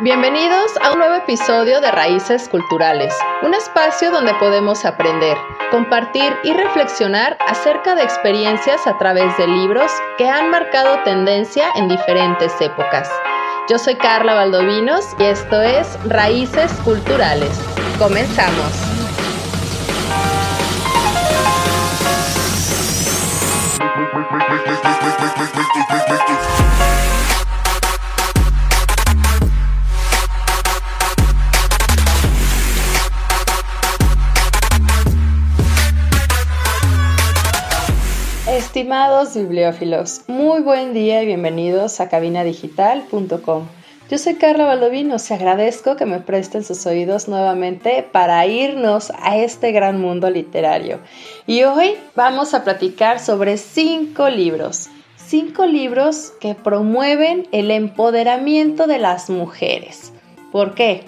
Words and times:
Bienvenidos 0.00 0.76
a 0.80 0.92
un 0.92 1.00
nuevo 1.00 1.16
episodio 1.16 1.80
de 1.80 1.90
Raíces 1.90 2.48
Culturales, 2.48 3.12
un 3.42 3.52
espacio 3.52 4.12
donde 4.12 4.32
podemos 4.34 4.84
aprender, 4.84 5.36
compartir 5.72 6.32
y 6.44 6.52
reflexionar 6.52 7.36
acerca 7.48 7.96
de 7.96 8.04
experiencias 8.04 8.86
a 8.86 8.96
través 8.96 9.36
de 9.38 9.48
libros 9.48 9.90
que 10.16 10.28
han 10.28 10.50
marcado 10.50 11.02
tendencia 11.02 11.66
en 11.74 11.88
diferentes 11.88 12.52
épocas. 12.60 13.10
Yo 13.68 13.76
soy 13.76 13.96
Carla 13.96 14.34
Valdovinos 14.34 15.04
y 15.18 15.24
esto 15.24 15.62
es 15.62 15.98
Raíces 16.04 16.70
Culturales. 16.84 17.50
Comenzamos. 17.98 18.97
Estimados 38.78 39.34
bibliófilos, 39.34 40.20
muy 40.28 40.60
buen 40.60 40.94
día 40.94 41.20
y 41.20 41.26
bienvenidos 41.26 41.98
a 41.98 42.08
cabinadigital.com. 42.08 43.66
Yo 44.08 44.18
soy 44.18 44.34
Carla 44.36 44.66
Baldovino, 44.66 45.16
y 45.16 45.32
agradezco 45.32 45.96
que 45.96 46.06
me 46.06 46.20
presten 46.20 46.62
sus 46.62 46.86
oídos 46.86 47.26
nuevamente 47.26 48.08
para 48.12 48.46
irnos 48.46 49.12
a 49.20 49.36
este 49.36 49.72
gran 49.72 50.00
mundo 50.00 50.30
literario. 50.30 51.00
Y 51.44 51.64
hoy 51.64 51.96
vamos 52.14 52.54
a 52.54 52.62
platicar 52.62 53.18
sobre 53.18 53.56
cinco 53.56 54.28
libros, 54.28 54.90
cinco 55.16 55.66
libros 55.66 56.32
que 56.40 56.54
promueven 56.54 57.48
el 57.50 57.72
empoderamiento 57.72 58.86
de 58.86 58.98
las 59.00 59.28
mujeres. 59.28 60.12
¿Por 60.52 60.76
qué? 60.76 61.02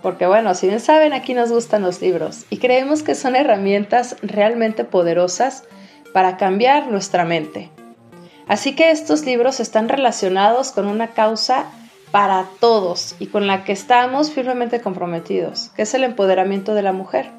Porque 0.00 0.26
bueno, 0.26 0.54
si 0.54 0.68
bien 0.68 0.80
saben, 0.80 1.12
aquí 1.12 1.34
nos 1.34 1.52
gustan 1.52 1.82
los 1.82 2.00
libros 2.00 2.46
y 2.48 2.56
creemos 2.56 3.02
que 3.02 3.14
son 3.14 3.36
herramientas 3.36 4.16
realmente 4.22 4.84
poderosas 4.84 5.64
para 6.12 6.36
cambiar 6.36 6.90
nuestra 6.90 7.24
mente. 7.24 7.70
Así 8.46 8.74
que 8.74 8.90
estos 8.90 9.24
libros 9.24 9.60
están 9.60 9.88
relacionados 9.88 10.72
con 10.72 10.86
una 10.86 11.08
causa 11.08 11.66
para 12.10 12.46
todos 12.60 13.16
y 13.18 13.26
con 13.26 13.46
la 13.46 13.64
que 13.64 13.72
estamos 13.72 14.30
firmemente 14.30 14.80
comprometidos, 14.80 15.70
que 15.70 15.82
es 15.82 15.94
el 15.94 16.04
empoderamiento 16.04 16.74
de 16.74 16.82
la 16.82 16.92
mujer. 16.92 17.30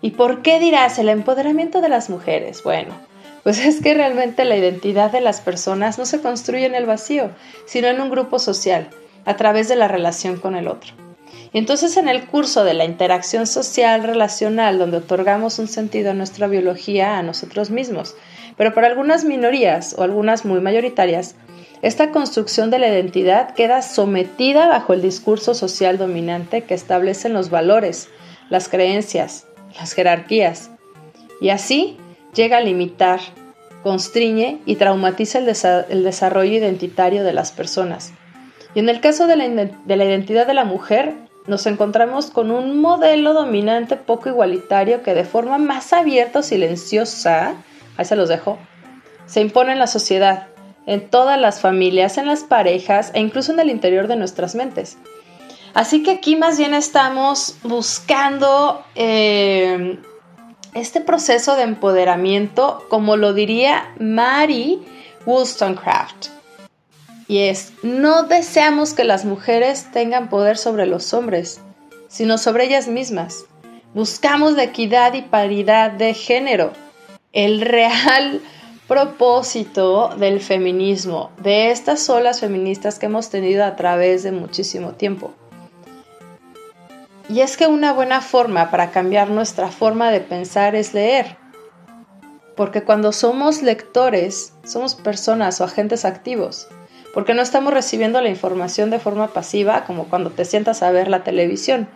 ¿Y 0.00 0.12
por 0.12 0.42
qué 0.42 0.60
dirás 0.60 0.98
el 0.98 1.08
empoderamiento 1.08 1.80
de 1.80 1.88
las 1.88 2.08
mujeres? 2.08 2.62
Bueno, 2.62 2.94
pues 3.42 3.58
es 3.64 3.80
que 3.80 3.94
realmente 3.94 4.44
la 4.44 4.56
identidad 4.56 5.10
de 5.10 5.20
las 5.20 5.40
personas 5.40 5.98
no 5.98 6.06
se 6.06 6.20
construye 6.20 6.66
en 6.66 6.74
el 6.74 6.86
vacío, 6.86 7.30
sino 7.66 7.88
en 7.88 8.00
un 8.00 8.10
grupo 8.10 8.38
social, 8.38 8.88
a 9.24 9.36
través 9.36 9.68
de 9.68 9.76
la 9.76 9.88
relación 9.88 10.38
con 10.38 10.54
el 10.54 10.68
otro. 10.68 11.07
Entonces 11.52 11.96
en 11.96 12.08
el 12.08 12.26
curso 12.26 12.64
de 12.64 12.74
la 12.74 12.84
interacción 12.84 13.46
social 13.46 14.02
relacional, 14.02 14.78
donde 14.78 14.98
otorgamos 14.98 15.58
un 15.58 15.68
sentido 15.68 16.10
a 16.10 16.14
nuestra 16.14 16.46
biología, 16.46 17.18
a 17.18 17.22
nosotros 17.22 17.70
mismos, 17.70 18.14
pero 18.56 18.74
para 18.74 18.88
algunas 18.88 19.24
minorías 19.24 19.94
o 19.96 20.02
algunas 20.02 20.44
muy 20.44 20.60
mayoritarias, 20.60 21.36
esta 21.80 22.10
construcción 22.10 22.70
de 22.70 22.80
la 22.80 22.88
identidad 22.88 23.54
queda 23.54 23.82
sometida 23.82 24.66
bajo 24.66 24.92
el 24.92 25.00
discurso 25.00 25.54
social 25.54 25.96
dominante 25.96 26.62
que 26.62 26.74
establecen 26.74 27.32
los 27.32 27.50
valores, 27.50 28.08
las 28.50 28.68
creencias, 28.68 29.46
las 29.78 29.92
jerarquías, 29.92 30.70
y 31.40 31.50
así 31.50 31.96
llega 32.34 32.58
a 32.58 32.62
limitar, 32.62 33.20
constriñe 33.82 34.60
y 34.66 34.76
traumatiza 34.76 35.38
el, 35.38 36.04
desarrollo 36.04 36.52
identitario 36.52 37.22
de 37.22 37.32
las 37.32 37.52
personas. 37.52 38.12
Y 38.74 38.80
en 38.80 38.88
el 38.88 39.00
caso 39.00 39.26
de 39.26 39.36
la, 39.36 39.48
de 39.48 39.96
la 39.96 40.04
identidad 40.04 40.46
de 40.46 40.54
la 40.54 40.64
mujer, 40.64 41.14
nos 41.48 41.66
encontramos 41.66 42.30
con 42.30 42.50
un 42.50 42.80
modelo 42.80 43.32
dominante 43.32 43.96
poco 43.96 44.28
igualitario 44.28 45.02
que 45.02 45.14
de 45.14 45.24
forma 45.24 45.58
más 45.58 45.92
abierta 45.92 46.40
o 46.40 46.42
silenciosa, 46.42 47.54
ahí 47.96 48.04
se 48.04 48.16
los 48.16 48.28
dejo, 48.28 48.58
se 49.26 49.40
impone 49.40 49.72
en 49.72 49.78
la 49.78 49.86
sociedad, 49.86 50.48
en 50.86 51.08
todas 51.08 51.40
las 51.40 51.60
familias, 51.60 52.18
en 52.18 52.26
las 52.26 52.44
parejas 52.44 53.10
e 53.14 53.20
incluso 53.20 53.52
en 53.52 53.60
el 53.60 53.70
interior 53.70 54.08
de 54.08 54.16
nuestras 54.16 54.54
mentes. 54.54 54.98
Así 55.74 56.02
que 56.02 56.12
aquí 56.12 56.36
más 56.36 56.58
bien 56.58 56.74
estamos 56.74 57.56
buscando 57.62 58.84
eh, 58.94 59.98
este 60.74 61.00
proceso 61.00 61.56
de 61.56 61.62
empoderamiento, 61.62 62.84
como 62.88 63.16
lo 63.16 63.32
diría 63.32 63.94
Mary 63.98 64.82
Wollstonecraft 65.24 66.37
y 67.28 67.40
es, 67.40 67.74
no 67.82 68.22
deseamos 68.22 68.94
que 68.94 69.04
las 69.04 69.26
mujeres 69.26 69.88
tengan 69.92 70.30
poder 70.30 70.56
sobre 70.56 70.86
los 70.86 71.12
hombres, 71.12 71.60
sino 72.08 72.38
sobre 72.38 72.64
ellas 72.64 72.88
mismas. 72.88 73.44
Buscamos 73.92 74.54
la 74.54 74.64
equidad 74.64 75.12
y 75.12 75.20
paridad 75.20 75.90
de 75.90 76.14
género, 76.14 76.72
el 77.34 77.60
real 77.60 78.40
propósito 78.88 80.08
del 80.16 80.40
feminismo, 80.40 81.30
de 81.36 81.70
estas 81.70 82.08
olas 82.08 82.40
feministas 82.40 82.98
que 82.98 83.06
hemos 83.06 83.28
tenido 83.28 83.62
a 83.66 83.76
través 83.76 84.22
de 84.22 84.32
muchísimo 84.32 84.92
tiempo. 84.92 85.34
Y 87.28 87.40
es 87.40 87.58
que 87.58 87.66
una 87.66 87.92
buena 87.92 88.22
forma 88.22 88.70
para 88.70 88.90
cambiar 88.90 89.28
nuestra 89.28 89.68
forma 89.68 90.10
de 90.10 90.20
pensar 90.20 90.74
es 90.74 90.94
leer. 90.94 91.36
Porque 92.56 92.84
cuando 92.84 93.12
somos 93.12 93.60
lectores, 93.60 94.54
somos 94.64 94.94
personas 94.94 95.60
o 95.60 95.64
agentes 95.64 96.06
activos 96.06 96.68
porque 97.14 97.34
no 97.34 97.42
estamos 97.42 97.72
recibiendo 97.72 98.20
la 98.20 98.28
información 98.28 98.90
de 98.90 98.98
forma 98.98 99.28
pasiva 99.28 99.84
como 99.84 100.04
cuando 100.04 100.30
te 100.30 100.44
sientas 100.44 100.82
a 100.82 100.90
ver 100.90 101.08
la 101.08 101.24
televisión, 101.24 101.88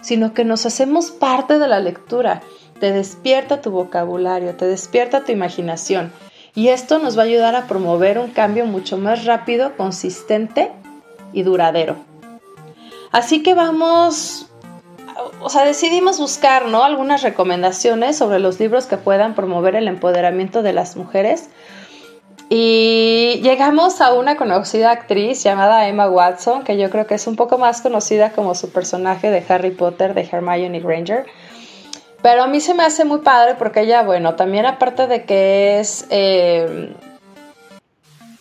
sino 0.00 0.32
que 0.34 0.44
nos 0.44 0.66
hacemos 0.66 1.10
parte 1.10 1.58
de 1.58 1.68
la 1.68 1.80
lectura, 1.80 2.42
te 2.78 2.92
despierta 2.92 3.60
tu 3.60 3.70
vocabulario, 3.70 4.56
te 4.56 4.66
despierta 4.66 5.24
tu 5.24 5.32
imaginación 5.32 6.12
y 6.54 6.68
esto 6.68 6.98
nos 6.98 7.16
va 7.16 7.22
a 7.22 7.26
ayudar 7.26 7.54
a 7.54 7.66
promover 7.66 8.18
un 8.18 8.30
cambio 8.30 8.66
mucho 8.66 8.96
más 8.96 9.24
rápido, 9.24 9.76
consistente 9.76 10.72
y 11.32 11.42
duradero. 11.42 11.96
Así 13.12 13.42
que 13.42 13.54
vamos, 13.54 14.48
o 15.40 15.50
sea, 15.50 15.64
decidimos 15.64 16.18
buscar, 16.18 16.66
¿no? 16.66 16.84
Algunas 16.84 17.22
recomendaciones 17.22 18.16
sobre 18.16 18.38
los 18.38 18.58
libros 18.60 18.86
que 18.86 18.96
puedan 18.96 19.34
promover 19.34 19.74
el 19.74 19.88
empoderamiento 19.88 20.62
de 20.62 20.72
las 20.72 20.96
mujeres 20.96 21.50
y 22.52 23.40
llegamos 23.44 24.00
a 24.00 24.12
una 24.12 24.36
conocida 24.36 24.90
actriz 24.90 25.40
llamada 25.44 25.86
Emma 25.86 26.10
Watson, 26.10 26.64
que 26.64 26.76
yo 26.76 26.90
creo 26.90 27.06
que 27.06 27.14
es 27.14 27.28
un 27.28 27.36
poco 27.36 27.58
más 27.58 27.80
conocida 27.80 28.32
como 28.32 28.56
su 28.56 28.72
personaje 28.72 29.30
de 29.30 29.44
Harry 29.48 29.70
Potter, 29.70 30.14
de 30.14 30.28
Hermione 30.30 30.80
Granger. 30.80 31.26
Pero 32.20 32.42
a 32.42 32.48
mí 32.48 32.60
se 32.60 32.74
me 32.74 32.82
hace 32.82 33.04
muy 33.04 33.18
padre 33.20 33.54
porque 33.54 33.82
ella, 33.82 34.02
bueno, 34.02 34.34
también 34.34 34.66
aparte 34.66 35.06
de 35.06 35.24
que 35.24 35.78
es, 35.78 36.08
eh, 36.10 36.92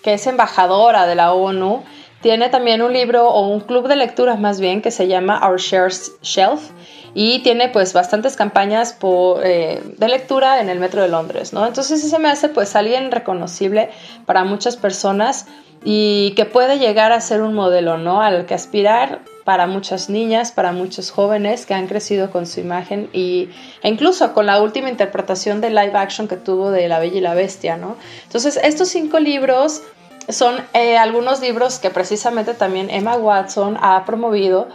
que 0.01 0.13
es 0.13 0.25
embajadora 0.25 1.05
de 1.05 1.13
la 1.13 1.31
ONU, 1.31 1.83
tiene 2.21 2.49
también 2.49 2.81
un 2.81 2.91
libro 2.91 3.29
o 3.29 3.47
un 3.47 3.59
club 3.59 3.87
de 3.87 3.95
lectura 3.95 4.37
más 4.37 4.59
bien 4.59 4.81
que 4.81 4.89
se 4.89 5.07
llama 5.07 5.39
Our 5.47 5.59
Shared 5.59 5.93
Shelf 6.23 6.71
y 7.13 7.39
tiene 7.39 7.69
pues 7.69 7.93
bastantes 7.93 8.35
campañas 8.35 8.97
eh, 9.43 9.81
de 9.97 10.07
lectura 10.07 10.61
en 10.61 10.69
el 10.69 10.79
metro 10.79 11.01
de 11.01 11.09
Londres, 11.09 11.53
¿no? 11.53 11.65
Entonces 11.65 12.01
se 12.01 12.19
me 12.19 12.29
hace 12.29 12.49
pues 12.49 12.75
alguien 12.75 13.11
reconocible 13.11 13.89
para 14.25 14.43
muchas 14.43 14.77
personas 14.77 15.47
y 15.83 16.31
que 16.35 16.45
puede 16.45 16.77
llegar 16.77 17.11
a 17.11 17.21
ser 17.21 17.41
un 17.41 17.53
modelo, 17.53 17.97
¿no? 17.97 18.21
Al 18.21 18.45
que 18.45 18.53
aspirar 18.53 19.21
para 19.45 19.65
muchas 19.65 20.09
niñas, 20.09 20.51
para 20.51 20.71
muchos 20.71 21.09
jóvenes 21.09 21.65
que 21.65 21.73
han 21.73 21.87
crecido 21.87 22.31
con 22.31 22.45
su 22.45 22.59
imagen 22.59 23.09
y, 23.13 23.49
e 23.81 23.89
incluso 23.89 24.33
con 24.33 24.45
la 24.45 24.61
última 24.61 24.89
interpretación 24.89 25.61
de 25.61 25.69
live 25.69 25.93
action 25.95 26.27
que 26.27 26.35
tuvo 26.35 26.71
de 26.71 26.87
La 26.87 26.99
Bella 26.99 27.17
y 27.17 27.21
la 27.21 27.33
Bestia, 27.33 27.77
¿no? 27.77 27.95
Entonces 28.25 28.59
estos 28.61 28.89
cinco 28.89 29.19
libros 29.19 29.81
son 30.27 30.55
eh, 30.73 30.97
algunos 30.97 31.41
libros 31.41 31.79
que 31.79 31.89
precisamente 31.89 32.53
también 32.53 32.89
Emma 32.89 33.15
Watson 33.15 33.77
ha 33.81 34.05
promovido 34.05 34.67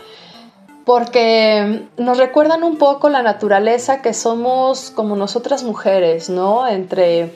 porque 0.85 1.89
nos 1.97 2.19
recuerdan 2.19 2.63
un 2.63 2.77
poco 2.77 3.09
la 3.09 3.23
naturaleza 3.23 4.03
que 4.03 4.13
somos 4.13 4.91
como 4.91 5.17
nosotras 5.17 5.63
mujeres, 5.63 6.29
¿no? 6.29 6.67
Entre 6.67 7.33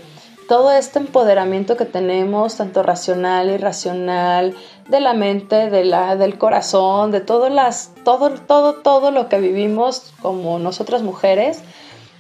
todo 0.49 0.73
este 0.73 0.99
empoderamiento 0.99 1.77
que 1.77 1.85
tenemos, 1.85 2.57
tanto 2.57 2.83
racional, 2.83 3.51
irracional, 3.51 4.55
de 4.89 5.01
la 5.01 5.13
mente, 5.13 5.71
de 5.71 5.85
la, 5.85 6.17
del 6.17 6.39
corazón, 6.39 7.11
de 7.11 7.21
todo, 7.21 7.49
las, 7.49 7.93
todo, 8.05 8.31
todo, 8.31 8.75
todo 8.75 9.11
lo 9.11 9.29
que 9.29 9.41
vivimos 9.41 10.13
como 10.23 10.59
nosotras 10.59 11.03
mujeres. 11.03 11.63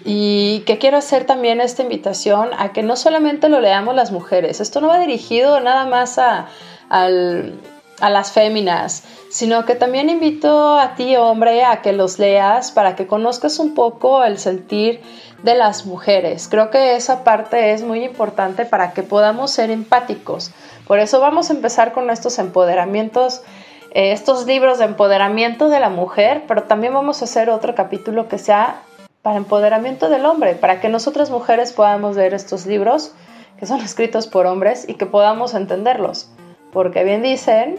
Y 0.04 0.60
que 0.60 0.78
quiero 0.78 0.96
hacer 0.96 1.24
también 1.24 1.60
esta 1.60 1.82
invitación 1.82 2.50
a 2.56 2.72
que 2.72 2.82
no 2.82 2.96
solamente 2.96 3.48
lo 3.48 3.60
leamos 3.60 3.96
las 3.96 4.12
mujeres, 4.12 4.60
esto 4.60 4.80
no 4.80 4.88
va 4.88 5.00
dirigido 5.00 5.58
nada 5.60 5.86
más 5.86 6.18
a, 6.18 6.46
al, 6.88 7.54
a 8.00 8.10
las 8.10 8.32
féminas, 8.32 9.04
sino 9.30 9.64
que 9.64 9.74
también 9.74 10.10
invito 10.10 10.78
a 10.78 10.94
ti, 10.94 11.16
hombre, 11.16 11.64
a 11.64 11.82
que 11.82 11.92
los 11.92 12.18
leas 12.18 12.72
para 12.72 12.96
que 12.96 13.06
conozcas 13.06 13.58
un 13.58 13.74
poco 13.74 14.24
el 14.24 14.38
sentir 14.38 15.00
de 15.42 15.54
las 15.54 15.86
mujeres. 15.86 16.48
Creo 16.48 16.70
que 16.70 16.96
esa 16.96 17.24
parte 17.24 17.72
es 17.72 17.82
muy 17.82 18.04
importante 18.04 18.64
para 18.64 18.92
que 18.92 19.02
podamos 19.02 19.50
ser 19.50 19.70
empáticos. 19.70 20.50
Por 20.86 20.98
eso 20.98 21.20
vamos 21.20 21.50
a 21.50 21.54
empezar 21.54 21.92
con 21.92 22.10
estos 22.10 22.38
empoderamientos 22.38 23.42
eh, 23.90 24.12
estos 24.12 24.46
libros 24.46 24.78
de 24.78 24.84
empoderamiento 24.84 25.68
de 25.68 25.80
la 25.80 25.88
mujer, 25.88 26.44
pero 26.46 26.64
también 26.64 26.92
vamos 26.92 27.22
a 27.22 27.24
hacer 27.24 27.48
otro 27.48 27.74
capítulo 27.74 28.28
que 28.28 28.38
sea 28.38 28.82
para 29.22 29.38
empoderamiento 29.38 30.10
del 30.10 30.26
hombre, 30.26 30.54
para 30.54 30.80
que 30.80 30.88
nosotras 30.88 31.30
mujeres 31.30 31.72
podamos 31.72 32.16
leer 32.16 32.34
estos 32.34 32.66
libros 32.66 33.12
que 33.58 33.66
son 33.66 33.80
escritos 33.80 34.26
por 34.26 34.46
hombres 34.46 34.88
y 34.88 34.94
que 34.94 35.06
podamos 35.06 35.54
entenderlos. 35.54 36.30
Porque 36.72 37.04
bien 37.04 37.22
dicen, 37.22 37.78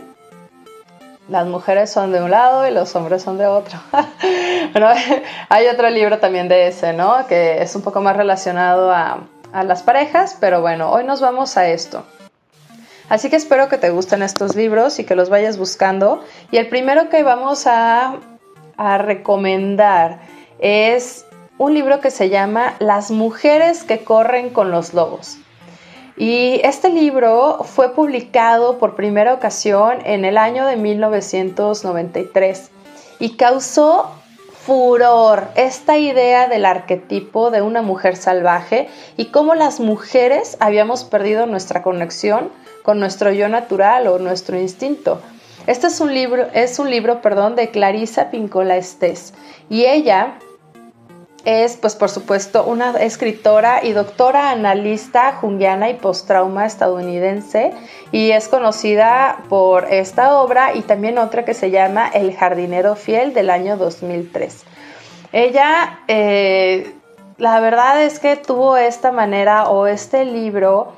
las 1.29 1.45
mujeres 1.45 1.91
son 1.91 2.11
de 2.11 2.21
un 2.21 2.31
lado 2.31 2.67
y 2.67 2.71
los 2.71 2.95
hombres 2.95 3.21
son 3.21 3.37
de 3.37 3.45
otro. 3.45 3.79
hay 5.49 5.67
otro 5.67 5.89
libro 5.89 6.19
también 6.19 6.47
de 6.47 6.67
ese, 6.67 6.93
¿no? 6.93 7.27
Que 7.27 7.61
es 7.61 7.75
un 7.75 7.81
poco 7.81 8.01
más 8.01 8.17
relacionado 8.17 8.91
a, 8.91 9.19
las 9.63 9.81
parejas, 9.81 10.37
pero 10.39 10.61
bueno, 10.61 10.91
hoy 10.91 11.03
nos 11.03 11.21
vamos 11.21 11.57
a 11.57 11.67
esto. 11.67 12.03
Así 13.09 13.31
que 13.31 13.35
espero 13.35 13.67
que 13.67 13.79
te 13.79 13.89
gusten 13.89 14.21
estos 14.21 14.55
libros 14.55 14.99
y 14.99 15.05
que 15.05 15.15
los 15.15 15.29
vayas 15.29 15.57
buscando. 15.57 16.23
Y 16.51 16.57
el 16.57 16.67
primero 16.69 17.09
que 17.09 17.23
vamos 17.23 17.65
a 17.65 18.19
recomendar 18.77 20.19
es 20.59 21.25
un 21.57 21.73
libro 21.73 21.99
que 21.99 22.11
se 22.11 22.29
llama 22.29 22.75
Las 22.79 23.11
mujeres 23.11 23.83
que 23.83 24.03
corren 24.03 24.49
con 24.49 24.71
los 24.71 24.93
lobos. 24.93 25.39
Y 26.19 26.59
este 26.65 26.89
libro 26.89 27.63
fue 27.63 27.95
publicado 27.95 28.77
por 28.77 28.97
primera 28.97 29.33
ocasión 29.33 29.99
en 30.03 30.25
el 30.25 30.37
año 30.37 30.65
de 30.65 30.75
1993 30.75 32.71
y 33.19 33.37
causó 33.37 34.11
furor 34.51 35.47
esta 35.55 35.97
idea 35.97 36.49
del 36.49 36.65
arquetipo 36.65 37.51
de 37.51 37.61
una 37.61 37.81
mujer 37.81 38.17
salvaje 38.17 38.89
y 39.15 39.27
cómo 39.27 39.55
las 39.55 39.79
mujeres 39.79 40.57
habíamos 40.59 41.05
perdido 41.05 41.45
nuestra 41.45 41.81
conexión 41.83 42.49
con 42.83 42.99
nuestro 42.99 43.31
yo 43.31 43.47
natural 43.47 44.07
o 44.07 44.19
nuestro 44.19 44.59
instinto. 44.59 45.21
Este 45.67 45.87
es 45.87 46.01
un 46.01 46.13
libro, 46.13 46.47
es 46.53 46.79
un 46.79 46.89
libro, 46.89 47.21
perdón, 47.21 47.55
de 47.55 47.69
Clarisa 47.69 48.29
Pincola 48.29 48.75
Estés 48.75 49.33
y 49.69 49.85
ella 49.85 50.37
es, 51.45 51.77
pues 51.77 51.95
por 51.95 52.09
supuesto, 52.09 52.65
una 52.65 52.91
escritora 52.97 53.83
y 53.83 53.93
doctora 53.93 54.51
analista 54.51 55.33
junguiana 55.33 55.89
y 55.89 55.95
postrauma 55.95 56.65
estadounidense 56.65 57.73
y 58.11 58.31
es 58.31 58.47
conocida 58.47 59.43
por 59.49 59.85
esta 59.91 60.35
obra 60.41 60.75
y 60.75 60.81
también 60.81 61.17
otra 61.17 61.45
que 61.45 61.53
se 61.53 61.71
llama 61.71 62.09
El 62.13 62.35
jardinero 62.35 62.95
fiel 62.95 63.33
del 63.33 63.49
año 63.49 63.77
2003. 63.77 64.63
Ella, 65.31 65.99
eh, 66.07 66.93
la 67.37 67.59
verdad 67.59 68.03
es 68.03 68.19
que 68.19 68.35
tuvo 68.35 68.77
esta 68.77 69.11
manera 69.11 69.69
o 69.69 69.87
este 69.87 70.25
libro 70.25 70.93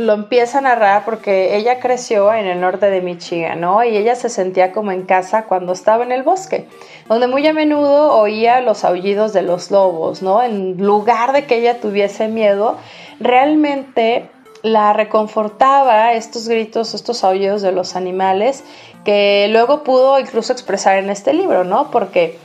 lo 0.00 0.14
empieza 0.14 0.58
a 0.58 0.60
narrar 0.62 1.04
porque 1.04 1.58
ella 1.58 1.78
creció 1.78 2.32
en 2.32 2.46
el 2.46 2.58
norte 2.58 2.88
de 2.88 3.02
Michigan, 3.02 3.60
¿no? 3.60 3.84
Y 3.84 3.98
ella 3.98 4.14
se 4.14 4.30
sentía 4.30 4.72
como 4.72 4.92
en 4.92 5.02
casa 5.02 5.44
cuando 5.44 5.74
estaba 5.74 6.04
en 6.04 6.10
el 6.10 6.22
bosque, 6.22 6.66
donde 7.06 7.26
muy 7.26 7.46
a 7.46 7.52
menudo 7.52 8.16
oía 8.16 8.62
los 8.62 8.82
aullidos 8.84 9.34
de 9.34 9.42
los 9.42 9.70
lobos, 9.70 10.22
¿no? 10.22 10.42
En 10.42 10.78
lugar 10.78 11.34
de 11.34 11.44
que 11.44 11.58
ella 11.58 11.80
tuviese 11.80 12.28
miedo, 12.28 12.78
realmente 13.20 14.30
la 14.62 14.94
reconfortaba 14.94 16.14
estos 16.14 16.48
gritos, 16.48 16.94
estos 16.94 17.22
aullidos 17.22 17.60
de 17.60 17.72
los 17.72 17.94
animales, 17.94 18.64
que 19.04 19.48
luego 19.50 19.84
pudo 19.84 20.18
incluso 20.18 20.54
expresar 20.54 20.96
en 20.96 21.10
este 21.10 21.34
libro, 21.34 21.62
¿no? 21.64 21.90
Porque 21.90 22.38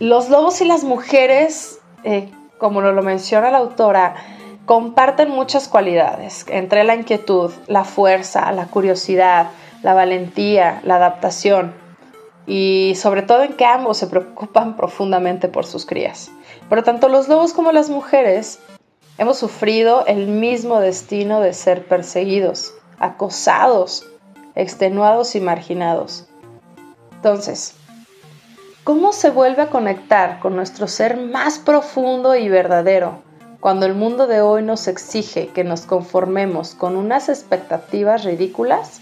los 0.00 0.28
lobos 0.28 0.60
y 0.60 0.66
las 0.66 0.84
mujeres, 0.84 1.78
eh, 2.04 2.28
como 2.58 2.82
lo 2.82 3.02
menciona 3.02 3.50
la 3.50 3.58
autora, 3.58 4.16
comparten 4.68 5.30
muchas 5.30 5.66
cualidades, 5.66 6.44
entre 6.50 6.84
la 6.84 6.94
inquietud, 6.94 7.50
la 7.68 7.84
fuerza, 7.84 8.52
la 8.52 8.66
curiosidad, 8.66 9.48
la 9.82 9.94
valentía, 9.94 10.82
la 10.84 10.96
adaptación 10.96 11.72
y 12.46 12.92
sobre 12.96 13.22
todo 13.22 13.44
en 13.44 13.54
que 13.54 13.64
ambos 13.64 13.96
se 13.96 14.08
preocupan 14.08 14.76
profundamente 14.76 15.48
por 15.48 15.64
sus 15.64 15.86
crías. 15.86 16.30
Pero 16.68 16.82
tanto 16.82 17.08
los 17.08 17.28
lobos 17.28 17.54
como 17.54 17.72
las 17.72 17.88
mujeres 17.88 18.58
hemos 19.16 19.38
sufrido 19.38 20.04
el 20.04 20.26
mismo 20.26 20.80
destino 20.80 21.40
de 21.40 21.54
ser 21.54 21.86
perseguidos, 21.86 22.74
acosados, 22.98 24.06
extenuados 24.54 25.34
y 25.34 25.40
marginados. 25.40 26.28
Entonces, 27.12 27.74
¿cómo 28.84 29.14
se 29.14 29.30
vuelve 29.30 29.62
a 29.62 29.70
conectar 29.70 30.40
con 30.40 30.56
nuestro 30.56 30.88
ser 30.88 31.16
más 31.16 31.58
profundo 31.58 32.36
y 32.36 32.50
verdadero? 32.50 33.26
Cuando 33.60 33.86
el 33.86 33.94
mundo 33.94 34.26
de 34.26 34.40
hoy 34.40 34.62
nos 34.62 34.86
exige 34.86 35.48
que 35.48 35.64
nos 35.64 35.82
conformemos 35.82 36.74
con 36.74 36.96
unas 36.96 37.28
expectativas 37.28 38.24
ridículas? 38.24 39.00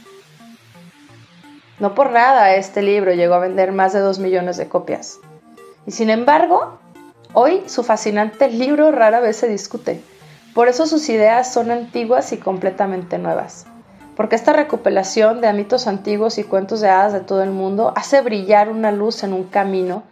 No 1.78 1.94
por 1.94 2.10
nada 2.10 2.54
este 2.54 2.80
libro 2.80 3.12
llegó 3.12 3.34
a 3.34 3.40
vender 3.40 3.72
más 3.72 3.92
de 3.92 4.00
2 4.00 4.18
millones 4.18 4.56
de 4.56 4.68
copias. 4.68 5.18
Y 5.86 5.90
sin 5.90 6.08
embargo, 6.08 6.78
hoy 7.34 7.62
su 7.66 7.82
fascinante 7.82 8.48
libro 8.50 8.92
rara 8.92 9.20
vez 9.20 9.36
se 9.36 9.48
discute. 9.48 10.00
Por 10.54 10.68
eso 10.68 10.86
sus 10.86 11.06
ideas 11.10 11.52
son 11.52 11.70
antiguas 11.70 12.32
y 12.32 12.38
completamente 12.38 13.18
nuevas. 13.18 13.66
Porque 14.16 14.36
esta 14.36 14.54
recopilación 14.54 15.42
de 15.42 15.52
mitos 15.52 15.86
antiguos 15.86 16.38
y 16.38 16.44
cuentos 16.44 16.80
de 16.80 16.88
hadas 16.88 17.12
de 17.12 17.20
todo 17.20 17.42
el 17.42 17.50
mundo 17.50 17.92
hace 17.94 18.22
brillar 18.22 18.70
una 18.70 18.90
luz 18.90 19.22
en 19.22 19.34
un 19.34 19.44
camino 19.44 20.02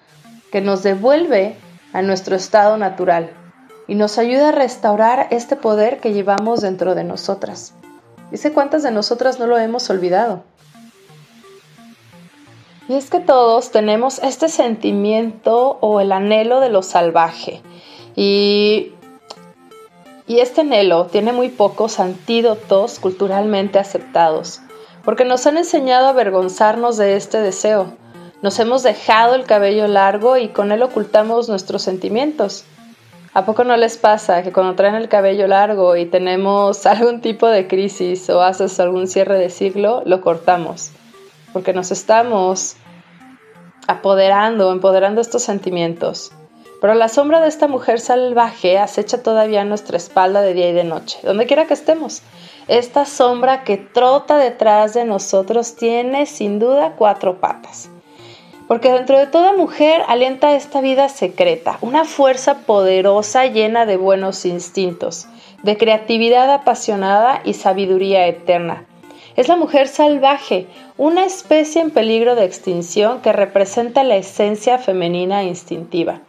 que 0.52 0.60
nos 0.60 0.82
devuelve 0.82 1.56
a 1.94 2.02
nuestro 2.02 2.36
estado 2.36 2.76
natural, 2.76 3.30
y 3.86 3.94
nos 3.94 4.18
ayuda 4.18 4.50
a 4.50 4.52
restaurar 4.52 5.28
este 5.30 5.56
poder 5.56 6.00
que 6.00 6.12
llevamos 6.12 6.60
dentro 6.60 6.94
de 6.94 7.04
nosotras. 7.04 7.74
Dice 8.30 8.52
cuántas 8.52 8.82
de 8.82 8.90
nosotras 8.90 9.38
no 9.38 9.46
lo 9.46 9.58
hemos 9.58 9.88
olvidado. 9.90 10.42
Y 12.88 12.94
es 12.94 13.08
que 13.08 13.20
todos 13.20 13.70
tenemos 13.70 14.18
este 14.18 14.48
sentimiento 14.48 15.78
o 15.80 16.00
el 16.00 16.12
anhelo 16.12 16.60
de 16.60 16.68
lo 16.68 16.82
salvaje. 16.82 17.62
Y, 18.14 18.92
y 20.26 20.40
este 20.40 20.62
anhelo 20.62 21.06
tiene 21.06 21.32
muy 21.32 21.48
pocos 21.48 21.98
antídotos 21.98 22.98
culturalmente 22.98 23.78
aceptados, 23.78 24.60
porque 25.02 25.24
nos 25.24 25.46
han 25.46 25.56
enseñado 25.56 26.06
a 26.06 26.10
avergonzarnos 26.10 26.96
de 26.98 27.16
este 27.16 27.38
deseo. 27.38 27.86
Nos 28.42 28.58
hemos 28.58 28.82
dejado 28.82 29.34
el 29.34 29.44
cabello 29.44 29.88
largo 29.88 30.36
y 30.36 30.48
con 30.48 30.70
él 30.70 30.82
ocultamos 30.82 31.48
nuestros 31.48 31.82
sentimientos. 31.82 32.64
¿A 33.34 33.44
poco 33.44 33.64
no 33.64 33.76
les 33.76 33.96
pasa 33.96 34.44
que 34.44 34.52
cuando 34.52 34.76
traen 34.76 34.94
el 34.94 35.08
cabello 35.08 35.48
largo 35.48 35.96
y 35.96 36.06
tenemos 36.06 36.86
algún 36.86 37.20
tipo 37.20 37.48
de 37.48 37.66
crisis 37.66 38.30
o 38.30 38.40
haces 38.40 38.78
algún 38.78 39.08
cierre 39.08 39.36
de 39.36 39.50
siglo, 39.50 40.02
lo 40.06 40.20
cortamos? 40.20 40.92
Porque 41.52 41.72
nos 41.72 41.90
estamos 41.90 42.76
apoderando, 43.88 44.70
empoderando 44.70 45.20
estos 45.20 45.42
sentimientos. 45.42 46.30
Pero 46.80 46.94
la 46.94 47.08
sombra 47.08 47.40
de 47.40 47.48
esta 47.48 47.66
mujer 47.66 47.98
salvaje 47.98 48.78
acecha 48.78 49.20
todavía 49.20 49.64
nuestra 49.64 49.96
espalda 49.96 50.40
de 50.40 50.54
día 50.54 50.70
y 50.70 50.72
de 50.72 50.84
noche, 50.84 51.18
donde 51.24 51.46
quiera 51.46 51.66
que 51.66 51.74
estemos. 51.74 52.22
Esta 52.68 53.04
sombra 53.04 53.64
que 53.64 53.78
trota 53.78 54.38
detrás 54.38 54.94
de 54.94 55.04
nosotros 55.04 55.74
tiene 55.74 56.26
sin 56.26 56.60
duda 56.60 56.94
cuatro 56.96 57.40
patas. 57.40 57.90
Porque 58.66 58.90
dentro 58.90 59.18
de 59.18 59.26
toda 59.26 59.52
mujer 59.52 60.02
alienta 60.08 60.54
esta 60.54 60.80
vida 60.80 61.08
secreta, 61.08 61.78
una 61.82 62.04
fuerza 62.04 62.58
poderosa 62.66 63.46
llena 63.46 63.84
de 63.84 63.96
buenos 63.96 64.46
instintos, 64.46 65.26
de 65.62 65.76
creatividad 65.76 66.50
apasionada 66.50 67.40
y 67.44 67.54
sabiduría 67.54 68.26
eterna. 68.26 68.86
Es 69.36 69.48
la 69.48 69.56
mujer 69.56 69.88
salvaje, 69.88 70.66
una 70.96 71.24
especie 71.24 71.82
en 71.82 71.90
peligro 71.90 72.36
de 72.36 72.44
extinción 72.44 73.20
que 73.20 73.32
representa 73.32 74.04
la 74.04 74.16
esencia 74.16 74.78
femenina 74.78 75.42
instintiva. 75.42 76.20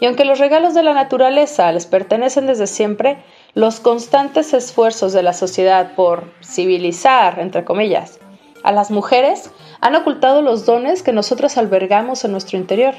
Y 0.00 0.06
aunque 0.06 0.24
los 0.24 0.38
regalos 0.38 0.74
de 0.74 0.82
la 0.82 0.94
naturaleza 0.94 1.72
les 1.72 1.86
pertenecen 1.86 2.46
desde 2.46 2.66
siempre, 2.66 3.18
los 3.54 3.80
constantes 3.80 4.52
esfuerzos 4.52 5.12
de 5.12 5.22
la 5.22 5.32
sociedad 5.32 5.94
por 5.94 6.32
civilizar, 6.42 7.38
entre 7.38 7.64
comillas, 7.64 8.18
a 8.62 8.72
las 8.72 8.90
mujeres 8.90 9.50
han 9.82 9.96
ocultado 9.96 10.42
los 10.42 10.64
dones 10.64 11.02
que 11.02 11.12
nosotros 11.12 11.58
albergamos 11.58 12.24
en 12.24 12.30
nuestro 12.32 12.56
interior. 12.56 12.94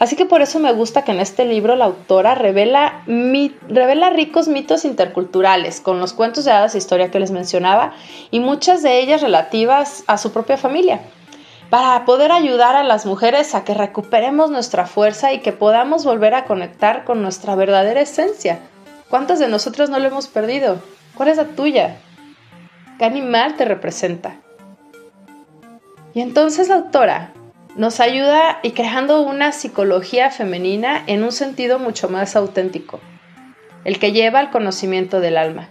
Así 0.00 0.16
que 0.16 0.26
por 0.26 0.42
eso 0.42 0.58
me 0.58 0.72
gusta 0.72 1.04
que 1.04 1.12
en 1.12 1.20
este 1.20 1.44
libro 1.44 1.76
la 1.76 1.84
autora 1.84 2.34
revela, 2.34 3.04
revela 3.06 4.10
ricos 4.10 4.48
mitos 4.48 4.84
interculturales 4.84 5.80
con 5.80 6.00
los 6.00 6.12
cuentos 6.12 6.44
de 6.44 6.50
hadas 6.50 6.74
e 6.74 6.78
historia 6.78 7.10
que 7.10 7.20
les 7.20 7.30
mencionaba 7.30 7.92
y 8.30 8.40
muchas 8.40 8.82
de 8.82 8.98
ellas 8.98 9.20
relativas 9.20 10.02
a 10.08 10.18
su 10.18 10.32
propia 10.32 10.56
familia, 10.56 11.00
para 11.68 12.04
poder 12.04 12.32
ayudar 12.32 12.74
a 12.74 12.82
las 12.82 13.06
mujeres 13.06 13.54
a 13.54 13.62
que 13.62 13.74
recuperemos 13.74 14.50
nuestra 14.50 14.86
fuerza 14.86 15.32
y 15.32 15.38
que 15.40 15.52
podamos 15.52 16.04
volver 16.04 16.34
a 16.34 16.44
conectar 16.44 17.04
con 17.04 17.22
nuestra 17.22 17.54
verdadera 17.54 18.00
esencia. 18.00 18.58
¿Cuántas 19.08 19.38
de 19.38 19.46
nosotros 19.46 19.90
no 19.90 19.98
lo 20.00 20.08
hemos 20.08 20.26
perdido? 20.26 20.80
¿Cuál 21.14 21.28
es 21.28 21.36
la 21.36 21.44
tuya? 21.44 21.98
¿Qué 22.98 23.04
animal 23.04 23.54
te 23.56 23.64
representa? 23.64 24.40
Y 26.14 26.20
entonces 26.20 26.68
la 26.68 26.76
autora 26.76 27.32
nos 27.76 28.00
ayuda 28.00 28.58
y 28.62 28.72
creando 28.72 29.22
una 29.22 29.52
psicología 29.52 30.30
femenina 30.30 31.02
en 31.06 31.22
un 31.22 31.32
sentido 31.32 31.78
mucho 31.78 32.08
más 32.08 32.34
auténtico, 32.36 33.00
el 33.84 33.98
que 33.98 34.12
lleva 34.12 34.40
al 34.40 34.50
conocimiento 34.50 35.20
del 35.20 35.36
alma. 35.36 35.68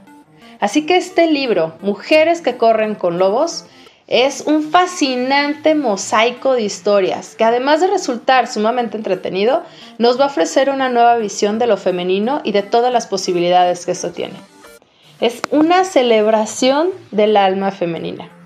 Así 0.59 0.85
que 0.85 0.97
este 0.97 1.27
libro, 1.27 1.73
Mujeres 1.81 2.41
que 2.41 2.57
corren 2.57 2.95
con 2.95 3.17
lobos, 3.19 3.65
Es 4.11 4.41
un 4.41 4.63
fascinante 4.63 5.75
mosaico 5.75 6.53
de 6.53 6.63
historias 6.63 7.35
que 7.35 7.43
además 7.43 7.79
de 7.79 7.85
resultar 7.85 8.47
sumamente 8.47 8.97
entretenido, 8.97 9.61
nos 9.99 10.19
va 10.19 10.23
a 10.23 10.27
ofrecer 10.29 10.71
una 10.71 10.89
nueva 10.89 11.17
visión 11.17 11.59
de 11.59 11.67
lo 11.67 11.77
femenino 11.77 12.41
y 12.43 12.51
de 12.51 12.63
todas 12.63 12.91
las 12.91 13.05
posibilidades 13.05 13.85
que 13.85 13.91
esto 13.91 14.11
tiene. 14.11 14.33
Es 15.21 15.43
una 15.51 15.83
celebración 15.83 16.89
del 17.11 17.37
alma 17.37 17.69
femenina. 17.69 18.38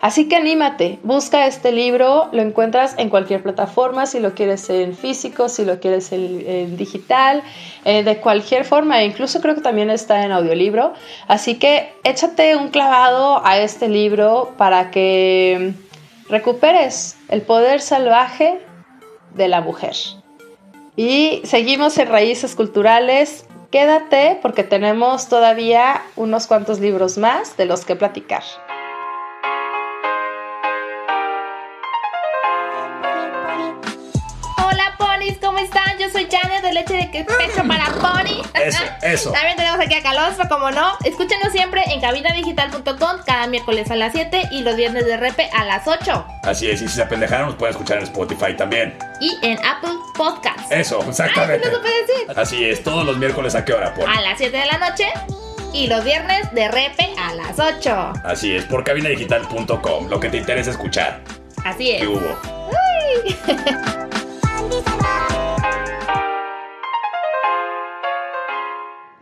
Así 0.00 0.28
que 0.28 0.36
anímate, 0.36 0.98
busca 1.02 1.46
este 1.46 1.72
libro, 1.72 2.28
lo 2.32 2.42
encuentras 2.42 2.94
en 2.98 3.08
cualquier 3.08 3.42
plataforma, 3.42 4.06
si 4.06 4.20
lo 4.20 4.34
quieres 4.34 4.68
en 4.68 4.94
físico, 4.94 5.48
si 5.48 5.64
lo 5.64 5.80
quieres 5.80 6.12
en, 6.12 6.76
digital, 6.76 7.42
eh, 7.84 8.02
de 8.02 8.18
cualquier 8.18 8.64
forma, 8.64 9.02
incluso 9.02 9.40
creo 9.40 9.54
que 9.54 9.62
también 9.62 9.90
está 9.90 10.24
en 10.24 10.32
audiolibro. 10.32 10.92
Así 11.28 11.54
que 11.54 11.92
échate 12.04 12.56
un 12.56 12.68
clavado 12.68 13.44
a 13.44 13.58
este 13.58 13.88
libro 13.88 14.52
para 14.58 14.90
que 14.90 15.72
recuperes 16.28 17.16
el 17.28 17.42
poder 17.42 17.80
salvaje 17.80 18.60
de 19.34 19.48
la 19.48 19.60
mujer. 19.60 19.94
Y 20.96 21.42
seguimos 21.44 21.96
en 21.98 22.08
Raíces 22.08 22.54
Culturales. 22.54 23.46
Quédate 23.70 24.38
porque 24.40 24.64
tenemos 24.64 25.28
todavía 25.28 26.02
unos 26.16 26.46
cuantos 26.46 26.80
libros 26.80 27.18
más 27.18 27.56
de 27.56 27.66
los 27.66 27.84
que 27.84 27.96
platicar. 27.96 28.42
De 36.96 37.06
de 37.06 37.24
Pecho 37.24 37.66
para 37.66 37.86
Pony. 37.86 38.42
Eso, 38.54 38.82
eso. 39.02 39.32
También 39.32 39.56
tenemos 39.56 39.80
aquí 39.80 39.94
a 39.94 40.02
Calostro, 40.02 40.48
como 40.48 40.70
no. 40.70 40.96
Escúchenos 41.04 41.52
siempre 41.52 41.82
en 41.86 42.00
cabinadigital.com 42.00 43.20
cada 43.24 43.46
miércoles 43.46 43.90
a 43.90 43.96
las 43.96 44.12
7 44.12 44.48
y 44.50 44.62
los 44.62 44.76
viernes 44.76 45.04
de 45.06 45.16
repe 45.16 45.48
a 45.52 45.64
las 45.64 45.86
8. 45.86 46.26
Así 46.42 46.70
es, 46.70 46.82
y 46.82 46.88
si 46.88 46.94
se 46.94 47.02
apendejaron, 47.02 47.46
nos 47.46 47.56
pueden 47.56 47.74
escuchar 47.74 47.98
en 47.98 48.04
Spotify 48.04 48.56
también. 48.56 48.96
Y 49.20 49.36
en 49.42 49.58
Apple 49.64 49.94
Podcasts. 50.16 50.70
Eso, 50.70 51.02
exactamente. 51.06 51.66
Ay, 51.66 51.74
no 51.74 51.80
puede 51.80 52.06
decir. 52.06 52.38
Así 52.38 52.64
es, 52.64 52.82
todos 52.82 53.04
los 53.04 53.16
miércoles 53.18 53.54
a 53.54 53.64
qué 53.64 53.72
hora, 53.72 53.94
Pony? 53.94 54.06
A 54.06 54.20
las 54.20 54.38
7 54.38 54.56
de 54.56 54.66
la 54.66 54.78
noche 54.78 55.06
y 55.72 55.86
los 55.88 56.04
viernes 56.04 56.52
de 56.52 56.68
repe 56.68 57.10
a 57.18 57.34
las 57.34 57.58
8. 57.58 58.12
Así 58.24 58.56
es, 58.56 58.64
por 58.64 58.84
cabinadigital.com, 58.84 60.08
lo 60.08 60.20
que 60.20 60.28
te 60.28 60.38
interesa 60.38 60.70
escuchar. 60.70 61.20
Así 61.64 61.90
es. 61.90 62.00
¿Qué 62.00 62.06
hubo? 62.06 62.36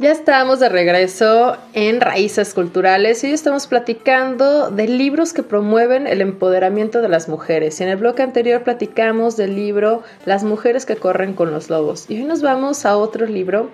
Ya 0.05 0.13
estamos 0.13 0.61
de 0.61 0.69
regreso 0.69 1.57
en 1.73 2.03
Raíces 2.03 2.53
Culturales 2.53 3.25
y 3.25 3.29
hoy 3.29 3.33
estamos 3.33 3.67
platicando 3.67 4.69
de 4.69 4.87
libros 4.87 5.33
que 5.33 5.43
promueven 5.43 6.07
el 6.07 6.21
empoderamiento 6.21 7.01
de 7.01 7.09
las 7.09 7.27
mujeres. 7.27 7.81
En 7.81 7.89
el 7.89 7.97
bloque 7.97 8.23
anterior 8.23 8.65
platicamos 8.65 9.39
del 9.39 9.57
libro 9.57 10.03
Las 10.27 10.45
mujeres 10.45 10.85
que 10.85 10.97
corren 10.97 11.33
con 11.33 11.53
los 11.53 11.71
lobos 11.71 12.05
y 12.11 12.17
hoy 12.17 12.25
nos 12.25 12.43
vamos 12.43 12.85
a 12.85 12.99
otro 12.99 13.25
libro 13.25 13.71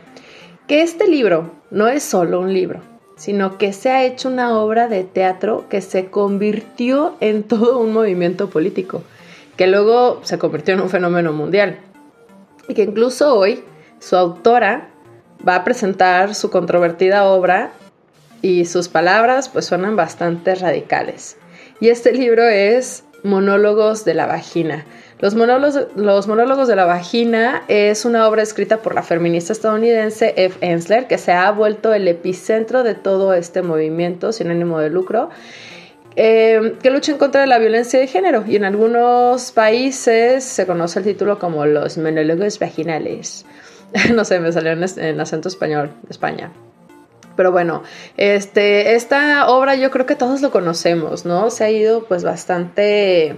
que 0.68 0.82
este 0.82 1.08
libro 1.08 1.50
no 1.72 1.88
es 1.88 2.04
solo 2.04 2.38
un 2.38 2.54
libro, 2.54 2.80
sino 3.16 3.58
que 3.58 3.72
se 3.72 3.90
ha 3.90 4.04
hecho 4.04 4.28
una 4.28 4.56
obra 4.56 4.86
de 4.86 5.02
teatro 5.02 5.64
que 5.68 5.80
se 5.80 6.10
convirtió 6.10 7.16
en 7.18 7.42
todo 7.48 7.80
un 7.80 7.92
movimiento 7.92 8.50
político, 8.50 9.02
que 9.56 9.66
luego 9.66 10.20
se 10.22 10.38
convirtió 10.38 10.74
en 10.74 10.80
un 10.82 10.90
fenómeno 10.90 11.32
mundial 11.32 11.80
y 12.68 12.74
que 12.74 12.84
incluso 12.84 13.34
hoy 13.34 13.64
su 13.98 14.14
autora 14.14 14.90
va 15.46 15.56
a 15.56 15.64
presentar 15.64 16.34
su 16.34 16.50
controvertida 16.50 17.24
obra 17.24 17.72
y 18.42 18.64
sus 18.64 18.88
palabras 18.88 19.48
pues 19.48 19.66
suenan 19.66 19.96
bastante 19.96 20.54
radicales. 20.54 21.36
Y 21.80 21.88
este 21.88 22.12
libro 22.12 22.44
es 22.44 23.04
Monólogos 23.22 24.04
de 24.04 24.14
la 24.14 24.26
Vagina. 24.26 24.84
Los 25.20 25.34
monólogos, 25.34 25.88
los 25.96 26.26
monólogos 26.28 26.66
de 26.66 26.76
la 26.76 26.86
vagina 26.86 27.62
es 27.68 28.06
una 28.06 28.26
obra 28.26 28.42
escrita 28.42 28.78
por 28.78 28.94
la 28.94 29.02
feminista 29.02 29.52
estadounidense 29.52 30.32
F. 30.38 30.56
Ensler, 30.62 31.06
que 31.08 31.18
se 31.18 31.32
ha 31.32 31.50
vuelto 31.50 31.92
el 31.92 32.08
epicentro 32.08 32.82
de 32.82 32.94
todo 32.94 33.34
este 33.34 33.60
movimiento 33.60 34.32
sin 34.32 34.50
ánimo 34.50 34.78
de 34.78 34.88
lucro, 34.88 35.28
eh, 36.16 36.74
que 36.82 36.90
lucha 36.90 37.12
en 37.12 37.18
contra 37.18 37.42
de 37.42 37.48
la 37.48 37.58
violencia 37.58 38.00
de 38.00 38.06
género. 38.06 38.44
Y 38.46 38.56
en 38.56 38.64
algunos 38.64 39.52
países 39.52 40.42
se 40.42 40.66
conoce 40.66 41.00
el 41.00 41.04
título 41.04 41.38
como 41.38 41.66
los 41.66 41.98
monólogos 41.98 42.58
vaginales. 42.58 43.44
no 44.14 44.24
sé, 44.24 44.40
me 44.40 44.52
salió 44.52 44.72
en, 44.72 45.20
acento 45.20 45.48
español 45.48 45.90
España. 46.08 46.52
Pero 47.36 47.52
bueno, 47.52 47.82
este, 48.16 48.94
esta 48.94 49.48
obra 49.48 49.74
yo 49.74 49.90
creo 49.90 50.04
que 50.04 50.16
todos 50.16 50.42
lo 50.42 50.50
conocemos, 50.50 51.24
¿no? 51.24 51.50
Se 51.50 51.64
ha 51.64 51.70
ido 51.70 52.04
pues 52.04 52.22
bastante, 52.22 53.36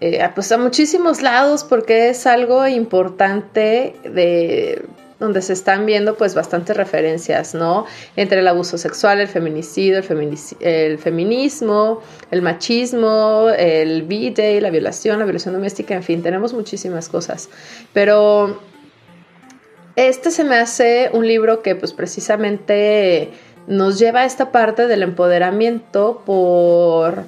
eh, 0.00 0.28
pues 0.34 0.52
a 0.52 0.58
muchísimos 0.58 1.22
lados 1.22 1.64
porque 1.64 2.10
es 2.10 2.26
algo 2.26 2.66
importante 2.66 3.96
de 4.04 4.84
donde 5.18 5.40
se 5.40 5.54
están 5.54 5.86
viendo 5.86 6.16
pues 6.16 6.34
bastantes 6.34 6.76
referencias, 6.76 7.54
¿no? 7.54 7.86
Entre 8.16 8.40
el 8.40 8.48
abuso 8.48 8.76
sexual, 8.76 9.20
el 9.20 9.28
feminicidio, 9.28 9.98
el, 9.98 10.38
el 10.60 10.98
feminismo, 10.98 12.02
el 12.30 12.42
machismo, 12.42 13.48
el 13.56 14.02
B-Day, 14.02 14.60
la 14.60 14.70
violación, 14.70 15.18
la 15.18 15.24
violación 15.24 15.54
doméstica, 15.54 15.94
en 15.94 16.02
fin, 16.02 16.22
tenemos 16.22 16.52
muchísimas 16.52 17.08
cosas. 17.08 17.48
Pero 17.94 18.60
este 19.96 20.30
se 20.30 20.44
me 20.44 20.56
hace 20.56 21.10
un 21.12 21.26
libro 21.26 21.62
que 21.62 21.74
pues 21.74 21.92
precisamente 21.92 23.30
nos 23.66 23.98
lleva 23.98 24.20
a 24.20 24.24
esta 24.24 24.52
parte 24.52 24.86
del 24.86 25.02
empoderamiento 25.02 26.22
por... 26.24 27.24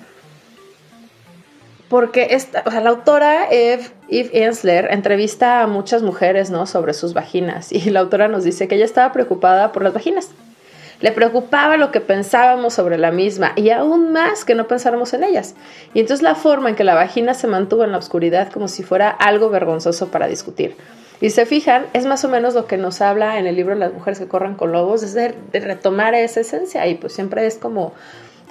Porque 1.88 2.28
esta, 2.32 2.62
o 2.66 2.70
sea, 2.70 2.82
la 2.82 2.90
autora 2.90 3.48
Eve, 3.50 3.86
Eve 4.10 4.44
Ensler 4.44 4.88
entrevista 4.90 5.62
a 5.62 5.66
muchas 5.66 6.02
mujeres 6.02 6.50
¿no? 6.50 6.66
sobre 6.66 6.92
sus 6.92 7.14
vaginas 7.14 7.72
y 7.72 7.88
la 7.88 8.00
autora 8.00 8.28
nos 8.28 8.44
dice 8.44 8.68
que 8.68 8.74
ella 8.74 8.84
estaba 8.84 9.10
preocupada 9.12 9.72
por 9.72 9.82
las 9.82 9.94
vaginas. 9.94 10.28
Le 11.00 11.12
preocupaba 11.12 11.78
lo 11.78 11.90
que 11.90 12.00
pensábamos 12.00 12.74
sobre 12.74 12.98
la 12.98 13.10
misma 13.10 13.52
y 13.56 13.70
aún 13.70 14.12
más 14.12 14.44
que 14.44 14.54
no 14.54 14.66
pensáramos 14.66 15.14
en 15.14 15.24
ellas. 15.24 15.54
Y 15.94 16.00
entonces 16.00 16.22
la 16.22 16.34
forma 16.34 16.68
en 16.68 16.74
que 16.74 16.84
la 16.84 16.94
vagina 16.94 17.32
se 17.32 17.46
mantuvo 17.46 17.84
en 17.84 17.92
la 17.92 17.98
oscuridad 17.98 18.52
como 18.52 18.68
si 18.68 18.82
fuera 18.82 19.08
algo 19.08 19.48
vergonzoso 19.48 20.08
para 20.08 20.26
discutir. 20.26 20.76
Y 21.20 21.30
se 21.30 21.46
fijan, 21.46 21.86
es 21.92 22.06
más 22.06 22.24
o 22.24 22.28
menos 22.28 22.54
lo 22.54 22.66
que 22.66 22.76
nos 22.76 23.00
habla 23.00 23.38
en 23.38 23.46
el 23.46 23.56
libro 23.56 23.74
Las 23.74 23.92
mujeres 23.92 24.18
que 24.18 24.28
corren 24.28 24.54
con 24.54 24.72
lobos, 24.72 25.02
es 25.02 25.14
de, 25.14 25.34
retomar 25.52 26.14
esa 26.14 26.40
esencia 26.40 26.86
y 26.86 26.94
pues 26.94 27.12
siempre 27.12 27.46
es 27.46 27.56
como 27.58 27.92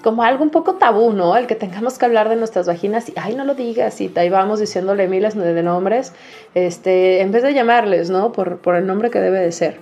como 0.03 0.23
algo 0.23 0.43
un 0.43 0.51
poco 0.51 0.75
tabú, 0.75 1.11
¿no? 1.11 1.35
El 1.35 1.47
que 1.47 1.55
tengamos 1.55 1.97
que 1.97 2.05
hablar 2.05 2.29
de 2.29 2.35
nuestras 2.35 2.67
vaginas 2.67 3.09
y, 3.09 3.13
ay, 3.17 3.35
no 3.35 3.43
lo 3.45 3.55
digas, 3.55 3.99
y 3.99 4.11
ahí 4.15 4.29
vamos 4.29 4.59
diciéndole 4.59 5.07
miles 5.07 5.35
de 5.35 5.63
nombres, 5.63 6.13
este, 6.53 7.21
en 7.21 7.31
vez 7.31 7.41
de 7.41 7.53
llamarles, 7.53 8.11
¿no? 8.11 8.31
Por, 8.31 8.59
por 8.59 8.75
el 8.75 8.85
nombre 8.85 9.09
que 9.09 9.19
debe 9.19 9.39
de 9.39 9.51
ser. 9.51 9.79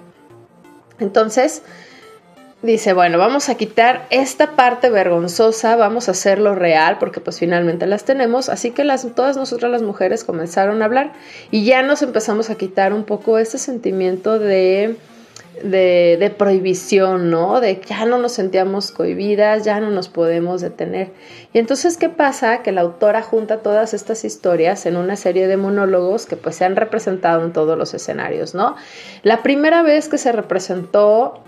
Entonces, 0.99 1.63
dice, 2.65 2.93
bueno, 2.93 3.17
vamos 3.17 3.49
a 3.49 3.55
quitar 3.55 4.07
esta 4.09 4.55
parte 4.55 4.89
vergonzosa, 4.89 5.75
vamos 5.75 6.07
a 6.07 6.11
hacerlo 6.11 6.55
real, 6.55 6.97
porque 6.99 7.19
pues 7.19 7.39
finalmente 7.39 7.85
las 7.85 8.03
tenemos, 8.03 8.49
así 8.49 8.71
que 8.71 8.83
las, 8.83 9.07
todas 9.15 9.37
nosotras 9.37 9.71
las 9.71 9.81
mujeres 9.81 10.23
comenzaron 10.23 10.81
a 10.81 10.85
hablar 10.85 11.13
y 11.51 11.63
ya 11.63 11.81
nos 11.83 12.01
empezamos 12.01 12.49
a 12.49 12.55
quitar 12.55 12.93
un 12.93 13.03
poco 13.03 13.37
ese 13.37 13.57
sentimiento 13.57 14.39
de, 14.39 14.97
de, 15.63 16.35
prohibición, 16.37 17.29
¿no? 17.29 17.61
De 17.61 17.81
ya 17.87 18.05
no 18.05 18.17
nos 18.17 18.33
sentíamos 18.33 18.91
cohibidas, 18.91 19.63
ya 19.63 19.79
no 19.79 19.89
nos 19.91 20.09
podemos 20.09 20.61
detener. 20.61 21.11
Y 21.53 21.59
entonces, 21.59 21.97
¿qué 21.97 22.09
pasa? 22.09 22.61
Que 22.61 22.71
la 22.71 22.81
autora 22.81 23.21
junta 23.21 23.57
todas 23.59 23.93
estas 23.93 24.25
historias 24.25 24.85
en 24.85 24.97
una 24.97 25.15
serie 25.15 25.47
de 25.47 25.57
monólogos 25.57 26.25
que 26.25 26.35
pues 26.35 26.57
se 26.57 26.65
han 26.65 26.75
representado 26.75 27.43
en 27.45 27.53
todos 27.53 27.77
los 27.77 27.93
escenarios, 27.93 28.53
¿no? 28.53 28.75
La 29.23 29.43
primera 29.43 29.81
vez 29.83 30.09
que 30.09 30.17
se 30.17 30.31
representó 30.31 31.44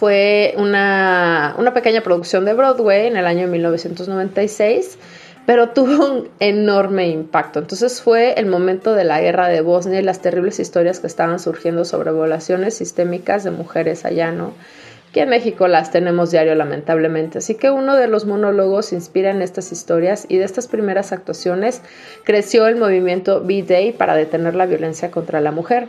fue 0.00 0.54
una, 0.56 1.54
pequeña 1.74 2.00
producción 2.00 2.46
de 2.46 2.54
Broadway 2.54 3.06
en 3.06 3.18
el 3.18 3.26
año 3.26 3.46
1996 3.48 4.98
pero 5.44 5.70
tuvo 5.70 6.06
un 6.06 6.28
enorme 6.38 7.08
impacto. 7.08 7.58
Entonces 7.58 8.00
fue 8.00 8.32
el 8.38 8.46
momento 8.46 8.94
de 8.94 9.04
la 9.04 9.20
guerra 9.20 9.48
de 9.48 9.60
Bosnia 9.60 10.00
y 10.00 10.02
las 10.02 10.22
terribles 10.22 10.58
historias 10.58 11.00
que 11.00 11.06
estaban 11.06 11.38
surgiendo 11.38 11.84
sobre 11.84 12.12
violaciones 12.12 12.74
sistémicas 12.76 13.44
de 13.44 13.50
mujeres 13.50 14.06
allá, 14.06 14.32
¿no? 14.32 14.54
Que 15.12 15.22
en 15.22 15.28
México 15.28 15.66
las 15.66 15.90
tenemos 15.90 16.30
diario 16.30 16.54
lamentablemente. 16.54 17.38
Así 17.38 17.56
que 17.56 17.70
uno 17.70 17.96
de 17.96 18.06
los 18.06 18.26
monólogos 18.26 18.92
inspira 18.92 19.30
en 19.30 19.42
estas 19.42 19.72
historias 19.72 20.24
y 20.28 20.38
de 20.38 20.44
estas 20.44 20.68
primeras 20.68 21.12
actuaciones 21.12 21.82
creció 22.24 22.66
el 22.68 22.76
movimiento 22.76 23.42
B-Day 23.42 23.92
para 23.92 24.14
detener 24.14 24.54
la 24.54 24.66
violencia 24.66 25.10
contra 25.10 25.40
la 25.40 25.50
mujer. 25.50 25.88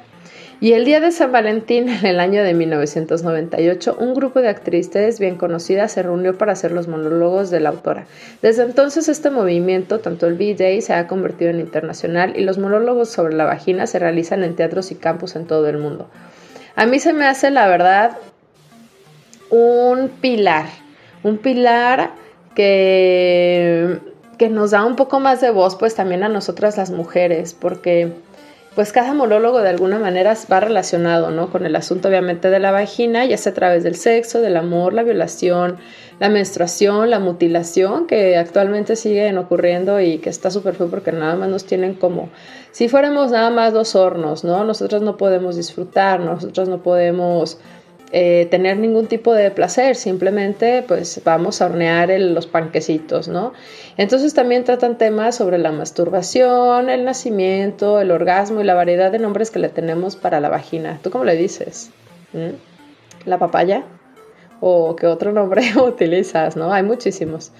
Y 0.62 0.74
el 0.74 0.86
día 0.86 1.00
de 1.00 1.12
San 1.12 1.32
Valentín, 1.32 1.90
en 1.90 2.06
el 2.06 2.20
año 2.20 2.44
de 2.44 2.54
1998, 2.54 3.98
un 4.00 4.14
grupo 4.14 4.42
de 4.42 4.50
actrices 4.50 5.20
bien 5.20 5.36
conocidas 5.36 5.92
se 5.92 6.04
reunió 6.04 6.38
para 6.38 6.52
hacer 6.52 6.72
los 6.72 6.88
monólogos 6.88 7.50
de 7.50 7.60
la 7.60 7.70
autora. 7.70 8.06
Desde 8.44 8.62
entonces 8.62 9.10
este 9.10 9.32
movimiento, 9.32 10.02
tanto 10.02 10.28
el 10.28 10.36
B-Day, 10.36 10.84
se 10.84 10.94
ha 10.94 11.08
convertido 11.08 11.50
en 11.50 11.60
internacional 11.60 12.38
y 12.38 12.44
los 12.44 12.60
monólogos 12.60 13.10
sobre 13.10 13.34
la 13.34 13.46
vagina 13.46 13.88
se 13.88 13.98
realizan 13.98 14.44
en 14.44 14.56
teatros 14.56 14.92
y 14.92 14.96
campus 14.96 15.36
en 15.36 15.48
todo 15.48 15.68
el 15.68 15.80
mundo. 15.80 16.12
A 16.76 16.86
mí 16.86 17.00
se 17.00 17.12
me 17.12 17.26
hace, 17.26 17.50
la 17.50 17.68
verdad, 17.68 18.20
un 19.50 20.10
pilar, 20.10 20.68
un 21.24 21.40
pilar 21.40 22.12
que, 22.54 23.98
que 24.38 24.50
nos 24.50 24.70
da 24.70 24.86
un 24.86 24.96
poco 24.96 25.20
más 25.20 25.42
de 25.42 25.50
voz 25.50 25.76
pues 25.76 25.96
también 25.96 26.22
a 26.22 26.30
nosotras 26.30 26.78
las 26.78 26.92
mujeres, 26.92 27.56
porque 27.56 28.14
pues 28.76 28.94
cada 28.94 29.14
monólogo 29.14 29.62
de 29.62 29.70
alguna 29.70 30.00
manera 30.00 30.34
va 30.52 30.62
relacionado, 30.62 31.30
¿no? 31.30 31.50
Con 31.50 31.66
el 31.66 31.76
asunto 31.76 32.08
obviamente 32.08 32.50
de 32.50 32.60
la 32.60 32.72
vagina, 32.72 33.26
ya 33.26 33.38
sea 33.38 33.52
a 33.52 33.56
través 33.56 33.84
del 33.84 33.96
sexo, 33.96 34.40
del 34.40 34.56
amor, 34.56 34.94
la 34.94 35.04
violación, 35.04 35.78
la 36.20 36.30
menstruación, 36.30 37.10
la 37.10 37.20
mutilación, 37.20 38.08
que 38.08 38.38
actualmente 38.38 38.96
siguen 38.96 39.38
ocurriendo 39.38 40.00
y 40.00 40.20
que 40.20 40.30
está 40.30 40.52
súper 40.52 40.76
feo 40.76 40.90
porque 40.90 41.12
nada 41.12 41.36
más 41.36 41.50
nos 41.50 41.66
tienen 41.66 41.96
como 41.96 42.30
si 42.72 42.88
fuéramos 42.88 43.32
nada 43.32 43.50
más 43.50 43.74
dos 43.74 43.96
hornos, 43.96 44.46
¿no? 44.46 44.64
Nosotros 44.64 45.02
no 45.02 45.18
podemos 45.18 45.58
disfrutar, 45.58 46.22
nosotros 46.22 46.70
no 46.70 46.82
podemos 46.82 47.60
eh, 48.14 48.48
tener 48.52 48.78
ningún 48.78 49.08
tipo 49.08 49.34
de 49.34 49.52
placer, 49.52 49.96
simplemente 49.96 50.84
pues 50.86 51.22
vamos 51.24 51.62
a 51.62 51.68
hornear 51.68 52.10
los 52.20 52.46
panquecitos, 52.46 53.30
¿no? 53.30 53.54
Entonces 53.96 54.34
también 54.34 54.66
tratan 54.66 54.98
temas 54.98 55.36
sobre 55.36 55.58
la 55.58 55.72
masturbación, 55.72 56.90
el 56.90 57.06
nacimiento, 57.06 58.02
el 58.02 58.12
orgasmo 58.12 58.60
y 58.60 58.66
la 58.66 58.74
variedad 58.74 59.12
de 59.12 59.20
nombres 59.20 59.50
que 59.50 59.60
le 59.60 59.70
tenemos 59.70 60.18
para 60.18 60.42
la 60.42 60.50
vagina. 60.50 61.00
¿Tú 61.02 61.10
cómo 61.10 61.24
le 61.24 61.38
dices? 61.38 61.92
¿Mm? 62.34 62.56
¿La 63.26 63.38
papaya? 63.38 63.86
¿O 64.60 64.96
qué 64.98 65.08
otro 65.08 65.32
nombre 65.32 65.64
utilizas? 65.82 66.58
¿No? 66.58 66.74
Hay 66.74 66.84
muchísimos. 66.84 67.54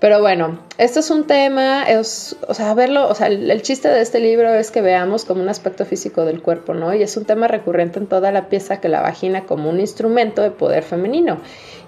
Pero 0.00 0.20
bueno, 0.20 0.58
esto 0.78 1.00
es 1.00 1.10
un 1.10 1.26
tema, 1.26 1.82
es, 1.82 2.34
o 2.48 2.54
sea, 2.54 2.72
verlo, 2.72 3.06
o 3.06 3.14
sea, 3.14 3.26
el, 3.26 3.60
chiste 3.60 3.88
de 3.88 4.00
este 4.00 4.18
libro 4.18 4.48
es 4.54 4.70
que 4.70 4.80
veamos 4.80 5.26
como 5.26 5.42
un 5.42 5.50
aspecto 5.50 5.84
físico 5.84 6.24
del 6.24 6.40
cuerpo, 6.40 6.72
¿no? 6.72 6.94
Y 6.94 7.02
es 7.02 7.18
un 7.18 7.26
tema 7.26 7.48
recurrente 7.48 7.98
en 7.98 8.06
toda 8.06 8.32
la 8.32 8.48
pieza 8.48 8.80
que 8.80 8.88
la 8.88 9.02
vagina 9.02 9.44
como 9.44 9.68
un 9.68 9.78
instrumento 9.78 10.40
de 10.40 10.52
poder 10.52 10.84
femenino 10.84 11.36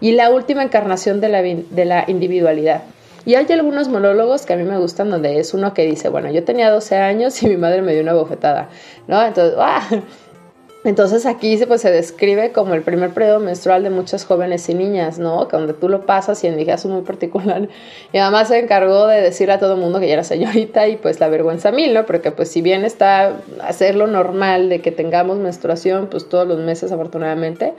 y 0.03 0.13
la 0.13 0.31
última 0.31 0.63
encarnación 0.63 1.23
de 1.23 1.29
la, 1.31 1.41
de 1.41 1.85
la 1.87 2.05
individualidad. 2.07 2.83
Y 3.25 3.37
hay 3.37 3.47
algunos 3.51 3.89
monólogos 3.89 4.45
que 4.45 4.53
a 4.53 4.57
mí 4.57 4.65
me 4.65 4.77
gustan 4.77 5.09
donde 5.09 5.39
es 5.39 5.55
uno 5.55 5.73
que 5.73 5.87
dice, 5.87 6.11
bueno, 6.11 6.31
yo 6.31 6.45
tenía 6.45 6.71
12 6.71 6.97
años 6.97 7.43
y 7.43 7.47
mi 7.47 7.57
madre 7.57 7.81
me 7.81 7.93
dio 7.93 8.03
una 8.03 8.13
bofetada, 8.13 8.69
¿no? 9.07 9.25
Entonces, 9.25 9.57
¡ah! 9.59 9.89
Entonces 10.85 11.27
aquí 11.27 11.57
pues, 11.67 11.81
se 11.81 11.91
describe 11.93 12.51
como 12.51 12.75
el 12.75 12.83
primer 12.83 13.11
periodo 13.11 13.39
menstrual 13.39 13.85
de 13.85 13.91
muchas 13.91 14.25
jóvenes 14.25 14.69
y 14.69 14.75
niñas, 14.75 15.19
¿no? 15.19 15.45
Donde 15.45 15.75
tú 15.75 15.89
lo 15.89 16.07
pasas 16.07 16.43
y 16.43 16.49
en 16.49 16.57
mi 16.57 16.67
caso 16.67 16.89
muy 16.89 17.03
particular. 17.03 17.69
Y 18.13 18.19
además 18.19 18.49
se 18.49 18.59
encargó 18.59 19.07
de 19.07 19.21
decir 19.21 19.51
a 19.53 19.61
todo 19.61 19.75
el 19.75 19.81
mundo 19.81 20.01
que 20.01 20.09
ya 20.09 20.15
era 20.15 20.25
señorita 20.25 20.89
y 20.89 20.97
pues 20.97 21.21
la 21.21 21.29
vergüenza 21.29 21.71
mil, 21.71 21.95
¿no? 21.95 22.05
Porque 22.05 22.33
pues 22.33 22.49
si 22.49 22.63
bien 22.63 22.85
está 22.85 23.37
hacerlo 23.61 24.09
normal 24.09 24.69
de 24.69 24.81
que 24.81 24.91
tengamos 24.91 25.39
menstruación 25.39 26.09
pues 26.09 26.29
todos 26.29 26.49
los 26.49 26.59
meses 26.59 26.91
afortunadamente, 26.91 27.75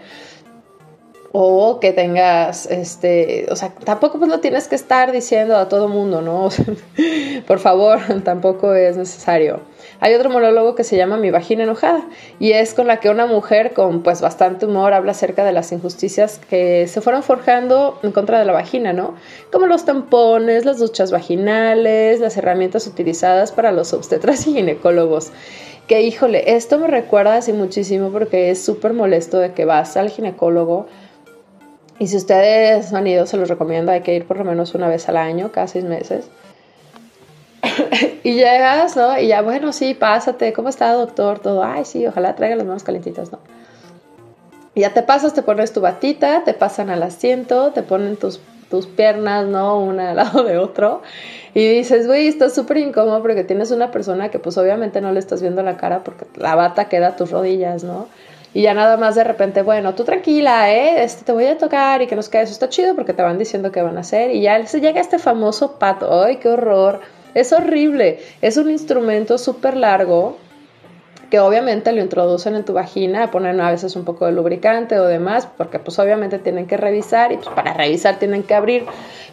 o 1.36 1.80
que 1.80 1.94
tengas, 1.94 2.68
este, 2.68 3.48
o 3.50 3.56
sea, 3.56 3.70
tampoco 3.70 4.20
pues 4.20 4.30
lo 4.30 4.40
tienes 4.40 4.68
que 4.68 4.76
estar 4.76 5.12
diciendo 5.12 5.58
a 5.58 5.68
todo 5.68 5.88
mundo, 5.88 6.22
¿no? 6.22 6.50
Por 7.48 7.58
favor, 7.58 8.00
tampoco 8.24 8.76
es 8.76 8.98
necesario. 8.98 9.60
Hay 10.00 10.14
otro 10.14 10.30
monólogo 10.30 10.76
que 10.76 10.84
se 10.84 10.96
llama 10.96 11.18
Mi 11.18 11.32
vagina 11.32 11.64
enojada 11.64 12.06
y 12.40 12.52
es 12.52 12.76
con 12.76 12.86
la 12.86 12.98
que 12.98 13.10
una 13.10 13.26
mujer 13.26 13.74
con 13.74 14.04
pues 14.04 14.22
bastante 14.22 14.68
humor 14.68 14.94
habla 14.94 15.14
acerca 15.14 15.44
de 15.44 15.54
las 15.54 15.72
injusticias 15.72 16.40
que 16.52 16.88
se 16.88 17.02
fueron 17.02 17.24
forjando 17.24 18.00
en 18.04 18.12
contra 18.12 18.38
de 18.38 18.46
la 18.46 18.54
vagina, 18.54 18.94
¿no? 18.94 19.16
Como 19.52 19.66
los 19.66 19.86
tampones, 19.86 20.66
las 20.66 20.78
duchas 20.78 21.12
vaginales, 21.12 22.20
las 22.20 22.38
herramientas 22.38 22.86
utilizadas 22.86 23.52
para 23.52 23.72
los 23.72 23.92
obstetras 23.94 24.46
y 24.46 24.54
ginecólogos 24.54 25.32
que 25.88 26.02
híjole, 26.02 26.56
esto 26.56 26.80
me 26.80 26.88
recuerda 26.88 27.36
así 27.36 27.52
muchísimo 27.52 28.10
porque 28.10 28.52
es 28.52 28.64
súper 28.64 28.94
molesto 28.94 29.40
de 29.40 29.52
que 29.52 29.66
vas 29.66 29.98
al 29.98 30.10
ginecólogo 30.10 30.88
y 32.00 32.08
si 32.08 32.18
ustedes 32.18 32.94
han 32.94 33.08
ido, 33.08 33.26
se 33.26 33.38
los 33.38 33.50
recomiendo, 33.50 33.92
hay 33.92 34.02
que 34.02 34.16
ir 34.16 34.26
por 34.26 34.38
lo 34.38 34.44
menos 34.44 34.74
una 34.76 34.88
vez 34.88 35.08
al 35.10 35.18
año, 35.18 35.52
cada 35.52 35.68
seis 35.68 35.84
meses. 35.84 36.28
y 38.24 38.34
llegas, 38.34 38.96
¿no? 38.96 39.18
Y 39.20 39.28
ya, 39.28 39.42
bueno, 39.42 39.72
sí, 39.72 39.94
pásate, 39.94 40.54
¿cómo 40.54 40.70
está, 40.70 40.92
doctor? 40.94 41.40
Todo, 41.40 41.64
ay, 41.64 41.86
sí, 41.86 42.06
ojalá 42.06 42.36
traiga 42.36 42.56
las 42.56 42.66
manos 42.66 42.84
calientitas, 42.84 43.32
¿no? 43.32 43.40
Y 44.76 44.82
ya 44.82 44.94
te 44.94 45.04
pasas, 45.04 45.34
te 45.34 45.44
pones 45.44 45.72
tu 45.72 45.82
batita, 45.82 46.44
te 46.44 46.54
pasan 46.54 46.90
al 46.90 47.04
asiento, 47.04 47.72
te 47.72 47.84
ponen 47.84 48.18
tus, 48.18 48.40
tus 48.72 48.88
piernas, 48.88 49.46
¿no? 49.46 49.80
Una 49.80 50.12
al 50.12 50.16
lado 50.16 50.44
de 50.44 50.58
otro. 50.58 51.04
Y 51.54 51.68
dices, 51.68 52.08
güey, 52.08 52.28
está 52.28 52.50
súper 52.50 52.78
incómodo 52.78 53.22
porque 53.22 53.44
tienes 53.44 53.70
una 53.70 53.92
persona 53.92 54.30
que 54.30 54.40
pues 54.40 54.58
obviamente 54.58 55.00
no 55.00 55.12
le 55.12 55.20
estás 55.20 55.42
viendo 55.42 55.62
la 55.62 55.78
cara 55.78 56.04
porque 56.04 56.26
la 56.38 56.56
bata 56.56 56.86
queda 56.86 57.10
a 57.10 57.16
tus 57.16 57.30
rodillas, 57.30 57.84
¿no? 57.84 58.08
Y 58.54 58.62
ya 58.62 58.74
nada 58.74 58.98
más 58.98 59.16
de 59.16 59.24
repente, 59.24 59.64
bueno, 59.64 59.96
tú 59.96 60.04
tranquila, 60.04 60.72
¿eh? 60.72 61.04
Este, 61.04 61.26
te 61.26 61.32
voy 61.32 61.46
a 61.46 61.58
tocar 61.58 62.02
y 62.02 62.08
que 62.08 62.16
nos 62.16 62.30
quede. 62.30 62.44
Eso 62.44 62.54
está 62.54 62.70
chido 62.70 62.96
porque 62.96 63.14
te 63.14 63.24
van 63.24 63.40
diciendo 63.40 63.72
qué 63.72 63.82
van 63.82 63.98
a 63.98 64.02
hacer. 64.02 64.32
Y 64.32 64.42
ya 64.42 64.66
se 64.68 64.80
llega 64.80 65.02
este 65.02 65.18
famoso 65.18 65.80
pato. 65.80 66.24
¡Ay, 66.24 66.38
qué 66.38 66.50
horror! 66.50 67.02
Es 67.34 67.52
horrible. 67.52 68.20
Es 68.42 68.58
un 68.58 68.70
instrumento 68.70 69.38
súper 69.40 69.76
largo 69.76 70.38
que 71.34 71.40
obviamente 71.40 71.92
lo 71.94 72.00
introducen 72.00 72.56
en 72.56 72.64
tu 72.64 72.74
vagina, 72.74 73.32
ponen 73.32 73.60
a 73.60 73.72
veces 73.72 73.96
un 73.96 74.06
poco 74.06 74.28
de 74.28 74.34
lubricante 74.34 75.00
o 75.00 75.06
demás, 75.08 75.48
porque 75.58 75.80
pues 75.80 75.98
obviamente 75.98 76.38
tienen 76.38 76.68
que 76.68 76.78
revisar 76.78 77.32
y 77.32 77.38
pues 77.38 77.50
para 77.50 77.74
revisar 77.74 78.20
tienen 78.20 78.44
que 78.44 78.54
abrir, 78.54 78.86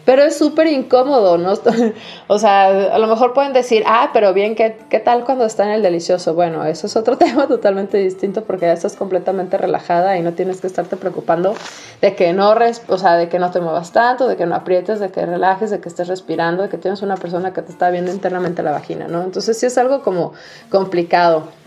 pero 0.03 0.23
es 0.23 0.35
súper 0.35 0.65
incómodo, 0.65 1.37
¿no? 1.37 1.53
o 2.27 2.39
sea, 2.39 2.69
a 2.91 2.97
lo 2.97 3.05
mejor 3.05 3.33
pueden 3.33 3.53
decir, 3.53 3.83
ah, 3.85 4.09
pero 4.13 4.33
bien, 4.33 4.55
¿qué, 4.55 4.79
¿qué 4.89 4.99
tal 4.99 5.25
cuando 5.25 5.45
está 5.45 5.65
en 5.65 5.73
el 5.73 5.83
delicioso? 5.83 6.33
Bueno, 6.33 6.65
eso 6.65 6.87
es 6.87 6.95
otro 6.95 7.17
tema 7.19 7.47
totalmente 7.47 7.99
distinto 7.99 8.45
porque 8.45 8.65
ya 8.65 8.73
estás 8.73 8.95
completamente 8.95 9.59
relajada 9.59 10.17
y 10.17 10.23
no 10.23 10.33
tienes 10.33 10.59
que 10.59 10.65
estarte 10.65 10.97
preocupando 10.97 11.53
de 12.01 12.15
que 12.15 12.33
no, 12.33 12.55
o 12.87 12.97
sea, 12.97 13.15
de 13.15 13.29
que 13.29 13.37
no 13.37 13.51
te 13.51 13.59
muevas 13.59 13.91
tanto, 13.91 14.27
de 14.27 14.37
que 14.37 14.47
no 14.47 14.55
aprietes, 14.55 14.99
de 14.99 15.11
que 15.11 15.23
relajes, 15.23 15.69
de 15.69 15.79
que 15.79 15.89
estés 15.89 16.07
respirando, 16.07 16.63
de 16.63 16.69
que 16.69 16.79
tienes 16.79 17.03
una 17.03 17.15
persona 17.15 17.53
que 17.53 17.61
te 17.61 17.71
está 17.71 17.91
viendo 17.91 18.11
internamente 18.11 18.63
la 18.63 18.71
vagina, 18.71 19.07
¿no? 19.07 19.21
Entonces 19.21 19.59
sí 19.59 19.67
es 19.67 19.77
algo 19.77 20.01
como 20.01 20.33
complicado 20.71 21.60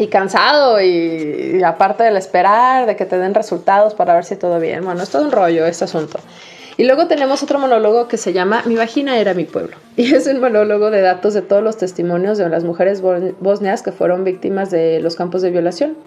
y 0.00 0.06
cansado 0.06 0.80
y, 0.80 1.62
aparte 1.62 2.04
del 2.04 2.16
esperar, 2.16 2.86
de 2.86 2.96
que 2.96 3.04
te 3.04 3.18
den 3.18 3.34
resultados 3.34 3.92
para 3.92 4.14
ver 4.14 4.24
si 4.24 4.34
todo 4.34 4.58
bien. 4.58 4.82
Bueno, 4.82 5.02
es 5.02 5.14
un 5.14 5.30
rollo 5.30 5.66
este 5.66 5.84
asunto. 5.84 6.18
Y 6.78 6.84
luego 6.84 7.06
tenemos 7.06 7.42
otro 7.42 7.58
monólogo 7.58 8.08
que 8.08 8.16
se 8.16 8.32
llama 8.32 8.62
Mi 8.64 8.76
vagina 8.76 9.18
era 9.18 9.34
mi 9.34 9.44
pueblo. 9.44 9.76
Y 9.96 10.14
es 10.14 10.26
un 10.26 10.40
monólogo 10.40 10.90
de 10.90 11.02
datos 11.02 11.34
de 11.34 11.42
todos 11.42 11.62
los 11.62 11.76
testimonios 11.76 12.38
de 12.38 12.48
las 12.48 12.64
mujeres 12.64 13.02
bosnias 13.02 13.82
que 13.82 13.92
fueron 13.92 14.24
víctimas 14.24 14.70
de 14.70 15.00
los 15.00 15.16
campos 15.16 15.42
de 15.42 15.50
violación. 15.50 15.98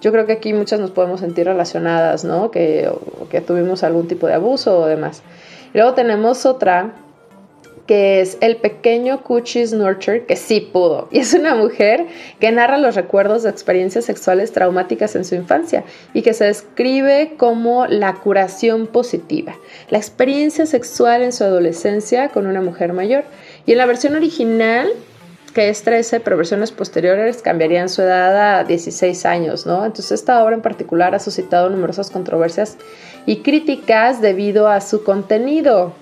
Yo 0.00 0.12
creo 0.12 0.24
que 0.24 0.32
aquí 0.32 0.54
muchas 0.54 0.80
nos 0.80 0.90
podemos 0.90 1.20
sentir 1.20 1.44
relacionadas, 1.44 2.24
¿no? 2.24 2.50
Que, 2.50 2.90
que 3.30 3.42
tuvimos 3.42 3.84
algún 3.84 4.08
tipo 4.08 4.26
de 4.26 4.32
abuso 4.32 4.78
o 4.78 4.86
demás. 4.86 5.22
Y 5.74 5.76
luego 5.76 5.92
tenemos 5.92 6.46
otra 6.46 6.94
es 7.92 8.38
el 8.40 8.56
pequeño 8.56 9.22
Cuchis 9.22 9.72
Nurture, 9.72 10.24
que 10.24 10.36
sí 10.36 10.60
pudo. 10.60 11.08
Y 11.10 11.18
es 11.18 11.34
una 11.34 11.54
mujer 11.54 12.06
que 12.40 12.50
narra 12.52 12.78
los 12.78 12.94
recuerdos 12.94 13.42
de 13.42 13.50
experiencias 13.50 14.04
sexuales 14.04 14.52
traumáticas 14.52 15.16
en 15.16 15.24
su 15.24 15.34
infancia 15.34 15.84
y 16.14 16.22
que 16.22 16.34
se 16.34 16.44
describe 16.44 17.34
como 17.36 17.86
la 17.86 18.14
curación 18.14 18.86
positiva, 18.86 19.56
la 19.90 19.98
experiencia 19.98 20.66
sexual 20.66 21.22
en 21.22 21.32
su 21.32 21.44
adolescencia 21.44 22.28
con 22.28 22.46
una 22.46 22.60
mujer 22.60 22.92
mayor. 22.92 23.24
Y 23.66 23.72
en 23.72 23.78
la 23.78 23.86
versión 23.86 24.16
original, 24.16 24.88
que 25.54 25.68
es 25.68 25.82
13, 25.82 26.20
pero 26.20 26.36
versiones 26.36 26.72
posteriores 26.72 27.42
cambiarían 27.42 27.88
su 27.88 28.02
edad 28.02 28.58
a 28.60 28.64
16 28.64 29.26
años, 29.26 29.66
¿no? 29.66 29.84
Entonces 29.84 30.12
esta 30.12 30.42
obra 30.42 30.54
en 30.54 30.62
particular 30.62 31.14
ha 31.14 31.18
suscitado 31.18 31.68
numerosas 31.68 32.10
controversias 32.10 32.78
y 33.26 33.38
críticas 33.38 34.20
debido 34.20 34.68
a 34.68 34.80
su 34.80 35.04
contenido 35.04 35.94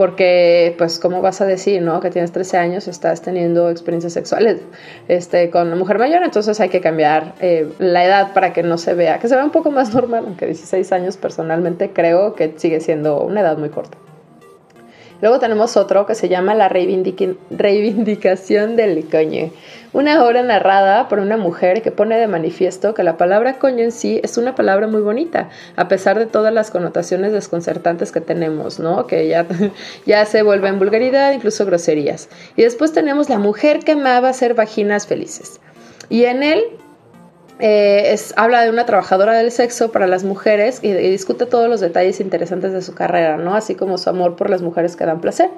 porque 0.00 0.74
pues 0.78 0.98
cómo 0.98 1.20
vas 1.20 1.42
a 1.42 1.44
decir, 1.44 1.82
¿no? 1.82 2.00
Que 2.00 2.08
tienes 2.08 2.32
13 2.32 2.56
años, 2.56 2.88
estás 2.88 3.20
teniendo 3.20 3.68
experiencias 3.68 4.14
sexuales 4.14 4.62
este, 5.08 5.50
con 5.50 5.66
una 5.66 5.76
mujer 5.76 5.98
mayor, 5.98 6.22
entonces 6.22 6.58
hay 6.58 6.70
que 6.70 6.80
cambiar 6.80 7.34
eh, 7.42 7.70
la 7.78 8.02
edad 8.06 8.32
para 8.32 8.54
que 8.54 8.62
no 8.62 8.78
se 8.78 8.94
vea, 8.94 9.18
que 9.18 9.28
se 9.28 9.34
vea 9.34 9.44
un 9.44 9.50
poco 9.50 9.70
más 9.70 9.92
normal, 9.94 10.24
aunque 10.26 10.46
16 10.46 10.90
años 10.92 11.18
personalmente 11.18 11.90
creo 11.92 12.34
que 12.34 12.54
sigue 12.56 12.80
siendo 12.80 13.20
una 13.20 13.42
edad 13.42 13.58
muy 13.58 13.68
corta. 13.68 13.98
Luego 15.20 15.38
tenemos 15.38 15.76
otro 15.76 16.06
que 16.06 16.14
se 16.14 16.28
llama 16.28 16.54
La 16.54 16.68
reivindicación 16.68 18.76
del 18.76 19.08
coño, 19.08 19.50
una 19.92 20.24
obra 20.24 20.42
narrada 20.42 21.08
por 21.08 21.18
una 21.18 21.36
mujer 21.36 21.82
que 21.82 21.90
pone 21.90 22.16
de 22.16 22.26
manifiesto 22.26 22.94
que 22.94 23.02
la 23.02 23.16
palabra 23.16 23.58
coño 23.58 23.84
en 23.84 23.92
sí 23.92 24.20
es 24.22 24.38
una 24.38 24.54
palabra 24.54 24.86
muy 24.86 25.00
bonita, 25.00 25.50
a 25.76 25.88
pesar 25.88 26.18
de 26.18 26.26
todas 26.26 26.54
las 26.54 26.70
connotaciones 26.70 27.32
desconcertantes 27.32 28.12
que 28.12 28.20
tenemos, 28.20 28.78
¿no? 28.78 29.06
Que 29.06 29.28
ya, 29.28 29.46
ya 30.06 30.24
se 30.24 30.42
vuelve 30.42 30.68
en 30.68 30.78
vulgaridad, 30.78 31.32
incluso 31.32 31.66
groserías. 31.66 32.28
Y 32.56 32.62
después 32.62 32.92
tenemos 32.92 33.28
La 33.28 33.38
mujer 33.38 33.80
que 33.80 33.92
amaba 33.92 34.32
ser 34.32 34.54
vaginas 34.54 35.06
felices. 35.06 35.60
Y 36.08 36.24
en 36.24 36.42
él 36.42 36.64
eh, 37.60 38.12
es, 38.12 38.32
habla 38.36 38.62
de 38.62 38.70
una 38.70 38.86
trabajadora 38.86 39.34
del 39.34 39.50
sexo 39.50 39.92
para 39.92 40.06
las 40.06 40.24
mujeres 40.24 40.80
y, 40.82 40.92
discute 40.92 41.46
todos 41.46 41.68
los 41.68 41.80
detalles 41.80 42.20
interesantes 42.20 42.72
de 42.72 42.82
su 42.82 42.94
carrera, 42.94 43.36
¿no? 43.36 43.54
Así 43.54 43.74
como 43.74 43.98
su 43.98 44.08
amor 44.08 44.36
por 44.36 44.48
las 44.48 44.62
mujeres 44.62 44.96
que 44.96 45.04
dan 45.04 45.20
placer. 45.20 45.50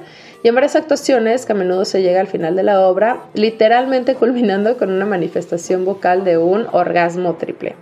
Y 0.42 0.48
en 0.48 0.54
varias 0.54 0.76
actuaciones, 0.76 1.46
que 1.46 1.52
a 1.52 1.54
menudo 1.54 1.84
se 1.84 2.02
llega 2.02 2.20
al 2.20 2.26
final 2.26 2.56
de 2.56 2.64
la 2.64 2.86
obra, 2.86 3.20
literalmente 3.34 4.14
culminando 4.16 4.76
con 4.76 4.90
una 4.90 5.06
manifestación 5.06 5.84
vocal 5.84 6.24
de 6.24 6.38
un 6.38 6.66
orgasmo 6.72 7.34
triple. 7.34 7.76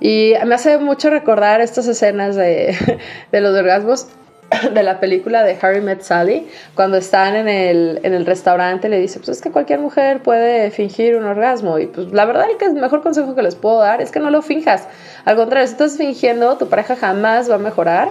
Y 0.00 0.32
me 0.46 0.54
hace 0.54 0.78
mucho 0.78 1.10
recordar 1.10 1.60
estas 1.60 1.86
escenas 1.86 2.36
de, 2.36 2.74
de 3.32 3.40
los 3.40 3.54
orgasmos 3.54 4.08
de 4.74 4.82
la 4.82 5.00
película 5.00 5.42
de 5.42 5.56
Harry 5.60 5.80
Met 5.80 6.02
Sally, 6.02 6.48
cuando 6.74 6.96
están 6.96 7.36
en 7.36 7.48
el, 7.48 8.00
en 8.02 8.14
el 8.14 8.26
restaurante, 8.26 8.88
le 8.88 8.98
dice, 8.98 9.18
pues 9.18 9.28
es 9.30 9.42
que 9.42 9.50
cualquier 9.50 9.80
mujer 9.80 10.22
puede 10.22 10.70
fingir 10.70 11.16
un 11.16 11.24
orgasmo. 11.24 11.78
Y 11.78 11.86
pues 11.86 12.12
la 12.12 12.24
verdad, 12.24 12.50
el, 12.50 12.56
que 12.56 12.66
el 12.66 12.74
mejor 12.74 13.02
consejo 13.02 13.34
que 13.34 13.42
les 13.42 13.54
puedo 13.54 13.78
dar 13.78 14.00
es 14.00 14.10
que 14.10 14.20
no 14.20 14.30
lo 14.30 14.42
finjas. 14.42 14.86
Al 15.24 15.36
contrario, 15.36 15.66
si 15.66 15.72
estás 15.72 15.96
fingiendo, 15.96 16.56
tu 16.56 16.68
pareja 16.68 16.96
jamás 16.96 17.50
va 17.50 17.56
a 17.56 17.58
mejorar 17.58 18.08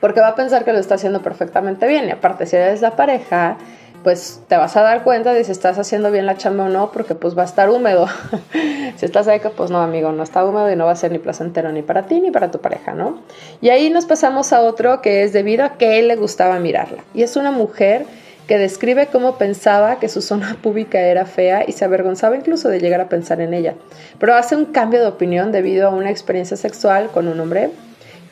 porque 0.00 0.20
va 0.20 0.28
a 0.28 0.34
pensar 0.34 0.66
que 0.66 0.72
lo 0.74 0.78
está 0.78 0.96
haciendo 0.96 1.22
perfectamente 1.22 1.88
bien. 1.88 2.06
Y 2.08 2.10
aparte, 2.10 2.44
si 2.44 2.56
eres 2.56 2.82
la 2.82 2.94
pareja, 2.94 3.56
pues 4.04 4.42
te 4.48 4.56
vas 4.58 4.76
a 4.76 4.82
dar 4.82 5.02
cuenta 5.02 5.32
de 5.32 5.42
si 5.44 5.50
estás 5.50 5.78
haciendo 5.78 6.10
bien 6.12 6.26
la 6.26 6.36
chamba 6.36 6.64
o 6.64 6.68
no, 6.68 6.92
porque 6.92 7.14
pues 7.14 7.36
va 7.36 7.42
a 7.42 7.46
estar 7.46 7.70
húmedo. 7.70 8.06
si 8.96 9.06
estás 9.06 9.24
seca, 9.24 9.50
pues 9.50 9.70
no, 9.70 9.80
amigo, 9.80 10.12
no 10.12 10.22
está 10.22 10.44
húmedo 10.44 10.70
y 10.70 10.76
no 10.76 10.84
va 10.84 10.92
a 10.92 10.96
ser 10.96 11.10
ni 11.10 11.18
placentero 11.18 11.72
ni 11.72 11.80
para 11.80 12.02
ti 12.02 12.20
ni 12.20 12.30
para 12.30 12.50
tu 12.50 12.60
pareja, 12.60 12.92
¿no? 12.92 13.22
Y 13.62 13.70
ahí 13.70 13.88
nos 13.88 14.04
pasamos 14.04 14.52
a 14.52 14.60
otro 14.60 15.00
que 15.00 15.24
es 15.24 15.32
debido 15.32 15.64
a 15.64 15.78
que 15.78 15.98
él 15.98 16.08
le 16.08 16.16
gustaba 16.16 16.58
mirarla. 16.60 17.02
Y 17.14 17.22
es 17.22 17.36
una 17.36 17.50
mujer 17.50 18.04
que 18.46 18.58
describe 18.58 19.06
cómo 19.06 19.38
pensaba 19.38 19.98
que 19.98 20.10
su 20.10 20.20
zona 20.20 20.58
pública 20.62 21.00
era 21.00 21.24
fea 21.24 21.64
y 21.66 21.72
se 21.72 21.86
avergonzaba 21.86 22.36
incluso 22.36 22.68
de 22.68 22.80
llegar 22.80 23.00
a 23.00 23.08
pensar 23.08 23.40
en 23.40 23.54
ella. 23.54 23.74
Pero 24.18 24.34
hace 24.34 24.54
un 24.54 24.66
cambio 24.66 25.00
de 25.00 25.06
opinión 25.06 25.50
debido 25.50 25.88
a 25.88 25.90
una 25.90 26.10
experiencia 26.10 26.58
sexual 26.58 27.08
con 27.08 27.26
un 27.26 27.40
hombre 27.40 27.70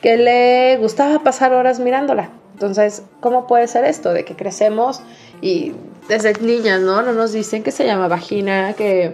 que 0.01 0.17
le 0.17 0.77
gustaba 0.77 1.23
pasar 1.23 1.51
horas 1.53 1.79
mirándola. 1.79 2.29
Entonces, 2.53 3.03
¿cómo 3.19 3.47
puede 3.47 3.67
ser 3.67 3.85
esto? 3.85 4.13
De 4.13 4.25
que 4.25 4.35
crecemos 4.35 5.01
y 5.43 5.73
desde 6.07 6.33
niñas, 6.41 6.81
¿no? 6.81 7.01
No 7.01 7.11
nos 7.11 7.33
dicen 7.33 7.63
que 7.63 7.71
se 7.71 7.85
llama 7.85 8.07
vagina, 8.07 8.73
que 8.73 9.13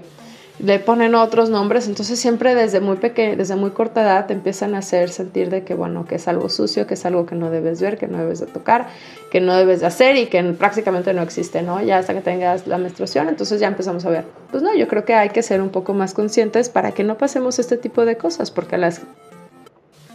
le 0.59 0.77
ponen 0.77 1.15
otros 1.15 1.49
nombres, 1.49 1.87
entonces 1.87 2.19
siempre 2.19 2.53
desde 2.53 2.81
muy 2.81 2.97
pequeño, 2.97 3.35
desde 3.37 3.55
muy 3.55 3.71
corta 3.71 4.01
edad 4.01 4.27
te 4.27 4.33
empiezan 4.33 4.75
a 4.75 4.79
hacer 4.79 5.09
sentir 5.09 5.49
de 5.49 5.63
que 5.63 5.73
bueno, 5.73 6.05
que 6.05 6.15
es 6.15 6.27
algo 6.27 6.49
sucio, 6.49 6.85
que 6.85 6.95
es 6.95 7.05
algo 7.05 7.25
que 7.25 7.33
no 7.33 7.49
debes 7.49 7.81
ver, 7.81 7.97
que 7.97 8.07
no 8.07 8.17
debes 8.17 8.41
de 8.41 8.45
tocar, 8.45 8.89
que 9.31 9.39
no 9.39 9.55
debes 9.55 9.79
de 9.79 9.87
hacer 9.87 10.17
y 10.17 10.27
que 10.27 10.43
prácticamente 10.53 11.13
no 11.13 11.21
existe, 11.21 11.61
¿no? 11.61 11.81
Ya 11.81 11.97
hasta 11.97 12.13
que 12.13 12.21
tengas 12.21 12.67
la 12.67 12.77
menstruación, 12.77 13.29
entonces 13.29 13.59
ya 13.59 13.67
empezamos 13.67 14.05
a 14.05 14.09
ver. 14.09 14.25
Pues 14.51 14.61
no, 14.61 14.75
yo 14.75 14.87
creo 14.87 15.05
que 15.05 15.15
hay 15.15 15.29
que 15.29 15.41
ser 15.41 15.61
un 15.61 15.69
poco 15.69 15.93
más 15.93 16.13
conscientes 16.13 16.69
para 16.69 16.91
que 16.91 17.03
no 17.03 17.17
pasemos 17.17 17.57
este 17.57 17.77
tipo 17.77 18.05
de 18.05 18.17
cosas, 18.17 18.51
porque 18.51 18.77
las 18.77 19.01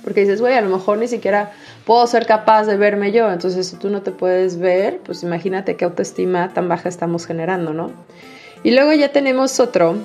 porque 0.05 0.21
dices, 0.21 0.41
güey, 0.41 0.55
a 0.55 0.61
lo 0.61 0.69
mejor 0.69 0.99
ni 0.99 1.09
siquiera 1.09 1.53
puedo 1.87 2.07
ser 2.07 2.27
capaz 2.27 2.65
de 2.65 2.77
verme 2.77 3.11
yo. 3.11 3.33
Entonces, 3.33 3.67
si 3.67 3.77
tú 3.77 3.89
no 3.89 4.03
te 4.03 4.13
puedes 4.13 4.59
ver, 4.59 4.99
pues 4.99 5.23
imagínate 5.23 5.77
qué 5.77 5.87
autoestima 5.87 6.53
tan 6.53 6.69
baja 6.69 6.89
estamos 6.89 7.27
generando, 7.27 7.73
¿no? 7.73 7.91
Y 8.63 8.73
luego 8.73 8.93
ya 8.93 9.11
tenemos 9.13 9.59
otro 9.61 9.97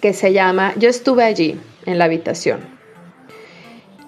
que 0.00 0.12
se 0.12 0.32
llama 0.32 0.74
Yo 0.76 0.88
estuve 0.88 1.24
allí, 1.24 1.60
en 1.86 1.98
la 1.98 2.04
habitación. 2.06 2.60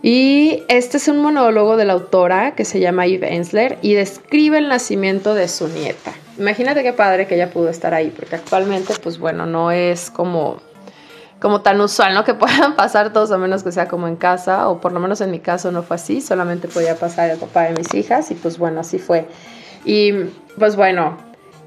Y 0.03 0.63
este 0.69 0.99
es 0.99 1.09
un 1.09 1.21
monólogo 1.21 1.77
de 1.77 1.85
la 1.85 1.95
autora 1.95 2.55
que 2.55 2.65
se 2.65 2.81
llama 2.81 3.07
Eve 3.07 3.35
Ensler 3.35 3.79
y 3.83 3.95
describe 3.95 4.59
el 4.59 4.69
nacimiento 4.69 5.35
de 5.35 5.49
su 5.49 5.69
nieta. 5.69 6.13
Imagínate 6.39 6.83
qué 6.83 6.93
padre 6.93 7.27
que 7.27 7.35
ella 7.35 7.51
pudo 7.51 7.71
estar 7.71 7.95
ahí, 7.95 8.13
porque 8.15 8.37
actualmente, 8.37 8.95
pues 9.03 9.19
bueno, 9.19 9.47
no 9.47 9.73
es 9.73 10.11
como 10.11 10.59
como 11.47 11.61
tan 11.61 11.81
usual, 11.81 12.13
¿no? 12.13 12.25
Que 12.25 12.35
puedan 12.35 12.75
pasar 12.77 13.13
todos 13.13 13.31
a 13.31 13.39
menos 13.39 13.63
que 13.63 13.71
sea 13.71 13.87
como 13.87 14.09
en 14.09 14.17
casa, 14.17 14.69
o 14.69 14.81
por 14.81 14.91
lo 14.91 14.99
menos 14.99 15.21
en 15.21 15.31
mi 15.31 15.39
caso 15.39 15.71
no 15.71 15.85
fue 15.85 15.95
así, 15.95 16.21
solamente 16.21 16.67
podía 16.67 16.97
pasar 16.97 17.31
el 17.31 17.39
papá 17.39 17.63
de 17.63 17.75
mis 17.75 17.95
hijas 17.95 18.33
y 18.33 18.35
pues 18.35 18.59
bueno, 18.59 18.81
así 18.81 18.99
fue. 18.99 19.29
Y 19.85 20.13
pues 20.59 20.75
bueno, 20.75 21.17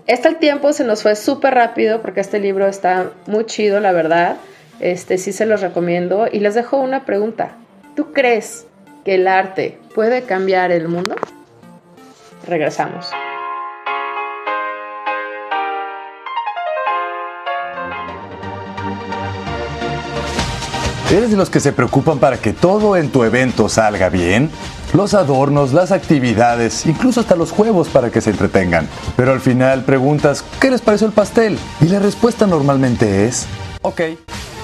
este 0.06 0.28
el 0.28 0.36
tiempo 0.36 0.74
se 0.74 0.84
nos 0.84 1.02
fue 1.02 1.16
súper 1.16 1.54
rápido 1.54 2.02
porque 2.02 2.20
este 2.20 2.42
libro 2.42 2.68
está 2.68 3.12
muy 3.26 3.46
chido, 3.46 3.80
la 3.80 3.94
verdad. 3.94 4.36
Este 4.82 5.18
sí 5.18 5.32
se 5.32 5.46
los 5.46 5.62
recomiendo 5.62 6.28
y 6.30 6.42
les 6.42 6.56
dejo 6.56 6.76
una 6.76 7.06
pregunta. 7.06 7.52
¿Tú 7.96 8.12
crees 8.12 8.68
que 9.06 9.16
el 9.16 9.30
arte 9.30 9.80
puede 9.96 10.24
cambiar 10.24 10.74
el 10.74 10.90
mundo? 10.90 11.16
Regresamos. 12.46 13.12
¿Eres 21.12 21.32
de 21.32 21.38
los 21.38 21.50
que 21.50 21.60
se 21.60 21.74
preocupan 21.74 22.20
para 22.20 22.38
que 22.38 22.54
todo 22.54 22.96
en 22.96 23.10
tu 23.10 23.24
evento 23.24 23.68
salga 23.68 24.10
bien? 24.10 24.52
Los 24.94 25.16
adornos, 25.16 25.74
las 25.74 25.92
actividades, 25.92 26.86
incluso 26.86 27.22
hasta 27.22 27.36
los 27.36 27.50
juegos 27.52 27.88
para 27.88 28.12
que 28.12 28.22
se 28.22 28.30
entretengan. 28.30 28.88
Pero 29.18 29.32
al 29.32 29.40
final 29.40 29.84
preguntas, 29.86 30.46
¿qué 30.62 30.70
les 30.70 30.82
pareció 30.82 31.08
el 31.08 31.14
pastel? 31.14 31.58
Y 31.82 31.86
la 31.86 31.98
respuesta 31.98 32.46
normalmente 32.46 33.26
es, 33.26 33.48
ok. 33.82 34.02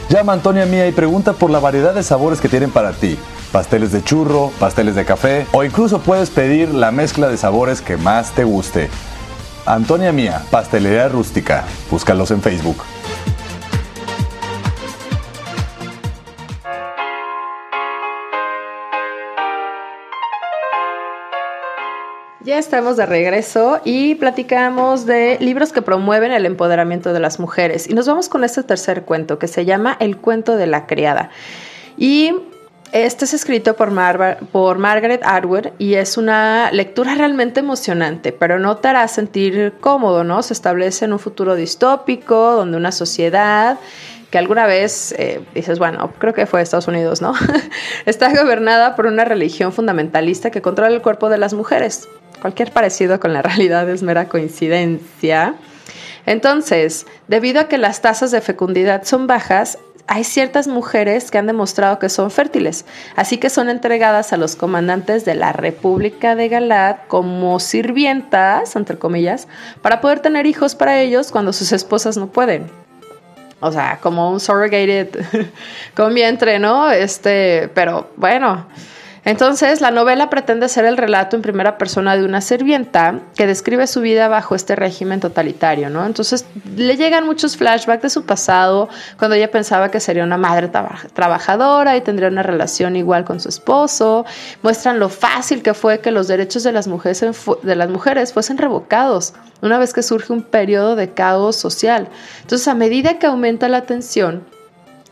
Llama 0.09 0.33
a 0.33 0.35
Antonia 0.35 0.67
Mía 0.67 0.87
y 0.87 0.91
pregunta 0.91 1.33
por 1.33 1.49
la 1.49 1.57
variedad 1.57 1.95
de 1.95 2.03
sabores 2.03 2.39
que 2.39 2.47
tienen 2.47 2.69
para 2.69 2.91
ti. 2.91 3.17
Pasteles 3.51 3.91
de 3.91 4.03
churro, 4.03 4.51
pasteles 4.59 4.93
de 4.93 5.03
café 5.03 5.47
o 5.51 5.63
incluso 5.63 6.01
puedes 6.01 6.29
pedir 6.29 6.69
la 6.69 6.91
mezcla 6.91 7.27
de 7.27 7.37
sabores 7.37 7.81
que 7.81 7.97
más 7.97 8.33
te 8.33 8.43
guste. 8.43 8.91
Antonia 9.65 10.11
Mía, 10.11 10.43
Pastelería 10.51 11.07
Rústica. 11.09 11.63
Búscalos 11.89 12.29
en 12.29 12.43
Facebook. 12.43 12.83
Ya 22.45 22.59
estamos 22.59 22.95
de 22.95 23.07
regreso 23.07 23.81
y 23.83 24.13
platicamos 24.13 25.07
de 25.07 25.39
libros 25.41 25.73
que 25.73 25.81
promueven 25.81 26.31
el 26.31 26.45
empoderamiento 26.45 27.11
de 27.11 27.19
las 27.19 27.39
mujeres. 27.39 27.89
Y 27.89 27.95
nos 27.95 28.07
vamos 28.07 28.29
con 28.29 28.43
este 28.43 28.61
tercer 28.61 29.01
cuento 29.01 29.39
que 29.39 29.47
se 29.47 29.65
llama 29.65 29.97
El 29.99 30.17
cuento 30.17 30.55
de 30.55 30.67
la 30.67 30.85
criada. 30.85 31.31
Y 31.97 32.35
este 32.91 33.25
es 33.25 33.33
escrito 33.33 33.75
por, 33.75 33.91
por 34.51 34.77
Margaret 34.77 35.21
Atwood 35.25 35.69
y 35.79 35.95
es 35.95 36.19
una 36.19 36.71
lectura 36.71 37.15
realmente 37.15 37.61
emocionante, 37.61 38.31
pero 38.31 38.59
no 38.59 38.77
te 38.77 38.89
hará 38.89 39.07
sentir 39.07 39.73
cómodo, 39.81 40.23
¿no? 40.23 40.43
Se 40.43 40.53
establece 40.53 41.05
en 41.05 41.13
un 41.13 41.19
futuro 41.19 41.55
distópico 41.55 42.51
donde 42.51 42.77
una 42.77 42.91
sociedad 42.91 43.79
que 44.35 44.39
alguna 44.39 44.67
vez 44.67 45.15
eh, 45.17 45.39
dices, 45.53 45.79
bueno, 45.79 46.11
creo 46.17 46.33
que 46.33 46.45
fue 46.45 46.61
Estados 46.61 46.89
Unidos, 46.89 47.21
¿no? 47.21 47.33
Está 48.05 48.33
gobernada 48.35 48.97
por 48.97 49.05
una 49.05 49.23
religión 49.23 49.71
fundamentalista 49.71 50.51
que 50.51 50.61
controla 50.61 50.93
el 50.93 51.01
cuerpo 51.01 51.29
de 51.29 51.37
las 51.37 51.53
mujeres. 51.53 52.09
Cualquier 52.41 52.73
parecido 52.73 53.17
con 53.21 53.31
la 53.31 53.41
realidad 53.41 53.89
es 53.89 54.03
mera 54.03 54.27
coincidencia. 54.27 55.55
Entonces, 56.25 57.05
debido 57.29 57.61
a 57.61 57.69
que 57.69 57.77
las 57.77 58.01
tasas 58.01 58.31
de 58.31 58.41
fecundidad 58.41 59.05
son 59.05 59.25
bajas, 59.25 59.77
hay 60.05 60.25
ciertas 60.25 60.67
mujeres 60.67 61.31
que 61.31 61.37
han 61.37 61.47
demostrado 61.47 61.97
que 61.97 62.09
son 62.09 62.29
fértiles, 62.29 62.85
así 63.15 63.37
que 63.37 63.49
son 63.49 63.69
entregadas 63.69 64.33
a 64.33 64.37
los 64.37 64.57
comandantes 64.57 65.23
de 65.23 65.35
la 65.35 65.53
República 65.53 66.35
de 66.35 66.49
Galad 66.49 66.97
como 67.07 67.61
sirvientas, 67.61 68.75
entre 68.75 68.97
comillas, 68.97 69.47
para 69.81 70.01
poder 70.01 70.19
tener 70.19 70.45
hijos 70.45 70.75
para 70.75 70.99
ellos 70.99 71.31
cuando 71.31 71.53
sus 71.53 71.71
esposas 71.71 72.17
no 72.17 72.27
pueden. 72.27 72.84
O 73.65 73.71
sea, 73.71 73.97
como 73.99 74.31
un 74.31 74.39
surrogated 74.39 75.09
con 75.95 76.13
vientre, 76.13 76.59
¿no? 76.59 76.91
Este, 76.91 77.67
pero 77.73 78.11
bueno, 78.15 78.67
entonces, 79.25 79.81
la 79.81 79.89
novela 79.89 80.29
pretende 80.29 80.69
ser 80.69 80.85
el 80.85 80.97
relato 80.97 81.35
en 81.35 81.41
primera 81.41 81.79
persona 81.79 82.15
de 82.15 82.23
una 82.23 82.41
sirvienta 82.41 83.21
que 83.35 83.47
describe 83.47 83.87
su 83.87 84.01
vida 84.01 84.27
bajo 84.27 84.53
este 84.53 84.75
régimen 84.75 85.19
totalitario, 85.19 85.89
¿no? 85.89 86.05
Entonces, 86.05 86.45
le 86.75 86.95
llegan 86.95 87.25
muchos 87.25 87.57
flashbacks 87.57 88.03
de 88.03 88.09
su 88.11 88.23
pasado, 88.25 88.87
cuando 89.17 89.35
ella 89.35 89.49
pensaba 89.49 89.89
que 89.89 89.99
sería 89.99 90.23
una 90.23 90.37
madre 90.37 90.69
trabajadora 91.13 91.97
y 91.97 92.01
tendría 92.01 92.29
una 92.29 92.43
relación 92.43 92.95
igual 92.95 93.25
con 93.25 93.39
su 93.39 93.49
esposo. 93.49 94.25
Muestran 94.61 94.99
lo 94.99 95.09
fácil 95.09 95.63
que 95.63 95.73
fue 95.73 96.01
que 96.01 96.11
los 96.11 96.27
derechos 96.27 96.61
de 96.61 96.71
las 96.71 96.87
mujeres, 96.87 97.25
de 97.63 97.75
las 97.75 97.89
mujeres 97.89 98.31
fuesen 98.31 98.59
revocados 98.59 99.33
una 99.63 99.79
vez 99.79 99.91
que 99.93 100.03
surge 100.03 100.33
un 100.33 100.43
periodo 100.43 100.95
de 100.95 101.13
caos 101.13 101.55
social. 101.55 102.09
Entonces, 102.41 102.67
a 102.67 102.75
medida 102.75 103.17
que 103.17 103.25
aumenta 103.25 103.69
la 103.69 103.81
tensión, 103.81 104.43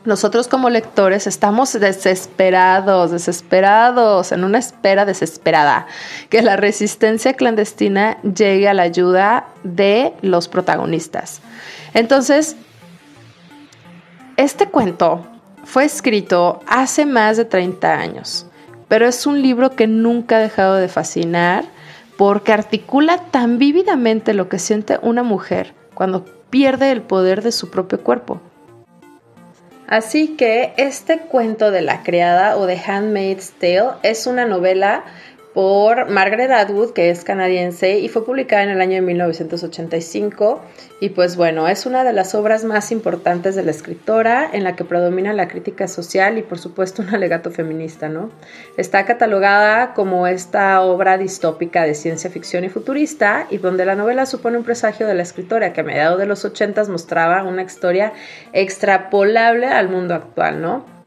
nosotros 0.05 0.47
como 0.47 0.69
lectores 0.69 1.27
estamos 1.27 1.73
desesperados, 1.73 3.11
desesperados, 3.11 4.31
en 4.31 4.43
una 4.43 4.57
espera 4.57 5.05
desesperada, 5.05 5.87
que 6.29 6.41
la 6.41 6.57
resistencia 6.57 7.33
clandestina 7.33 8.17
llegue 8.21 8.67
a 8.67 8.73
la 8.73 8.83
ayuda 8.83 9.47
de 9.63 10.13
los 10.21 10.47
protagonistas. 10.47 11.41
Entonces, 11.93 12.57
este 14.35 14.67
cuento 14.67 15.25
fue 15.63 15.85
escrito 15.85 16.59
hace 16.67 17.05
más 17.05 17.37
de 17.37 17.45
30 17.45 17.93
años, 17.93 18.45
pero 18.89 19.07
es 19.07 19.25
un 19.25 19.41
libro 19.41 19.71
que 19.71 19.87
nunca 19.87 20.37
ha 20.37 20.39
dejado 20.39 20.75
de 20.75 20.89
fascinar 20.89 21.63
porque 22.17 22.51
articula 22.51 23.17
tan 23.31 23.57
vívidamente 23.57 24.33
lo 24.33 24.49
que 24.49 24.59
siente 24.59 24.99
una 25.01 25.23
mujer 25.23 25.73
cuando 25.93 26.25
pierde 26.49 26.91
el 26.91 27.01
poder 27.01 27.41
de 27.41 27.51
su 27.51 27.69
propio 27.69 28.01
cuerpo. 28.01 28.41
Así 29.93 30.29
que 30.29 30.73
este 30.77 31.19
cuento 31.19 31.69
de 31.69 31.83
la 31.83 32.01
criada 32.01 32.57
o 32.57 32.65
de 32.65 32.81
Handmaid's 32.83 33.51
Tale 33.59 33.91
es 34.01 34.25
una 34.25 34.43
novela 34.43 35.03
por 35.53 36.09
Margaret 36.09 36.49
Atwood, 36.51 36.91
que 36.93 37.09
es 37.09 37.23
canadiense 37.23 37.99
y 37.99 38.09
fue 38.09 38.25
publicada 38.25 38.63
en 38.63 38.69
el 38.69 38.81
año 38.81 38.95
de 38.95 39.01
1985. 39.01 40.61
Y 40.99 41.09
pues 41.09 41.35
bueno, 41.35 41.67
es 41.67 41.85
una 41.85 42.03
de 42.03 42.13
las 42.13 42.33
obras 42.33 42.63
más 42.63 42.91
importantes 42.91 43.55
de 43.55 43.63
la 43.63 43.71
escritora, 43.71 44.49
en 44.51 44.63
la 44.63 44.75
que 44.75 44.85
predomina 44.85 45.33
la 45.33 45.47
crítica 45.47 45.87
social 45.87 46.37
y 46.37 46.43
por 46.43 46.59
supuesto 46.59 47.01
un 47.01 47.13
alegato 47.13 47.51
feminista, 47.51 48.09
¿no? 48.09 48.31
Está 48.77 49.05
catalogada 49.05 49.93
como 49.93 50.27
esta 50.27 50.81
obra 50.81 51.17
distópica 51.17 51.83
de 51.83 51.93
ciencia 51.93 52.29
ficción 52.29 52.63
y 52.63 52.69
futurista, 52.69 53.47
y 53.49 53.57
donde 53.57 53.85
la 53.85 53.95
novela 53.95 54.25
supone 54.25 54.57
un 54.57 54.63
presagio 54.63 55.07
de 55.07 55.13
la 55.13 55.23
escritora 55.23 55.73
que 55.73 55.81
a 55.81 55.83
mediados 55.83 56.19
de 56.19 56.25
los 56.25 56.45
80 56.45 56.85
mostraba 56.85 57.43
una 57.43 57.63
historia 57.63 58.13
extrapolable 58.53 59.67
al 59.67 59.89
mundo 59.89 60.15
actual, 60.15 60.61
¿no? 60.61 61.02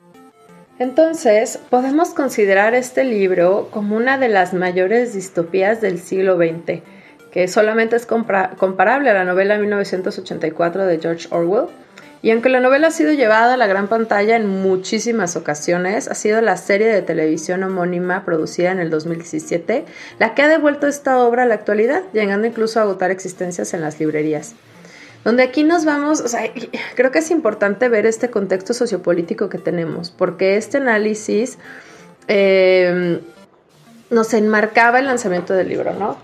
Entonces, 0.78 1.58
podemos 1.70 2.10
considerar 2.10 2.74
este 2.74 3.02
libro 3.04 3.68
como 3.70 3.96
una 3.96 4.18
de 4.18 4.28
las 4.28 4.52
mayores 4.52 5.14
distopías 5.14 5.80
del 5.80 5.98
siglo 5.98 6.36
XX, 6.36 6.82
que 7.30 7.48
solamente 7.48 7.96
es 7.96 8.04
comparable 8.04 9.08
a 9.08 9.14
la 9.14 9.24
novela 9.24 9.56
1984 9.56 10.84
de 10.84 10.98
George 10.98 11.28
Orwell. 11.30 11.68
Y 12.20 12.30
aunque 12.30 12.50
la 12.50 12.60
novela 12.60 12.88
ha 12.88 12.90
sido 12.90 13.12
llevada 13.12 13.54
a 13.54 13.56
la 13.56 13.66
gran 13.66 13.88
pantalla 13.88 14.36
en 14.36 14.48
muchísimas 14.48 15.36
ocasiones, 15.36 16.08
ha 16.08 16.14
sido 16.14 16.42
la 16.42 16.58
serie 16.58 16.88
de 16.88 17.00
televisión 17.00 17.62
homónima 17.62 18.24
producida 18.26 18.70
en 18.70 18.78
el 18.78 18.90
2017 18.90 19.86
la 20.18 20.34
que 20.34 20.42
ha 20.42 20.48
devuelto 20.48 20.86
esta 20.86 21.18
obra 21.20 21.44
a 21.44 21.46
la 21.46 21.54
actualidad, 21.54 22.02
llegando 22.12 22.46
incluso 22.46 22.80
a 22.80 22.82
agotar 22.82 23.10
existencias 23.10 23.72
en 23.72 23.80
las 23.80 23.98
librerías. 23.98 24.54
Donde 25.26 25.42
aquí 25.42 25.64
nos 25.64 25.84
vamos, 25.84 26.22
creo 26.94 27.10
que 27.10 27.18
es 27.18 27.32
importante 27.32 27.88
ver 27.88 28.06
este 28.06 28.30
contexto 28.30 28.72
sociopolítico 28.74 29.48
que 29.48 29.58
tenemos, 29.58 30.12
porque 30.12 30.56
este 30.56 30.76
análisis 30.76 31.58
eh, 32.28 33.20
nos 34.08 34.32
enmarcaba 34.34 35.00
el 35.00 35.06
lanzamiento 35.06 35.52
del 35.52 35.68
libro, 35.68 35.94
¿no? 35.94 36.16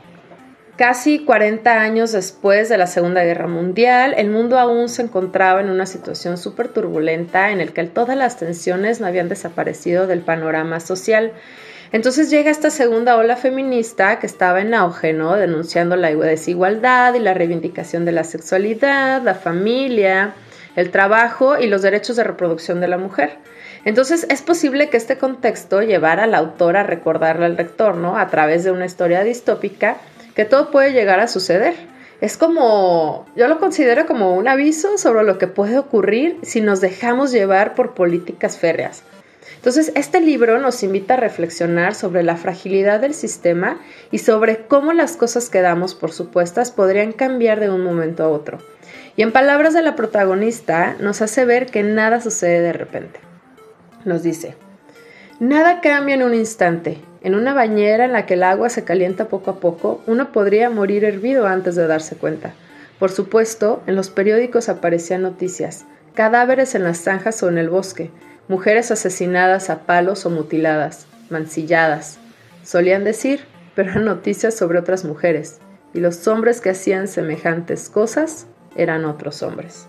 Casi 0.76 1.18
40 1.24 1.80
años 1.80 2.12
después 2.12 2.68
de 2.68 2.78
la 2.78 2.86
Segunda 2.86 3.24
Guerra 3.24 3.48
Mundial, 3.48 4.14
el 4.16 4.30
mundo 4.30 4.56
aún 4.56 4.88
se 4.88 5.02
encontraba 5.02 5.60
en 5.60 5.68
una 5.68 5.86
situación 5.86 6.38
súper 6.38 6.68
turbulenta 6.68 7.50
en 7.50 7.60
el 7.60 7.72
que 7.72 7.82
todas 7.82 8.16
las 8.16 8.38
tensiones 8.38 9.00
no 9.00 9.08
habían 9.08 9.28
desaparecido 9.28 10.06
del 10.06 10.20
panorama 10.20 10.78
social. 10.78 11.32
Entonces 11.92 12.30
llega 12.30 12.50
esta 12.50 12.70
segunda 12.70 13.16
ola 13.16 13.36
feminista 13.36 14.18
que 14.18 14.26
estaba 14.26 14.62
en 14.62 14.72
auge, 14.72 15.12
¿no? 15.12 15.36
Denunciando 15.36 15.94
la 15.96 16.10
desigualdad 16.10 17.12
y 17.12 17.18
la 17.18 17.34
reivindicación 17.34 18.06
de 18.06 18.12
la 18.12 18.24
sexualidad, 18.24 19.20
la 19.22 19.34
familia, 19.34 20.32
el 20.74 20.90
trabajo 20.90 21.58
y 21.58 21.66
los 21.66 21.82
derechos 21.82 22.16
de 22.16 22.24
reproducción 22.24 22.80
de 22.80 22.88
la 22.88 22.96
mujer. 22.96 23.36
Entonces 23.84 24.26
es 24.30 24.40
posible 24.40 24.88
que 24.88 24.96
este 24.96 25.18
contexto 25.18 25.82
llevara 25.82 26.24
al 26.24 26.34
autor 26.34 26.78
a 26.78 26.82
recordarle 26.82 27.44
al 27.44 27.56
lector, 27.56 27.96
¿no? 27.96 28.16
A 28.16 28.28
través 28.28 28.64
de 28.64 28.70
una 28.70 28.86
historia 28.86 29.22
distópica, 29.22 29.98
que 30.34 30.46
todo 30.46 30.70
puede 30.70 30.92
llegar 30.92 31.20
a 31.20 31.28
suceder. 31.28 31.74
Es 32.22 32.38
como, 32.38 33.26
yo 33.36 33.48
lo 33.48 33.58
considero 33.58 34.06
como 34.06 34.34
un 34.34 34.48
aviso 34.48 34.96
sobre 34.96 35.24
lo 35.24 35.36
que 35.36 35.48
puede 35.48 35.78
ocurrir 35.78 36.38
si 36.42 36.62
nos 36.62 36.80
dejamos 36.80 37.32
llevar 37.32 37.74
por 37.74 37.92
políticas 37.92 38.56
férreas. 38.56 39.02
Entonces, 39.62 39.92
este 39.94 40.20
libro 40.20 40.58
nos 40.58 40.82
invita 40.82 41.14
a 41.14 41.18
reflexionar 41.18 41.94
sobre 41.94 42.24
la 42.24 42.34
fragilidad 42.34 42.98
del 42.98 43.14
sistema 43.14 43.78
y 44.10 44.18
sobre 44.18 44.66
cómo 44.66 44.92
las 44.92 45.16
cosas 45.16 45.50
que 45.50 45.60
damos 45.60 45.94
por 45.94 46.10
supuestas 46.10 46.72
podrían 46.72 47.12
cambiar 47.12 47.60
de 47.60 47.70
un 47.70 47.84
momento 47.84 48.24
a 48.24 48.28
otro. 48.28 48.58
Y 49.16 49.22
en 49.22 49.30
palabras 49.30 49.72
de 49.72 49.82
la 49.82 49.94
protagonista, 49.94 50.96
nos 50.98 51.22
hace 51.22 51.44
ver 51.44 51.66
que 51.66 51.84
nada 51.84 52.20
sucede 52.20 52.60
de 52.60 52.72
repente. 52.72 53.20
Nos 54.04 54.24
dice, 54.24 54.56
nada 55.38 55.80
cambia 55.80 56.16
en 56.16 56.24
un 56.24 56.34
instante. 56.34 56.98
En 57.22 57.36
una 57.36 57.54
bañera 57.54 58.04
en 58.04 58.14
la 58.14 58.26
que 58.26 58.34
el 58.34 58.42
agua 58.42 58.68
se 58.68 58.82
calienta 58.82 59.28
poco 59.28 59.52
a 59.52 59.60
poco, 59.60 60.02
uno 60.08 60.32
podría 60.32 60.70
morir 60.70 61.04
hervido 61.04 61.46
antes 61.46 61.76
de 61.76 61.86
darse 61.86 62.16
cuenta. 62.16 62.52
Por 62.98 63.12
supuesto, 63.12 63.80
en 63.86 63.94
los 63.94 64.10
periódicos 64.10 64.68
aparecían 64.68 65.22
noticias, 65.22 65.84
cadáveres 66.14 66.74
en 66.74 66.82
las 66.82 66.98
zanjas 66.98 67.40
o 67.44 67.48
en 67.48 67.58
el 67.58 67.68
bosque, 67.68 68.10
mujeres 68.48 68.90
asesinadas 68.90 69.70
a 69.70 69.80
palos 69.80 70.26
o 70.26 70.30
mutiladas, 70.30 71.06
mancilladas. 71.30 72.18
Solían 72.62 73.04
decir, 73.04 73.44
pero 73.74 73.90
eran 73.90 74.04
noticias 74.04 74.56
sobre 74.56 74.78
otras 74.78 75.04
mujeres, 75.04 75.60
y 75.94 76.00
los 76.00 76.26
hombres 76.28 76.60
que 76.60 76.70
hacían 76.70 77.08
semejantes 77.08 77.88
cosas 77.88 78.46
eran 78.76 79.04
otros 79.04 79.42
hombres. 79.42 79.86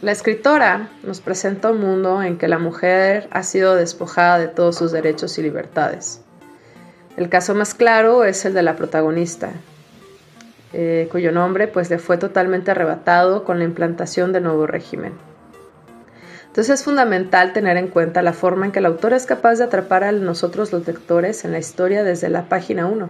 La 0.00 0.10
escritora 0.10 0.88
nos 1.04 1.20
presenta 1.20 1.70
un 1.70 1.80
mundo 1.80 2.22
en 2.22 2.36
que 2.36 2.48
la 2.48 2.58
mujer 2.58 3.28
ha 3.30 3.44
sido 3.44 3.76
despojada 3.76 4.38
de 4.38 4.48
todos 4.48 4.76
sus 4.76 4.90
derechos 4.90 5.38
y 5.38 5.42
libertades. 5.42 6.22
El 7.16 7.28
caso 7.28 7.54
más 7.54 7.74
claro 7.74 8.24
es 8.24 8.44
el 8.44 8.54
de 8.54 8.62
la 8.62 8.74
protagonista, 8.74 9.52
eh, 10.72 11.08
cuyo 11.12 11.30
nombre 11.30 11.68
pues 11.68 11.90
le 11.90 11.98
fue 11.98 12.16
totalmente 12.16 12.70
arrebatado 12.70 13.44
con 13.44 13.58
la 13.58 13.64
implantación 13.64 14.32
del 14.32 14.44
nuevo 14.44 14.66
régimen. 14.66 15.12
Entonces 16.52 16.80
es 16.80 16.84
fundamental 16.84 17.54
tener 17.54 17.78
en 17.78 17.88
cuenta 17.88 18.20
la 18.20 18.34
forma 18.34 18.66
en 18.66 18.72
que 18.72 18.80
el 18.80 18.84
autor 18.84 19.14
es 19.14 19.24
capaz 19.24 19.54
de 19.54 19.64
atrapar 19.64 20.04
a 20.04 20.12
nosotros 20.12 20.70
los 20.70 20.86
lectores 20.86 21.46
en 21.46 21.52
la 21.52 21.58
historia 21.58 22.04
desde 22.04 22.28
la 22.28 22.50
página 22.50 22.86
1. 22.88 23.08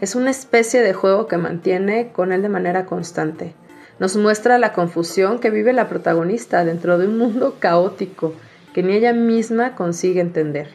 Es 0.00 0.14
una 0.14 0.30
especie 0.30 0.80
de 0.80 0.94
juego 0.94 1.28
que 1.28 1.36
mantiene 1.36 2.10
con 2.10 2.32
él 2.32 2.40
de 2.40 2.48
manera 2.48 2.86
constante. 2.86 3.54
Nos 3.98 4.16
muestra 4.16 4.56
la 4.56 4.72
confusión 4.72 5.40
que 5.40 5.50
vive 5.50 5.74
la 5.74 5.90
protagonista 5.90 6.64
dentro 6.64 6.96
de 6.96 7.06
un 7.06 7.18
mundo 7.18 7.56
caótico 7.58 8.32
que 8.72 8.82
ni 8.82 8.94
ella 8.94 9.12
misma 9.12 9.74
consigue 9.74 10.22
entender. 10.22 10.70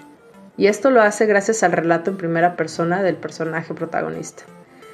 Y 0.58 0.68
esto 0.68 0.92
lo 0.92 1.02
hace 1.02 1.26
gracias 1.26 1.64
al 1.64 1.72
relato 1.72 2.12
en 2.12 2.18
primera 2.18 2.56
persona 2.56 3.02
del 3.02 3.16
personaje 3.16 3.74
protagonista. 3.74 4.44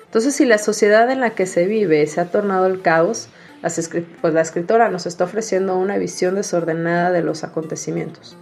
Entonces, 0.05 0.33
si 0.33 0.45
la 0.45 0.57
sociedad 0.57 1.11
en 1.11 1.19
la 1.19 1.31
que 1.31 1.45
se 1.45 1.65
vive 1.65 2.07
se 2.07 2.21
ha 2.21 2.31
tornado 2.31 2.67
el 2.67 2.81
caos, 2.81 3.27
pues 3.61 4.33
la 4.33 4.41
escritora 4.41 4.89
nos 4.89 5.05
está 5.05 5.25
ofreciendo 5.25 5.77
una 5.77 5.97
visión 5.97 6.35
desordenada 6.35 7.11
de 7.11 7.21
los 7.21 7.43
acontecimientos. 7.43 8.37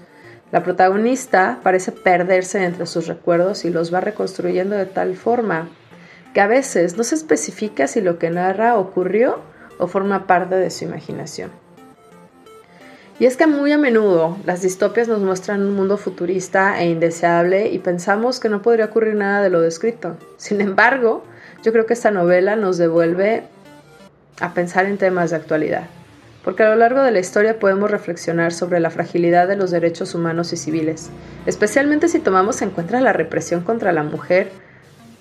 La 0.51 0.63
protagonista 0.63 1.59
parece 1.61 1.91
perderse 1.91 2.63
entre 2.63 2.85
sus 2.87 3.07
recuerdos 3.07 3.65
y 3.65 3.69
los 3.69 3.93
va 3.93 4.01
reconstruyendo 4.01 4.75
de 4.75 4.85
tal 4.85 5.15
forma 5.15 5.69
que 6.33 6.41
a 6.41 6.47
veces 6.47 6.97
no 6.97 7.03
se 7.03 7.15
especifica 7.15 7.87
si 7.87 8.01
lo 8.01 8.17
que 8.17 8.29
narra 8.29 8.77
ocurrió 8.77 9.39
o 9.77 9.87
forma 9.87 10.25
parte 10.25 10.55
de 10.55 10.71
su 10.71 10.85
imaginación. 10.85 11.51
Y 13.19 13.25
es 13.25 13.35
que 13.35 13.47
muy 13.47 13.73
a 13.73 13.77
menudo 13.77 14.37
las 14.45 14.61
distopias 14.61 15.09
nos 15.09 15.19
muestran 15.19 15.61
un 15.61 15.75
mundo 15.75 15.97
futurista 15.97 16.79
e 16.81 16.89
indeseable 16.89 17.69
y 17.69 17.79
pensamos 17.79 18.39
que 18.39 18.47
no 18.47 18.61
podría 18.61 18.85
ocurrir 18.85 19.15
nada 19.15 19.41
de 19.41 19.49
lo 19.49 19.59
descrito. 19.59 20.15
Sin 20.37 20.61
embargo, 20.61 21.23
yo 21.61 21.73
creo 21.73 21.85
que 21.85 21.93
esta 21.93 22.11
novela 22.11 22.55
nos 22.55 22.77
devuelve 22.77 23.43
a 24.39 24.53
pensar 24.53 24.85
en 24.85 24.97
temas 24.97 25.29
de 25.29 25.35
actualidad, 25.35 25.83
porque 26.43 26.63
a 26.63 26.69
lo 26.69 26.75
largo 26.75 27.01
de 27.01 27.11
la 27.11 27.19
historia 27.19 27.59
podemos 27.59 27.91
reflexionar 27.91 28.53
sobre 28.53 28.79
la 28.79 28.89
fragilidad 28.89 29.47
de 29.47 29.55
los 29.55 29.71
derechos 29.71 30.15
humanos 30.15 30.53
y 30.53 30.57
civiles, 30.57 31.09
especialmente 31.45 32.07
si 32.07 32.19
tomamos 32.19 32.61
en 32.61 32.69
cuenta 32.71 33.01
la 33.01 33.13
represión 33.13 33.61
contra 33.61 33.91
la 33.91 34.03
mujer. 34.03 34.51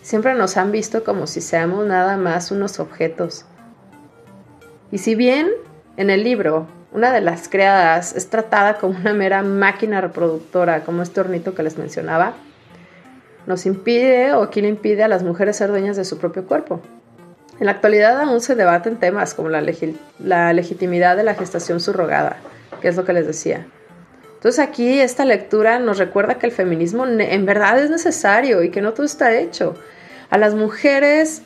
Siempre 0.03 0.35
nos 0.35 0.57
han 0.57 0.73
visto 0.73 1.05
como 1.05 1.27
si 1.27 1.41
seamos 1.41 1.87
nada 1.87 2.17
más 2.17 2.51
unos 2.51 2.81
objetos. 2.81 3.45
Y 4.91 4.99
si 4.99 5.15
bien 5.15 5.49
en 5.97 6.11
el 6.11 6.25
libro 6.25 6.67
una 6.91 7.13
de 7.13 7.21
las 7.21 7.49
creadas 7.49 8.17
es 8.17 8.31
tratada 8.31 8.79
como 8.79 8.99
una 8.99 9.13
mera 9.13 9.43
máquina 9.43 10.01
reproductora, 10.01 10.85
como 10.85 11.03
este 11.03 11.21
hornito 11.21 11.55
que 11.55 11.63
les 11.63 11.77
mencionaba, 11.77 12.35
nos 13.47 13.67
impide 13.67 14.33
o 14.33 14.49
quién 14.51 14.65
impide 14.65 15.03
a 15.03 15.09
las 15.09 15.23
mujeres 15.23 15.57
ser 15.57 15.69
dueñas 15.69 15.97
de 15.97 16.05
su 16.05 16.19
propio 16.19 16.47
cuerpo. 16.47 16.81
En 17.61 17.67
la 17.67 17.73
actualidad 17.73 18.21
aún 18.21 18.41
se 18.41 18.55
debaten 18.55 18.99
temas 18.99 19.35
como 19.35 19.49
la, 19.49 19.61
legitimidad 19.61 21.17
de 21.17 21.25
la 21.25 21.35
gestación 21.35 21.81
subrogada, 21.81 22.37
que 22.81 22.89
es 22.89 22.97
lo 22.97 23.05
que 23.05 23.13
les 23.13 23.27
decía. 23.27 23.67
Entonces 24.35 24.61
aquí 24.61 25.01
esta 25.01 25.25
lectura 25.25 25.81
nos 25.81 25.99
recuerda 25.99 26.39
que 26.39 26.47
el 26.47 26.53
feminismo 26.53 27.05
en 27.05 27.47
verdad 27.47 27.83
es 27.83 27.91
necesario 27.91 28.63
y 28.63 28.71
que 28.71 28.81
no 28.81 28.93
todo 28.93 29.05
está 29.05 29.37
hecho. 29.37 29.75
A 30.31 30.39
las 30.39 30.55
mujeres 30.55 31.43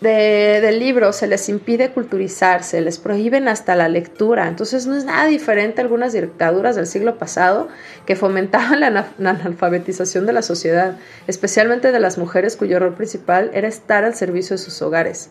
del 0.00 0.80
libro 0.80 1.12
se 1.12 1.28
les 1.28 1.48
impide 1.48 1.90
culturizarse, 1.90 2.80
les 2.80 2.98
prohíben 2.98 3.46
hasta 3.46 3.76
la 3.76 3.88
lectura. 3.88 4.48
Entonces 4.48 4.88
no 4.88 4.96
es 4.96 5.04
nada 5.04 5.26
diferente 5.26 5.80
a 5.80 5.84
algunas 5.84 6.12
dictaduras 6.12 6.74
del 6.74 6.88
siglo 6.88 7.18
pasado 7.18 7.68
que 8.04 8.16
fomentaban 8.16 8.80
la 8.80 9.06
analfabetización 9.20 10.26
de 10.26 10.32
la 10.32 10.42
sociedad, 10.42 10.96
especialmente 11.28 11.92
de 11.92 12.00
las 12.00 12.18
mujeres 12.18 12.56
cuyo 12.56 12.80
rol 12.80 12.94
principal 12.94 13.52
era 13.54 13.68
estar 13.68 14.02
al 14.02 14.16
servicio 14.16 14.56
de 14.56 14.62
sus 14.62 14.82
hogares. 14.82 15.30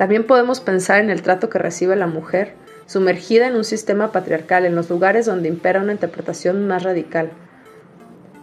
También 0.00 0.24
podemos 0.24 0.60
pensar 0.60 1.00
en 1.00 1.10
el 1.10 1.20
trato 1.20 1.50
que 1.50 1.58
recibe 1.58 1.94
la 1.94 2.06
mujer, 2.06 2.54
sumergida 2.86 3.46
en 3.46 3.54
un 3.54 3.64
sistema 3.64 4.12
patriarcal, 4.12 4.64
en 4.64 4.74
los 4.74 4.88
lugares 4.88 5.26
donde 5.26 5.50
impera 5.50 5.82
una 5.82 5.92
interpretación 5.92 6.66
más 6.66 6.84
radical. 6.84 7.32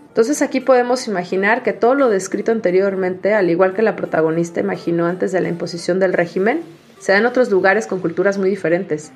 Entonces 0.09 0.43
aquí 0.43 0.59
podemos 0.59 1.07
imaginar 1.07 1.63
que 1.63 1.73
todo 1.73 1.95
lo 1.95 2.09
descrito 2.09 2.51
anteriormente, 2.51 3.33
al 3.33 3.49
igual 3.49 3.73
que 3.73 3.81
la 3.81 3.95
protagonista 3.95 4.59
imaginó 4.59 5.07
antes 5.07 5.31
de 5.31 5.41
la 5.41 5.49
imposición 5.49 5.99
del 5.99 6.13
régimen, 6.13 6.61
se 6.99 7.13
da 7.13 7.17
en 7.17 7.25
otros 7.25 7.49
lugares 7.49 7.87
con 7.87 8.01
culturas 8.01 8.37
muy 8.37 8.51
diferentes. 8.51 9.11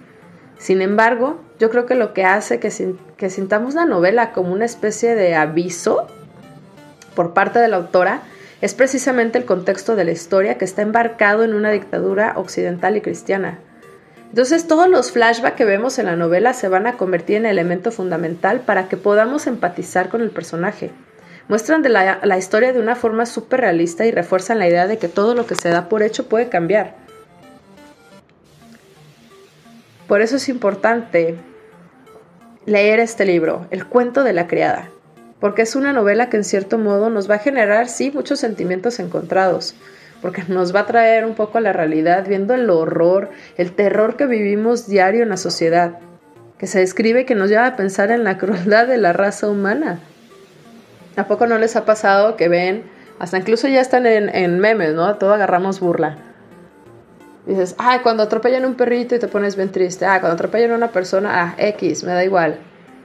Sin 0.57 0.81
embargo, 0.81 1.39
yo 1.59 1.69
creo 1.69 1.85
que 1.85 1.93
lo 1.93 2.15
que 2.15 2.25
hace 2.25 2.59
que, 2.59 2.95
que 3.17 3.29
sintamos 3.29 3.75
la 3.75 3.85
novela 3.85 4.31
como 4.31 4.51
una 4.51 4.65
especie 4.65 5.13
de 5.13 5.35
aviso 5.35 6.07
por 7.13 7.35
parte 7.35 7.59
de 7.59 7.67
la 7.67 7.77
autora 7.77 8.23
es 8.61 8.75
precisamente 8.75 9.37
el 9.39 9.45
contexto 9.45 9.95
de 9.95 10.05
la 10.05 10.11
historia 10.11 10.57
que 10.57 10.65
está 10.65 10.83
embarcado 10.83 11.43
en 11.43 11.53
una 11.53 11.71
dictadura 11.71 12.33
occidental 12.35 12.95
y 12.95 13.01
cristiana. 13.01 13.59
Entonces 14.29 14.67
todos 14.67 14.87
los 14.87 15.11
flashbacks 15.11 15.57
que 15.57 15.65
vemos 15.65 15.99
en 15.99 16.05
la 16.05 16.15
novela 16.15 16.53
se 16.53 16.69
van 16.69 16.87
a 16.87 16.95
convertir 16.95 17.37
en 17.37 17.45
elemento 17.45 17.91
fundamental 17.91 18.61
para 18.61 18.87
que 18.87 18.97
podamos 18.97 19.47
empatizar 19.47 20.09
con 20.09 20.21
el 20.21 20.29
personaje. 20.29 20.91
Muestran 21.49 21.83
la, 21.91 22.19
la 22.23 22.37
historia 22.37 22.71
de 22.71 22.79
una 22.79 22.95
forma 22.95 23.25
súper 23.25 23.61
realista 23.61 24.05
y 24.05 24.11
refuerzan 24.11 24.59
la 24.59 24.67
idea 24.67 24.87
de 24.87 24.97
que 24.97 25.09
todo 25.09 25.35
lo 25.35 25.47
que 25.47 25.55
se 25.55 25.69
da 25.69 25.89
por 25.89 26.01
hecho 26.01 26.29
puede 26.29 26.47
cambiar. 26.47 26.95
Por 30.07 30.21
eso 30.21 30.37
es 30.37 30.47
importante 30.47 31.35
leer 32.65 32.99
este 32.99 33.25
libro, 33.25 33.65
El 33.71 33.85
cuento 33.85 34.23
de 34.23 34.33
la 34.33 34.47
criada, 34.47 34.89
porque 35.41 35.63
es 35.63 35.75
una 35.75 35.91
novela 35.91 36.29
que 36.29 36.37
en 36.37 36.43
cierto 36.45 36.77
modo 36.77 37.09
nos 37.09 37.29
va 37.29 37.35
a 37.35 37.39
generar, 37.39 37.89
sí, 37.89 38.11
muchos 38.13 38.39
sentimientos 38.39 38.99
encontrados, 38.99 39.73
porque 40.21 40.43
nos 40.47 40.73
va 40.73 40.81
a 40.81 40.85
traer 40.85 41.25
un 41.25 41.33
poco 41.33 41.57
a 41.57 41.61
la 41.61 41.73
realidad, 41.73 42.25
viendo 42.27 42.53
el 42.53 42.69
horror, 42.69 43.31
el 43.57 43.73
terror 43.73 44.15
que 44.15 44.27
vivimos 44.27 44.87
diario 44.87 45.23
en 45.23 45.29
la 45.29 45.37
sociedad, 45.37 45.97
que 46.59 46.67
se 46.67 46.79
describe 46.79 47.25
que 47.25 47.33
nos 47.33 47.49
lleva 47.49 47.65
a 47.65 47.75
pensar 47.75 48.11
en 48.11 48.23
la 48.23 48.37
crueldad 48.37 48.87
de 48.87 48.97
la 48.97 49.13
raza 49.13 49.49
humana. 49.49 49.99
¿A 51.17 51.25
poco 51.27 51.47
no 51.47 51.57
les 51.57 51.75
ha 51.75 51.85
pasado 51.85 52.37
que 52.37 52.47
ven, 52.47 52.83
hasta 53.17 53.39
incluso 53.39 53.67
ya 53.67 53.81
están 53.81 54.05
en, 54.05 54.59
memes, 54.59 54.93
¿no? 54.93 55.15
Todo 55.15 55.33
agarramos 55.33 55.79
burla. 55.79 56.17
Dices, 57.47 57.75
ay, 57.79 57.99
cuando 58.03 58.23
atropellan 58.23 58.63
un 58.65 58.75
perrito 58.75 59.15
y 59.15 59.19
te 59.19 59.27
pones 59.27 59.55
bien 59.55 59.71
triste. 59.71 60.05
Ah, 60.05 60.19
cuando 60.19 60.35
atropellan 60.35 60.71
a 60.71 60.75
una 60.75 60.91
persona, 60.91 61.43
ah, 61.43 61.55
X, 61.57 62.03
me 62.03 62.13
da 62.13 62.23
igual. 62.23 62.59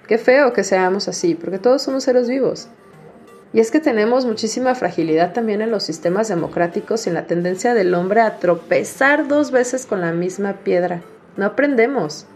Qué 0.07 0.19
feo 0.19 0.53
que 0.53 0.65
seamos 0.65 1.09
así, 1.09 1.35
porque 1.35 1.59
todos 1.59 1.83
somos 1.83 2.05
seres 2.05 2.29
vivos. 2.29 2.69
Y 3.53 3.61
es 3.61 3.71
que 3.71 3.81
tenemos 3.81 4.27
muchísima 4.27 4.75
fragilidad 4.75 5.33
también 5.33 5.63
en 5.63 5.71
los 5.71 5.83
sistemas 5.83 6.29
democráticos 6.29 7.07
y 7.07 7.11
en 7.11 7.15
la 7.15 7.27
tendencia 7.27 7.75
del 7.75 7.95
hombre 7.95 8.21
a 8.21 8.39
tropezar 8.39 9.29
dos 9.29 9.51
veces 9.51 9.87
con 9.87 10.01
la 10.01 10.13
misma 10.13 10.55
piedra. 10.65 11.03
No 11.37 11.47
aprendemos. 11.47 12.27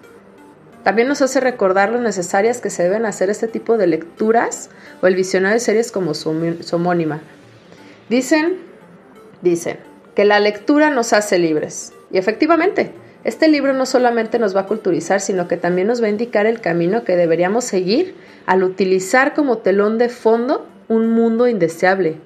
También 0.83 1.09
nos 1.09 1.21
hace 1.21 1.41
recordar 1.41 1.91
lo 1.91 2.01
necesarias 2.01 2.61
que 2.61 2.71
se 2.71 2.85
deben 2.85 3.05
hacer 3.05 3.29
este 3.29 3.49
tipo 3.49 3.77
de 3.77 3.87
lecturas 3.87 4.71
o 5.03 5.07
el 5.07 5.15
visionario 5.15 5.55
de 5.55 5.61
series 5.61 5.93
como 5.93 6.15
su, 6.15 6.31
homónima. 6.73 7.21
Dicen, 8.09 8.59
dicen, 9.43 9.79
que 10.15 10.25
la 10.25 10.41
lectura 10.41 10.91
nos 10.91 11.13
hace 11.13 11.39
libres. 11.39 11.93
Y 12.11 12.19
efectivamente, 12.19 12.93
este 13.25 13.49
libro 13.49 13.73
no 13.75 13.85
solamente 13.85 14.39
nos 14.39 14.57
va 14.57 14.63
a 14.63 14.67
culturizar, 14.67 15.21
sino 15.21 15.47
que 15.47 15.57
también 15.57 15.89
nos 15.89 16.03
va 16.03 16.07
a 16.07 16.11
indicar 16.11 16.47
el 16.47 16.61
camino 16.61 17.05
que 17.05 17.17
deberíamos 17.17 17.65
seguir 17.65 18.15
al 18.47 18.63
utilizar 18.63 19.35
como 19.35 19.59
telón 19.59 19.99
de 19.99 20.09
fondo 20.09 20.67
un 20.89 21.11
mundo 21.11 21.47
indeseable. 21.47 22.17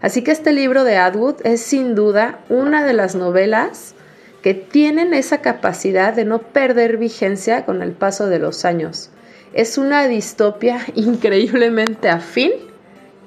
Así 0.00 0.22
que 0.22 0.30
este 0.30 0.52
libro 0.52 0.84
de 0.84 0.98
Atwood 0.98 1.36
es 1.44 1.60
sin 1.62 1.94
duda 1.94 2.40
una 2.48 2.84
de 2.84 2.92
las 2.92 3.14
novelas 3.14 3.94
que 4.42 4.54
tienen 4.54 5.14
esa 5.14 5.38
capacidad 5.38 6.12
de 6.12 6.26
no 6.26 6.40
perder 6.40 6.98
vigencia 6.98 7.64
con 7.64 7.82
el 7.82 7.92
paso 7.92 8.26
de 8.26 8.38
los 8.38 8.64
años. 8.64 9.10
Es 9.54 9.78
una 9.78 10.06
distopia 10.06 10.80
increíblemente 10.94 12.08
afín 12.08 12.52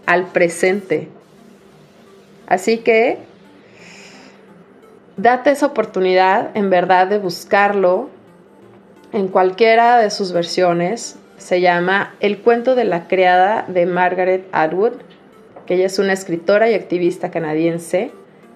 al 0.05 0.27
presente. 0.27 1.07
Así 2.45 2.77
que 2.77 3.17
date 5.17 5.49
esa 5.49 5.65
oportunidad 5.65 6.55
en 6.55 6.69
verdad 6.69 7.07
de 7.07 7.17
buscarlo 7.17 8.09
en 9.11 9.27
cualquiera 9.27 9.97
de 9.97 10.11
sus 10.11 10.31
versiones. 10.31 11.17
Se 11.37 11.59
llama 11.59 12.15
El 12.19 12.39
cuento 12.39 12.75
de 12.75 12.85
la 12.85 13.07
criada 13.07 13.65
de 13.67 13.85
Margaret 13.85 14.47
Atwood, 14.51 14.93
que 15.65 15.75
ella 15.75 15.87
es 15.87 15.99
una 15.99 16.13
escritora 16.13 16.69
y 16.69 16.75
activista 16.75 17.31
canadiense 17.31 18.11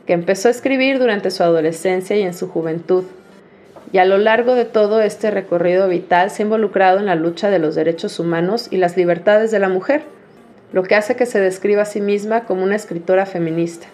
que 0.05 0.13
empezó 0.13 0.47
a 0.47 0.51
escribir 0.51 0.99
durante 0.99 1.31
su 1.31 1.43
adolescencia 1.43 2.15
y 2.15 2.21
en 2.21 2.33
su 2.33 2.47
juventud. 2.47 3.05
Y 3.91 3.97
a 3.97 4.05
lo 4.05 4.17
largo 4.17 4.55
de 4.55 4.65
todo 4.65 5.01
este 5.01 5.31
recorrido 5.31 5.87
vital 5.87 6.31
se 6.31 6.43
ha 6.43 6.45
involucrado 6.45 6.99
en 6.99 7.07
la 7.07 7.15
lucha 7.15 7.49
de 7.49 7.59
los 7.59 7.75
derechos 7.75 8.19
humanos 8.19 8.67
y 8.71 8.77
las 8.77 8.97
libertades 8.97 9.51
de 9.51 9.59
la 9.59 9.69
mujer, 9.69 10.03
lo 10.73 10.83
que 10.83 10.95
hace 10.95 11.15
que 11.15 11.25
se 11.25 11.39
describa 11.39 11.81
a 11.83 11.85
sí 11.85 12.01
misma 12.01 12.45
como 12.45 12.63
una 12.63 12.75
escritora 12.75 13.25
feminista 13.25 13.87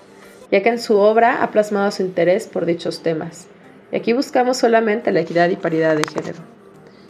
ya 0.52 0.64
que 0.64 0.70
en 0.70 0.80
su 0.80 0.98
obra 0.98 1.44
ha 1.44 1.52
plasmado 1.52 1.92
su 1.92 2.04
interés 2.04 2.48
por 2.48 2.66
dichos 2.66 3.04
temas. 3.04 3.48
Y 3.92 3.98
aquí 3.98 4.14
buscamos 4.14 4.58
solamente 4.58 5.12
la 5.12 5.22
equidad 5.22 5.50
y 5.50 5.56
paridad 5.56 5.96
de 5.96 6.04
género. 6.04 6.40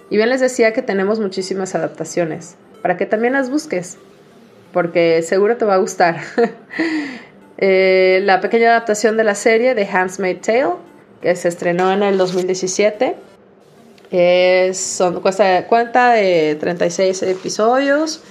Y 0.09 0.17
bien 0.17 0.29
les 0.29 0.41
decía 0.41 0.73
que 0.73 0.81
tenemos 0.81 1.19
muchísimas 1.19 1.75
adaptaciones, 1.75 2.55
para 2.81 2.97
que 2.97 3.05
también 3.05 3.33
las 3.33 3.49
busques, 3.49 3.97
porque 4.71 5.21
seguro 5.21 5.57
te 5.57 5.65
va 5.65 5.75
a 5.75 5.79
gustar. 5.79 6.17
Eh, 7.59 8.21
la 8.23 8.39
pequeña 8.39 8.69
adaptación 8.69 9.17
de 9.17 9.23
la 9.23 9.33
serie 9.33 9.73
de 9.73 9.87
Made 9.91 10.35
Tale, 10.35 10.75
que 11.23 11.35
se 11.35 11.47
estrenó 11.47 11.91
en 11.91 12.03
el 12.03 12.15
2017, 12.19 13.15
es, 14.11 14.77
son, 14.77 15.21
cuesta, 15.21 15.65
cuenta 15.65 16.11
de 16.11 16.55
36 16.59 17.23
episodios 17.23 18.21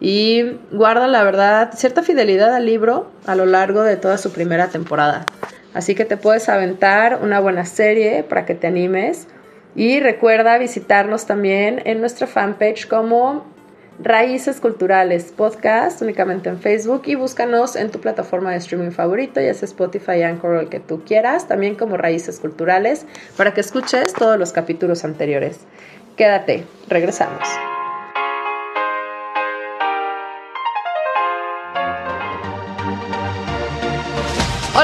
y 0.00 0.58
guarda, 0.70 1.08
la 1.08 1.24
verdad, 1.24 1.70
cierta 1.74 2.02
fidelidad 2.02 2.54
al 2.54 2.66
libro 2.66 3.10
a 3.26 3.34
lo 3.34 3.46
largo 3.46 3.82
de 3.82 3.96
toda 3.96 4.18
su 4.18 4.32
primera 4.32 4.68
temporada. 4.68 5.26
Así 5.74 5.94
que 5.94 6.04
te 6.04 6.16
puedes 6.16 6.48
aventar 6.48 7.20
una 7.22 7.40
buena 7.40 7.64
serie 7.64 8.22
para 8.22 8.46
que 8.46 8.54
te 8.54 8.66
animes. 8.66 9.26
Y 9.74 10.00
recuerda 10.00 10.58
visitarnos 10.58 11.26
también 11.26 11.82
en 11.84 12.00
nuestra 12.00 12.26
fanpage 12.26 12.88
como 12.88 13.44
Raíces 14.00 14.60
Culturales 14.60 15.32
Podcast, 15.36 16.02
únicamente 16.02 16.48
en 16.48 16.58
Facebook, 16.58 17.02
y 17.06 17.16
búscanos 17.16 17.76
en 17.76 17.90
tu 17.90 18.00
plataforma 18.00 18.52
de 18.52 18.58
streaming 18.58 18.90
favorito, 18.90 19.40
ya 19.40 19.52
sea 19.54 19.66
Spotify, 19.66 20.22
Anchor 20.22 20.50
o 20.52 20.60
el 20.60 20.68
que 20.68 20.80
tú 20.80 21.02
quieras, 21.04 21.48
también 21.48 21.74
como 21.74 21.96
Raíces 21.96 22.38
Culturales, 22.38 23.06
para 23.36 23.54
que 23.54 23.60
escuches 23.60 24.12
todos 24.14 24.38
los 24.38 24.52
capítulos 24.52 25.04
anteriores. 25.04 25.58
Quédate, 26.16 26.64
regresamos. 26.88 27.48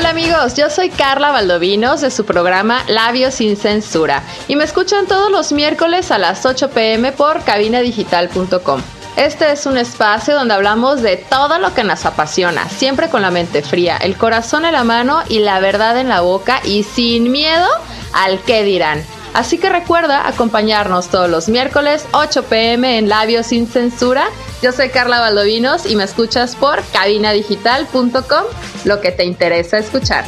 Hola 0.05 0.11
amigos, 0.11 0.53
yo 0.55 0.69
soy 0.69 0.91
Carla 0.91 1.31
Valdovinos 1.31 2.03
de 2.03 2.11
su 2.11 2.27
programa 2.27 2.85
Labios 2.89 3.37
sin 3.37 3.57
Censura 3.57 4.23
y 4.49 4.55
me 4.55 4.65
escuchan 4.65 5.07
todos 5.07 5.33
los 5.33 5.51
miércoles 5.51 6.11
a 6.11 6.19
las 6.19 6.45
8 6.45 6.69
pm 6.73 7.13
por 7.13 7.43
cabinadigital.com. 7.43 8.83
Este 9.17 9.51
es 9.51 9.65
un 9.65 9.79
espacio 9.79 10.35
donde 10.35 10.53
hablamos 10.53 11.01
de 11.01 11.17
todo 11.17 11.59
lo 11.59 11.73
que 11.73 11.85
nos 11.85 12.05
apasiona, 12.05 12.69
siempre 12.69 13.09
con 13.09 13.23
la 13.23 13.31
mente 13.31 13.63
fría, 13.63 13.97
el 13.97 14.19
corazón 14.19 14.67
en 14.67 14.75
la 14.75 14.85
mano 14.85 15.23
y 15.27 15.39
la 15.39 15.59
verdad 15.59 15.97
en 15.97 16.11
la 16.11 16.21
boca 16.21 16.61
y 16.63 16.83
sin 16.83 17.33
miedo 17.33 17.67
al 18.13 18.43
que 18.43 18.63
dirán. 18.63 19.03
Así 19.35 19.59
que 19.59 19.69
recuerda 19.69 20.29
acompañarnos 20.29 21.09
todos 21.09 21.29
los 21.29 21.49
miércoles 21.49 22.07
8 22.13 22.45
pm 22.45 22.99
en 22.99 23.09
Labios 23.09 23.49
sin 23.49 23.67
Censura. 23.67 24.27
Yo 24.63 24.71
soy 24.71 24.91
Carla 24.91 25.19
Valdovinos 25.19 25.87
y 25.87 25.97
me 25.97 26.05
escuchas 26.05 26.55
por 26.55 26.81
cabinadigital.com, 26.93 28.45
lo 28.85 29.01
que 29.01 29.11
te 29.11 29.25
interesa 29.25 29.79
escuchar. 29.79 30.25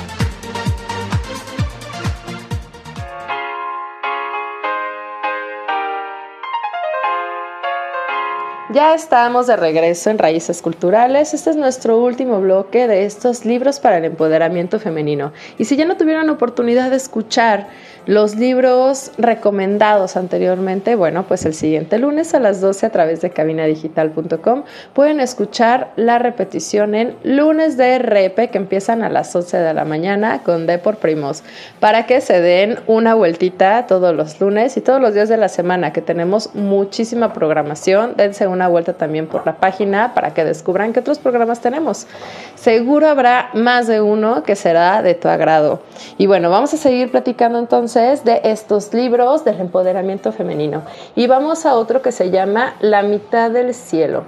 Ya 8.76 8.94
estamos 8.94 9.46
de 9.46 9.56
regreso 9.56 10.10
en 10.10 10.18
Raíces 10.18 10.60
Culturales. 10.60 11.32
Este 11.32 11.48
es 11.48 11.56
nuestro 11.56 11.98
último 11.98 12.40
bloque 12.40 12.86
de 12.86 13.06
estos 13.06 13.46
libros 13.46 13.80
para 13.80 13.96
el 13.96 14.04
empoderamiento 14.04 14.78
femenino. 14.78 15.32
Y 15.56 15.64
si 15.64 15.76
ya 15.76 15.86
no 15.86 15.96
tuvieron 15.96 16.28
oportunidad 16.28 16.90
de 16.90 16.96
escuchar 16.96 17.68
los 18.06 18.36
libros 18.36 19.10
recomendados 19.18 20.16
anteriormente, 20.16 20.94
bueno, 20.94 21.24
pues 21.24 21.44
el 21.44 21.54
siguiente 21.54 21.98
lunes 21.98 22.34
a 22.34 22.38
las 22.38 22.60
12 22.60 22.86
a 22.86 22.90
través 22.90 23.20
de 23.20 23.30
cabinadigital.com 23.30 24.62
pueden 24.92 25.18
escuchar 25.18 25.90
la 25.96 26.20
repetición 26.20 26.94
en 26.94 27.16
lunes 27.24 27.76
de 27.76 27.98
repe 27.98 28.48
que 28.48 28.58
empiezan 28.58 29.02
a 29.02 29.10
las 29.10 29.34
11 29.34 29.58
de 29.58 29.74
la 29.74 29.84
mañana 29.84 30.42
con 30.44 30.68
D 30.68 30.78
por 30.78 30.98
primos, 30.98 31.42
para 31.80 32.06
que 32.06 32.20
se 32.20 32.40
den 32.40 32.78
una 32.86 33.14
vueltita 33.14 33.86
todos 33.88 34.14
los 34.14 34.40
lunes 34.40 34.76
y 34.76 34.82
todos 34.82 35.00
los 35.00 35.12
días 35.12 35.28
de 35.28 35.36
la 35.36 35.48
semana 35.48 35.92
que 35.92 36.00
tenemos 36.00 36.54
muchísima 36.54 37.32
programación. 37.32 38.14
Dense 38.16 38.46
una 38.46 38.68
vuelta 38.68 38.92
también 38.92 39.26
por 39.26 39.44
la 39.44 39.57
página 39.57 40.14
para 40.14 40.32
que 40.32 40.44
descubran 40.44 40.92
qué 40.92 41.00
otros 41.00 41.18
programas 41.18 41.61
tenemos. 41.61 42.07
Seguro 42.54 43.09
habrá 43.09 43.50
más 43.54 43.88
de 43.88 44.00
uno 44.00 44.44
que 44.44 44.54
será 44.54 45.02
de 45.02 45.14
tu 45.14 45.26
agrado. 45.26 45.80
Y 46.18 46.26
bueno, 46.26 46.50
vamos 46.50 46.72
a 46.72 46.76
seguir 46.76 47.11
platicando 47.11 47.59
entonces 47.59 47.95
de 47.97 48.42
estos 48.44 48.92
libros 48.92 49.42
del 49.47 49.59
empoderamiento 49.59 50.30
femenino. 50.30 50.82
Y 51.14 51.28
vamos 51.28 51.64
a 51.64 51.74
otro 51.74 52.03
que 52.03 52.12
se 52.12 52.30
llama 52.30 52.74
La 52.80 53.03
mitad 53.03 53.51
del 53.51 53.72
cielo. 53.72 54.24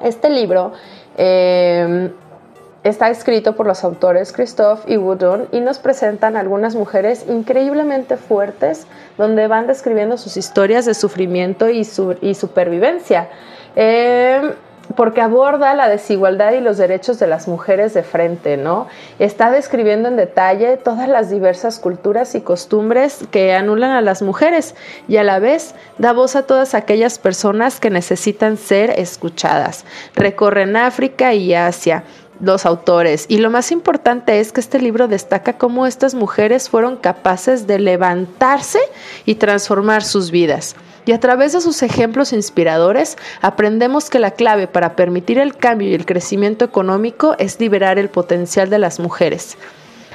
Este 0.00 0.30
libro 0.30 0.70
eh, 1.16 2.12
está 2.84 3.10
escrito 3.10 3.56
por 3.56 3.66
los 3.66 3.82
autores 3.82 4.32
Christophe 4.32 4.92
y 4.92 4.96
Woodon 4.96 5.48
y 5.50 5.58
nos 5.58 5.80
presentan 5.80 6.36
algunas 6.36 6.76
mujeres 6.76 7.26
increíblemente 7.28 8.16
fuertes 8.16 8.86
donde 9.18 9.48
van 9.48 9.66
describiendo 9.66 10.16
sus 10.16 10.36
historias 10.36 10.84
de 10.84 10.94
sufrimiento 10.94 11.68
y, 11.68 11.82
su, 11.82 12.16
y 12.20 12.34
supervivencia. 12.34 13.28
Eh, 13.74 14.54
porque 14.96 15.20
aborda 15.20 15.74
la 15.74 15.88
desigualdad 15.88 16.52
y 16.52 16.60
los 16.60 16.76
derechos 16.76 17.18
de 17.18 17.26
las 17.26 17.48
mujeres 17.48 17.94
de 17.94 18.02
frente, 18.02 18.56
¿no? 18.56 18.86
Está 19.18 19.50
describiendo 19.50 20.08
en 20.08 20.16
detalle 20.16 20.76
todas 20.76 21.08
las 21.08 21.30
diversas 21.30 21.78
culturas 21.78 22.34
y 22.34 22.40
costumbres 22.40 23.20
que 23.30 23.54
anulan 23.54 23.92
a 23.92 24.00
las 24.00 24.22
mujeres 24.22 24.74
y 25.08 25.16
a 25.16 25.24
la 25.24 25.38
vez 25.38 25.74
da 25.98 26.12
voz 26.12 26.36
a 26.36 26.46
todas 26.46 26.74
aquellas 26.74 27.18
personas 27.18 27.80
que 27.80 27.90
necesitan 27.90 28.56
ser 28.56 28.90
escuchadas. 28.90 29.84
Recorren 30.14 30.76
África 30.76 31.34
y 31.34 31.54
Asia 31.54 32.04
los 32.40 32.66
autores. 32.66 33.26
Y 33.28 33.38
lo 33.38 33.50
más 33.50 33.70
importante 33.72 34.40
es 34.40 34.52
que 34.52 34.60
este 34.60 34.80
libro 34.80 35.08
destaca 35.08 35.56
cómo 35.56 35.86
estas 35.86 36.14
mujeres 36.14 36.68
fueron 36.68 36.96
capaces 36.96 37.66
de 37.66 37.78
levantarse 37.78 38.80
y 39.24 39.36
transformar 39.36 40.02
sus 40.02 40.30
vidas. 40.30 40.74
Y 41.06 41.12
a 41.12 41.20
través 41.20 41.52
de 41.52 41.60
sus 41.60 41.82
ejemplos 41.82 42.32
inspiradores 42.32 43.16
aprendemos 43.42 44.08
que 44.08 44.18
la 44.18 44.30
clave 44.30 44.66
para 44.66 44.96
permitir 44.96 45.38
el 45.38 45.56
cambio 45.56 45.88
y 45.88 45.94
el 45.94 46.06
crecimiento 46.06 46.64
económico 46.64 47.36
es 47.38 47.60
liberar 47.60 47.98
el 47.98 48.08
potencial 48.08 48.70
de 48.70 48.78
las 48.78 49.00
mujeres. 49.00 49.58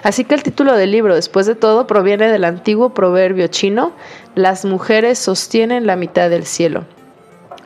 Así 0.01 0.23
que 0.23 0.35
el 0.35 0.43
título 0.43 0.75
del 0.75 0.91
libro, 0.91 1.13
después 1.13 1.45
de 1.45 1.55
todo, 1.55 1.85
proviene 1.85 2.31
del 2.31 2.45
antiguo 2.45 2.93
proverbio 2.93 3.47
chino, 3.47 3.91
las 4.33 4.65
mujeres 4.65 5.19
sostienen 5.19 5.85
la 5.85 5.95
mitad 5.95 6.29
del 6.29 6.45
cielo. 6.45 6.85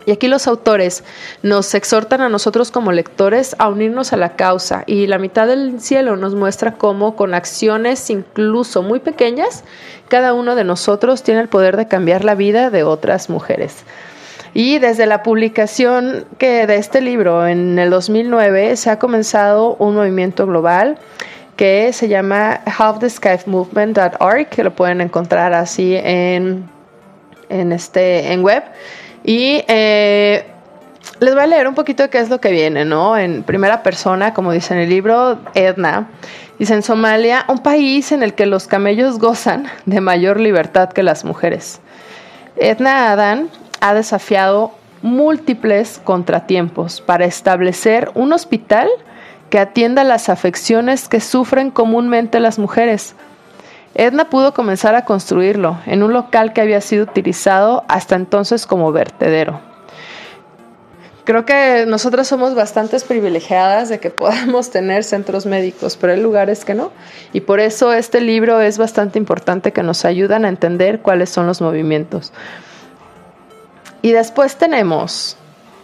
Y 0.06 0.12
aquí 0.12 0.28
los 0.28 0.48
autores 0.48 1.04
nos 1.42 1.74
exhortan 1.74 2.22
a 2.22 2.30
nosotros 2.30 2.72
como 2.72 2.92
lectores 2.92 3.56
a 3.60 3.70
unirnos 3.70 4.14
a 4.14 4.18
la 4.18 4.36
causa 4.36 4.84
y 4.86 5.08
la 5.08 5.18
mitad 5.18 5.48
del 5.48 5.80
cielo 5.80 6.16
nos 6.16 6.36
muestra 6.36 6.74
cómo 6.74 7.16
con 7.16 7.34
acciones 7.34 8.10
incluso 8.10 8.82
muy 8.82 9.00
pequeñas, 9.00 9.64
cada 10.10 10.34
uno 10.34 10.56
de 10.56 10.64
nosotros 10.64 11.24
tiene 11.24 11.42
el 11.42 11.48
poder 11.48 11.78
de 11.78 11.88
cambiar 11.88 12.24
la 12.24 12.36
vida 12.36 12.70
de 12.70 12.84
otras 12.84 13.30
mujeres. 13.30 13.84
Y 14.54 14.78
desde 14.78 15.08
la 15.08 15.24
publicación 15.24 16.26
que 16.38 16.68
de 16.68 16.76
este 16.76 17.02
libro 17.02 17.48
en 17.48 17.80
el 17.80 17.90
2009 17.90 18.76
se 18.76 18.92
ha 18.92 19.00
comenzado 19.00 19.76
un 19.80 19.96
movimiento 19.96 20.46
global 20.46 21.00
que 21.56 21.92
se 21.94 22.08
llama 22.08 22.62
halftheskymovement.org, 22.66 24.50
que 24.50 24.64
lo 24.64 24.76
pueden 24.76 25.02
encontrar 25.02 25.54
así 25.54 25.96
en, 25.96 26.70
en, 27.50 27.72
este, 27.72 28.32
en 28.32 28.44
web. 28.44 28.64
Y 29.24 29.64
eh, 29.68 30.46
les 31.20 31.34
voy 31.34 31.44
a 31.44 31.48
leer 31.48 31.68
un 31.68 31.76
poquito 31.76 32.04
de 32.04 32.10
qué 32.10 32.20
es 32.20 32.30
lo 32.30 32.42
que 32.42 32.52
viene, 32.52 32.86
¿no? 32.86 33.18
En 33.18 33.44
primera 33.44 33.84
persona, 33.84 34.34
como 34.34 34.52
dice 34.52 34.74
en 34.74 34.82
el 34.82 34.90
libro, 34.90 35.40
Edna. 35.54 36.10
Dice, 36.60 36.74
en 36.74 36.84
Somalia, 36.84 37.46
un 37.48 37.60
país 37.60 38.12
en 38.12 38.24
el 38.24 38.34
que 38.34 38.46
los 38.46 38.68
camellos 38.68 39.20
gozan 39.20 39.68
de 39.86 40.02
mayor 40.02 40.40
libertad 40.40 40.90
que 40.90 41.04
las 41.04 41.26
mujeres. 41.26 41.80
Edna 42.56 43.12
Adán 43.12 43.50
ha 43.82 43.94
desafiado 43.94 44.72
múltiples 45.02 46.00
contratiempos 46.04 47.02
para 47.02 47.26
establecer 47.26 48.12
un 48.14 48.32
hospital 48.32 48.88
que 49.50 49.60
atienda 49.60 50.04
las 50.04 50.30
afecciones 50.30 51.10
que 51.10 51.20
sufren 51.20 51.72
comúnmente 51.72 52.40
las 52.40 52.60
mujeres 52.60 53.16
Edna 53.96 54.30
pudo 54.30 54.54
comenzar 54.54 54.96
a 54.96 55.06
construirlo 55.06 55.78
en 55.86 56.02
un 56.04 56.14
local 56.14 56.54
que 56.54 56.62
había 56.62 56.82
sido 56.82 57.04
utilizado 57.04 57.84
hasta 57.88 58.16
entonces 58.16 58.66
como 58.66 58.92
vertedero. 58.92 59.60
Creo 61.26 61.46
que 61.46 61.86
nosotras 61.88 62.28
somos 62.28 62.54
bastante 62.54 63.00
privilegiadas 63.00 63.88
de 63.88 64.00
que 64.00 64.10
podamos 64.10 64.72
tener 64.72 65.04
centros 65.04 65.46
médicos, 65.46 65.96
pero 65.96 66.14
hay 66.14 66.20
lugares 66.20 66.66
que 66.66 66.74
no. 66.74 66.92
Y 67.32 67.42
por 67.42 67.60
eso 67.60 67.94
este 67.94 68.20
libro 68.20 68.60
es 68.60 68.78
bastante 68.78 69.20
importante 69.20 69.72
que 69.72 69.84
nos 69.84 70.04
ayudan 70.06 70.44
a 70.44 70.50
entender 70.50 71.00
cuáles 71.00 71.30
son 71.30 71.48
los 71.48 71.62
movimientos. 71.62 72.34
Y 74.02 74.12
después 74.12 74.58
tenemos 74.58 75.38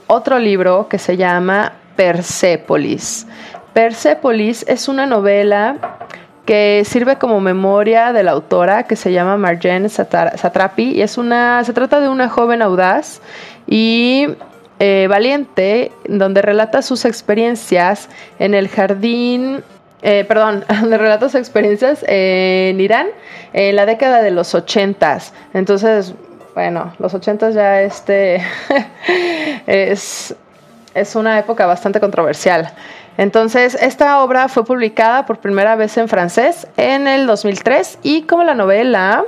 otro 0.08 0.40
libro 0.40 0.90
que 0.90 0.98
se 0.98 1.16
llama 1.16 1.74
Persépolis. 1.96 3.26
Persépolis 3.74 4.66
es 4.68 4.90
una 4.90 5.06
novela 5.06 5.78
que 6.50 6.82
sirve 6.84 7.18
como 7.18 7.40
memoria 7.40 8.12
de 8.12 8.24
la 8.24 8.32
autora 8.32 8.82
que 8.88 8.96
se 8.96 9.12
llama 9.12 9.38
Marjane 9.38 9.88
Satrapi 9.88 10.94
y 10.94 11.04
es 11.04 11.20
una, 11.20 11.64
se 11.64 11.74
trata 11.74 12.00
de 12.00 12.10
una 12.10 12.28
joven 12.28 12.64
audaz 12.64 13.22
y 13.68 14.30
eh, 14.80 15.06
valiente 15.08 15.92
donde 16.08 16.42
relata 16.42 16.82
sus 16.82 17.06
experiencias 17.06 18.10
en 18.40 18.56
el 18.56 18.68
jardín 18.68 19.64
eh, 20.02 20.26
perdón, 20.28 20.66
donde 20.82 20.98
relata 20.98 21.28
sus 21.30 21.36
experiencias 21.36 22.04
en 22.08 22.82
Irán 22.82 23.10
en 23.54 23.76
la 23.76 23.86
década 23.86 24.24
de 24.24 24.32
los 24.32 24.56
ochentas. 24.56 25.34
Entonces, 25.54 26.16
bueno, 26.56 26.96
los 26.98 27.14
ochentas 27.14 27.54
ya 27.54 27.84
este 27.84 28.42
es, 29.68 30.36
es 30.96 31.16
una 31.16 31.38
época 31.38 31.68
bastante 31.68 32.00
controversial. 32.00 32.74
Entonces, 33.20 33.76
esta 33.82 34.24
obra 34.24 34.48
fue 34.48 34.64
publicada 34.64 35.26
por 35.26 35.40
primera 35.40 35.76
vez 35.76 35.98
en 35.98 36.08
francés 36.08 36.68
en 36.78 37.06
el 37.06 37.28
2003 37.28 38.00
y 38.02 38.22
como 38.22 38.46
la 38.46 38.54
novela 38.54 39.26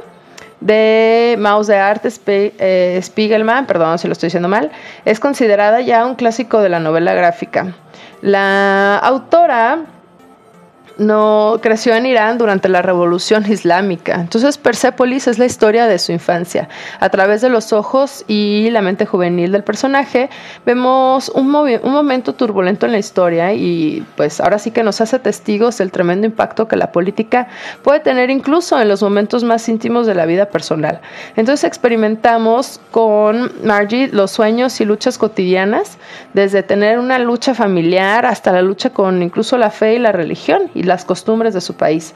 de 0.61 1.35
Maus 1.37 1.67
de 1.67 1.75
Art 1.75 2.01
eh, 2.05 2.99
Spiegelman, 3.03 3.65
perdón 3.65 3.99
si 3.99 4.07
lo 4.07 4.13
estoy 4.13 4.27
diciendo 4.27 4.47
mal, 4.47 4.71
es 5.03 5.19
considerada 5.19 5.81
ya 5.81 6.05
un 6.05 6.15
clásico 6.15 6.61
de 6.61 6.69
la 6.69 6.79
novela 6.79 7.13
gráfica. 7.13 7.73
La 8.21 8.97
autora 8.97 9.79
no 10.97 11.59
creció 11.61 11.95
en 11.95 12.05
Irán 12.05 12.37
durante 12.37 12.69
la 12.69 12.81
revolución 12.81 13.49
islámica. 13.51 14.15
Entonces 14.15 14.57
Persepolis 14.57 15.27
es 15.27 15.39
la 15.39 15.45
historia 15.45 15.87
de 15.87 15.99
su 15.99 16.11
infancia. 16.11 16.69
A 16.99 17.09
través 17.09 17.41
de 17.41 17.49
los 17.49 17.73
ojos 17.73 18.23
y 18.27 18.69
la 18.71 18.81
mente 18.81 19.05
juvenil 19.05 19.51
del 19.51 19.63
personaje 19.63 20.29
vemos 20.65 21.29
un, 21.29 21.53
un 21.55 21.91
momento 21.91 22.33
turbulento 22.33 22.85
en 22.85 22.91
la 22.91 22.99
historia 22.99 23.53
y 23.53 24.05
pues 24.15 24.39
ahora 24.41 24.59
sí 24.59 24.71
que 24.71 24.83
nos 24.83 25.01
hace 25.01 25.19
testigos 25.19 25.77
del 25.77 25.91
tremendo 25.91 26.25
impacto 26.25 26.67
que 26.67 26.75
la 26.75 26.91
política 26.91 27.47
puede 27.83 27.99
tener 27.99 28.29
incluso 28.29 28.79
en 28.79 28.87
los 28.87 29.01
momentos 29.01 29.43
más 29.43 29.67
íntimos 29.69 30.07
de 30.07 30.15
la 30.15 30.25
vida 30.25 30.47
personal. 30.47 31.01
Entonces 31.35 31.63
experimentamos 31.63 32.79
con 32.91 33.51
Margie 33.63 34.09
los 34.11 34.31
sueños 34.31 34.79
y 34.81 34.85
luchas 34.85 35.17
cotidianas, 35.17 35.97
desde 36.33 36.63
tener 36.63 36.99
una 36.99 37.19
lucha 37.19 37.53
familiar 37.53 38.25
hasta 38.25 38.51
la 38.51 38.61
lucha 38.61 38.91
con 38.91 39.21
incluso 39.23 39.57
la 39.57 39.69
fe 39.69 39.95
y 39.95 39.99
la 39.99 40.11
religión 40.11 40.69
las 40.83 41.05
costumbres 41.05 41.53
de 41.53 41.61
su 41.61 41.75
país, 41.75 42.13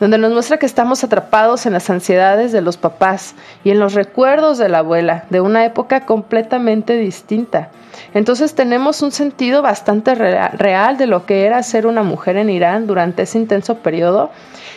donde 0.00 0.18
nos 0.18 0.32
muestra 0.32 0.58
que 0.58 0.66
estamos 0.66 1.02
atrapados 1.02 1.66
en 1.66 1.72
las 1.72 1.90
ansiedades 1.90 2.52
de 2.52 2.60
los 2.60 2.76
papás 2.76 3.34
y 3.64 3.70
en 3.70 3.80
los 3.80 3.94
recuerdos 3.94 4.58
de 4.58 4.68
la 4.68 4.78
abuela, 4.78 5.24
de 5.30 5.40
una 5.40 5.64
época 5.64 6.06
completamente 6.06 6.96
distinta. 6.96 7.70
Entonces 8.14 8.54
tenemos 8.54 9.02
un 9.02 9.10
sentido 9.10 9.60
bastante 9.60 10.14
real 10.14 10.96
de 10.98 11.06
lo 11.06 11.26
que 11.26 11.46
era 11.46 11.62
ser 11.62 11.86
una 11.86 12.02
mujer 12.02 12.36
en 12.36 12.50
Irán 12.50 12.86
durante 12.86 13.22
ese 13.22 13.38
intenso 13.38 13.78
periodo 13.78 14.30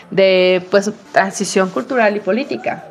de 0.09 0.65
pues, 0.71 0.91
transición 1.11 1.69
cultural 1.69 2.15
y 2.17 2.19
política. 2.19 2.85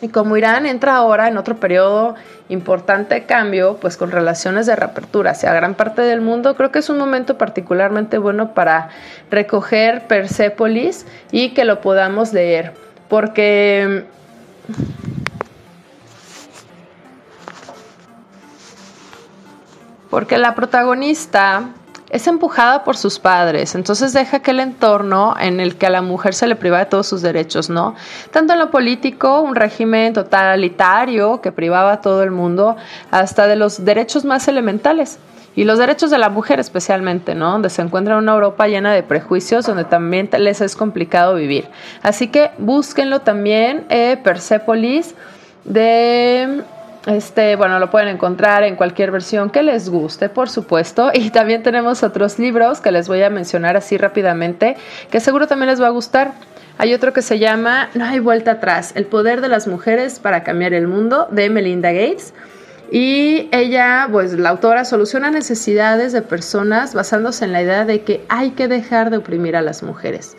Y 0.00 0.08
como 0.08 0.36
Irán 0.36 0.64
entra 0.66 0.94
ahora 0.96 1.26
en 1.26 1.36
otro 1.38 1.56
periodo 1.56 2.14
importante 2.48 3.16
de 3.16 3.26
cambio, 3.26 3.78
pues 3.80 3.96
con 3.96 4.10
relaciones 4.12 4.66
de 4.66 4.76
reapertura 4.76 5.32
hacia 5.32 5.52
gran 5.52 5.74
parte 5.74 6.02
del 6.02 6.20
mundo, 6.20 6.54
creo 6.54 6.70
que 6.70 6.78
es 6.78 6.88
un 6.88 6.98
momento 6.98 7.36
particularmente 7.36 8.18
bueno 8.18 8.54
para 8.54 8.90
recoger 9.30 10.06
Persepolis 10.06 11.04
y 11.32 11.50
que 11.50 11.64
lo 11.64 11.80
podamos 11.80 12.32
leer. 12.32 12.74
Porque 13.08 14.04
porque 20.10 20.38
la 20.38 20.54
protagonista 20.54 21.70
es 22.10 22.26
empujada 22.26 22.84
por 22.84 22.96
sus 22.96 23.18
padres, 23.18 23.74
entonces 23.74 24.12
deja 24.12 24.38
aquel 24.38 24.60
entorno 24.60 25.34
en 25.38 25.60
el 25.60 25.76
que 25.76 25.86
a 25.86 25.90
la 25.90 26.02
mujer 26.02 26.34
se 26.34 26.46
le 26.46 26.56
priva 26.56 26.78
de 26.78 26.86
todos 26.86 27.06
sus 27.06 27.22
derechos, 27.22 27.68
¿no? 27.68 27.94
Tanto 28.30 28.54
en 28.54 28.58
lo 28.58 28.70
político, 28.70 29.40
un 29.40 29.54
régimen 29.54 30.12
totalitario 30.12 31.40
que 31.40 31.52
privaba 31.52 31.92
a 31.92 32.00
todo 32.00 32.22
el 32.22 32.30
mundo, 32.30 32.76
hasta 33.10 33.46
de 33.46 33.56
los 33.56 33.84
derechos 33.84 34.24
más 34.24 34.48
elementales. 34.48 35.18
Y 35.54 35.64
los 35.64 35.78
derechos 35.78 36.10
de 36.10 36.18
la 36.18 36.28
mujer 36.28 36.60
especialmente, 36.60 37.34
¿no? 37.34 37.50
Donde 37.50 37.68
se 37.68 37.82
encuentra 37.82 38.16
una 38.16 38.32
Europa 38.32 38.68
llena 38.68 38.92
de 38.92 39.02
prejuicios, 39.02 39.66
donde 39.66 39.84
también 39.84 40.30
les 40.38 40.60
es 40.60 40.76
complicado 40.76 41.34
vivir. 41.34 41.68
Así 42.00 42.28
que 42.28 42.52
búsquenlo 42.58 43.22
también, 43.22 43.84
eh, 43.88 44.16
Persepolis, 44.22 45.16
de 45.64 46.62
este, 47.08 47.56
bueno, 47.56 47.78
lo 47.78 47.90
pueden 47.90 48.08
encontrar 48.08 48.64
en 48.64 48.76
cualquier 48.76 49.10
versión 49.10 49.48
que 49.48 49.62
les 49.62 49.88
guste, 49.88 50.28
por 50.28 50.50
supuesto. 50.50 51.10
Y 51.18 51.30
también 51.30 51.62
tenemos 51.62 52.02
otros 52.02 52.38
libros 52.38 52.80
que 52.80 52.92
les 52.92 53.08
voy 53.08 53.22
a 53.22 53.30
mencionar 53.30 53.76
así 53.76 53.96
rápidamente, 53.96 54.76
que 55.10 55.18
seguro 55.18 55.46
también 55.46 55.70
les 55.70 55.80
va 55.80 55.86
a 55.86 55.90
gustar. 55.90 56.32
Hay 56.76 56.94
otro 56.94 57.12
que 57.12 57.22
se 57.22 57.38
llama 57.38 57.88
No 57.94 58.04
hay 58.04 58.20
vuelta 58.20 58.52
atrás, 58.52 58.92
el 58.94 59.06
poder 59.06 59.40
de 59.40 59.48
las 59.48 59.66
mujeres 59.66 60.20
para 60.20 60.44
cambiar 60.44 60.74
el 60.74 60.86
mundo, 60.86 61.26
de 61.30 61.50
Melinda 61.50 61.92
Gates. 61.92 62.34
Y 62.90 63.48
ella, 63.52 64.06
pues 64.12 64.34
la 64.34 64.50
autora, 64.50 64.84
soluciona 64.84 65.30
necesidades 65.30 66.12
de 66.12 66.22
personas 66.22 66.94
basándose 66.94 67.44
en 67.44 67.52
la 67.52 67.62
idea 67.62 67.84
de 67.84 68.02
que 68.02 68.24
hay 68.28 68.50
que 68.50 68.68
dejar 68.68 69.10
de 69.10 69.16
oprimir 69.16 69.56
a 69.56 69.62
las 69.62 69.82
mujeres. 69.82 70.36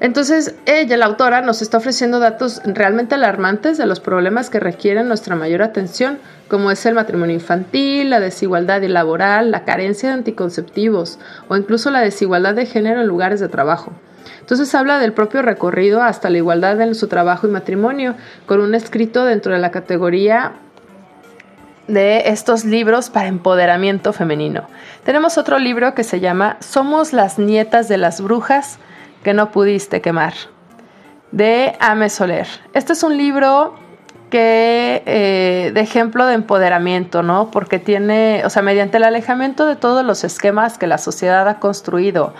Entonces, 0.00 0.54
ella, 0.64 0.96
la 0.96 1.04
autora, 1.04 1.42
nos 1.42 1.60
está 1.60 1.76
ofreciendo 1.76 2.20
datos 2.20 2.62
realmente 2.64 3.14
alarmantes 3.14 3.76
de 3.76 3.84
los 3.84 4.00
problemas 4.00 4.48
que 4.48 4.58
requieren 4.58 5.08
nuestra 5.08 5.36
mayor 5.36 5.60
atención, 5.60 6.18
como 6.48 6.70
es 6.70 6.84
el 6.86 6.94
matrimonio 6.94 7.34
infantil, 7.34 8.08
la 8.08 8.18
desigualdad 8.18 8.82
laboral, 8.82 9.50
la 9.50 9.64
carencia 9.64 10.08
de 10.08 10.14
anticonceptivos 10.14 11.18
o 11.48 11.56
incluso 11.56 11.90
la 11.90 12.00
desigualdad 12.00 12.54
de 12.54 12.64
género 12.64 13.02
en 13.02 13.08
lugares 13.08 13.40
de 13.40 13.48
trabajo. 13.48 13.92
Entonces 14.40 14.74
habla 14.74 14.98
del 14.98 15.12
propio 15.12 15.42
recorrido 15.42 16.02
hasta 16.02 16.30
la 16.30 16.38
igualdad 16.38 16.80
en 16.80 16.94
su 16.94 17.06
trabajo 17.06 17.46
y 17.46 17.50
matrimonio, 17.50 18.14
con 18.46 18.60
un 18.60 18.74
escrito 18.74 19.26
dentro 19.26 19.52
de 19.52 19.60
la 19.60 19.70
categoría 19.70 20.52
de 21.88 22.30
estos 22.30 22.64
libros 22.64 23.10
para 23.10 23.28
empoderamiento 23.28 24.12
femenino. 24.14 24.66
Tenemos 25.04 25.36
otro 25.36 25.58
libro 25.58 25.94
que 25.94 26.04
se 26.04 26.20
llama 26.20 26.56
Somos 26.60 27.12
las 27.12 27.38
nietas 27.38 27.86
de 27.88 27.98
las 27.98 28.22
brujas 28.22 28.78
que 29.22 29.34
no 29.34 29.50
pudiste 29.50 30.00
quemar, 30.00 30.34
de 31.32 31.76
Ame 31.80 32.08
Soler. 32.08 32.46
Este 32.72 32.92
es 32.92 33.02
un 33.02 33.16
libro 33.16 33.74
que 34.30 35.02
eh, 35.06 35.72
de 35.74 35.80
ejemplo 35.80 36.24
de 36.26 36.34
empoderamiento, 36.34 37.22
¿no? 37.22 37.50
Porque 37.50 37.78
tiene, 37.78 38.42
o 38.44 38.50
sea, 38.50 38.62
mediante 38.62 38.96
el 38.96 39.04
alejamiento 39.04 39.66
de 39.66 39.76
todos 39.76 40.04
los 40.04 40.24
esquemas 40.24 40.78
que 40.78 40.86
la 40.86 40.98
sociedad 40.98 41.48
ha 41.48 41.58
construido 41.58 42.32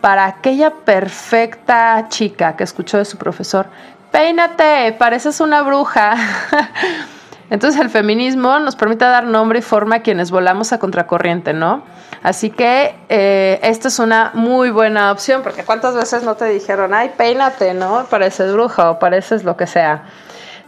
para 0.00 0.26
aquella 0.26 0.70
perfecta 0.70 2.06
chica 2.08 2.56
que 2.56 2.64
escuchó 2.64 2.98
de 2.98 3.04
su 3.04 3.18
profesor, 3.18 3.66
peínate, 4.10 4.92
pareces 4.98 5.40
una 5.40 5.62
bruja. 5.62 6.16
Entonces 7.50 7.80
el 7.80 7.90
feminismo 7.90 8.58
nos 8.58 8.76
permite 8.76 9.04
dar 9.04 9.24
nombre 9.24 9.60
y 9.60 9.62
forma 9.62 9.96
a 9.96 10.02
quienes 10.02 10.30
volamos 10.30 10.72
a 10.72 10.78
contracorriente, 10.78 11.52
¿no? 11.52 11.82
Así 12.22 12.50
que 12.50 12.94
eh, 13.08 13.60
esta 13.62 13.88
es 13.88 13.98
una 13.98 14.32
muy 14.34 14.70
buena 14.70 15.12
opción, 15.12 15.42
porque 15.42 15.62
cuántas 15.64 15.94
veces 15.94 16.24
no 16.24 16.34
te 16.34 16.46
dijeron, 16.46 16.92
ay, 16.92 17.12
peínate, 17.16 17.72
¿no? 17.74 18.04
Pareces 18.10 18.52
bruja 18.52 18.90
o 18.90 18.98
pareces 18.98 19.44
lo 19.44 19.56
que 19.56 19.66
sea. 19.66 20.04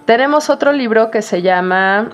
Tenemos 0.05 0.51
otro 0.51 0.73
libro 0.73 1.11
que 1.11 1.21
se 1.21 1.43
llama 1.43 2.11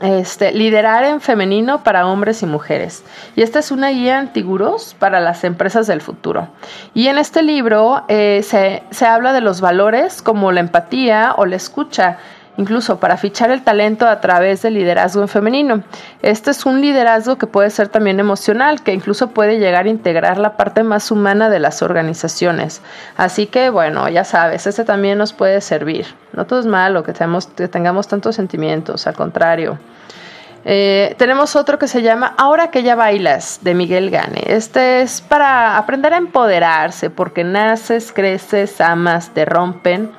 este, 0.00 0.52
Liderar 0.52 1.04
en 1.04 1.20
femenino 1.20 1.82
para 1.82 2.06
hombres 2.06 2.42
y 2.42 2.46
mujeres. 2.46 3.04
Y 3.36 3.42
esta 3.42 3.58
es 3.58 3.70
una 3.70 3.90
guía 3.90 4.18
antiguros 4.18 4.94
para 4.98 5.20
las 5.20 5.44
empresas 5.44 5.86
del 5.86 6.00
futuro. 6.00 6.48
Y 6.94 7.08
en 7.08 7.18
este 7.18 7.42
libro 7.42 8.04
eh, 8.08 8.42
se, 8.42 8.82
se 8.90 9.06
habla 9.06 9.32
de 9.32 9.40
los 9.40 9.60
valores 9.60 10.22
como 10.22 10.52
la 10.52 10.60
empatía 10.60 11.34
o 11.36 11.46
la 11.46 11.56
escucha 11.56 12.18
incluso 12.56 13.00
para 13.00 13.16
fichar 13.16 13.50
el 13.50 13.62
talento 13.62 14.06
a 14.06 14.20
través 14.20 14.62
del 14.62 14.74
liderazgo 14.74 15.22
en 15.22 15.28
femenino. 15.28 15.82
Este 16.22 16.50
es 16.50 16.66
un 16.66 16.80
liderazgo 16.80 17.36
que 17.36 17.46
puede 17.46 17.70
ser 17.70 17.88
también 17.88 18.20
emocional, 18.20 18.82
que 18.82 18.92
incluso 18.92 19.28
puede 19.28 19.58
llegar 19.58 19.86
a 19.86 19.88
integrar 19.88 20.38
la 20.38 20.56
parte 20.56 20.82
más 20.82 21.10
humana 21.10 21.50
de 21.50 21.58
las 21.58 21.82
organizaciones. 21.82 22.82
Así 23.16 23.46
que 23.46 23.70
bueno, 23.70 24.08
ya 24.08 24.24
sabes, 24.24 24.66
este 24.66 24.84
también 24.84 25.18
nos 25.18 25.32
puede 25.32 25.60
servir. 25.60 26.06
No 26.32 26.46
todo 26.46 26.60
es 26.60 26.66
malo 26.66 27.02
que, 27.02 27.12
tengamos 27.12 28.08
tantos 28.08 28.36
sentimientos, 28.36 29.06
al 29.06 29.14
contrario. 29.14 29.78
Eh, 30.66 31.14
tenemos 31.18 31.56
otro 31.56 31.78
que 31.78 31.88
se 31.88 32.00
llama 32.00 32.34
Ahora 32.38 32.70
que 32.70 32.82
ya 32.82 32.94
bailas, 32.94 33.60
de 33.62 33.74
Miguel 33.74 34.10
Gane. 34.10 34.42
Este 34.46 35.02
es 35.02 35.20
para 35.20 35.76
aprender 35.76 36.14
a 36.14 36.16
empoderarse, 36.16 37.10
porque 37.10 37.44
naces, 37.44 38.12
creces, 38.12 38.80
amas, 38.80 39.30
te 39.34 39.44
rompen 39.44 40.10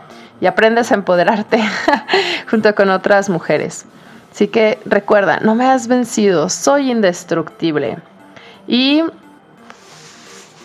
y 0.41 0.45
aprendes 0.47 0.91
a 0.91 0.95
empoderarte 0.95 1.59
junto 2.49 2.73
con 2.75 2.89
otras 2.89 3.29
mujeres. 3.29 3.85
Así 4.31 4.47
que 4.47 4.79
recuerda, 4.85 5.39
no 5.39 5.55
me 5.55 5.65
has 5.65 5.87
vencido, 5.87 6.49
soy 6.49 6.91
indestructible. 6.91 7.99
Y 8.67 9.03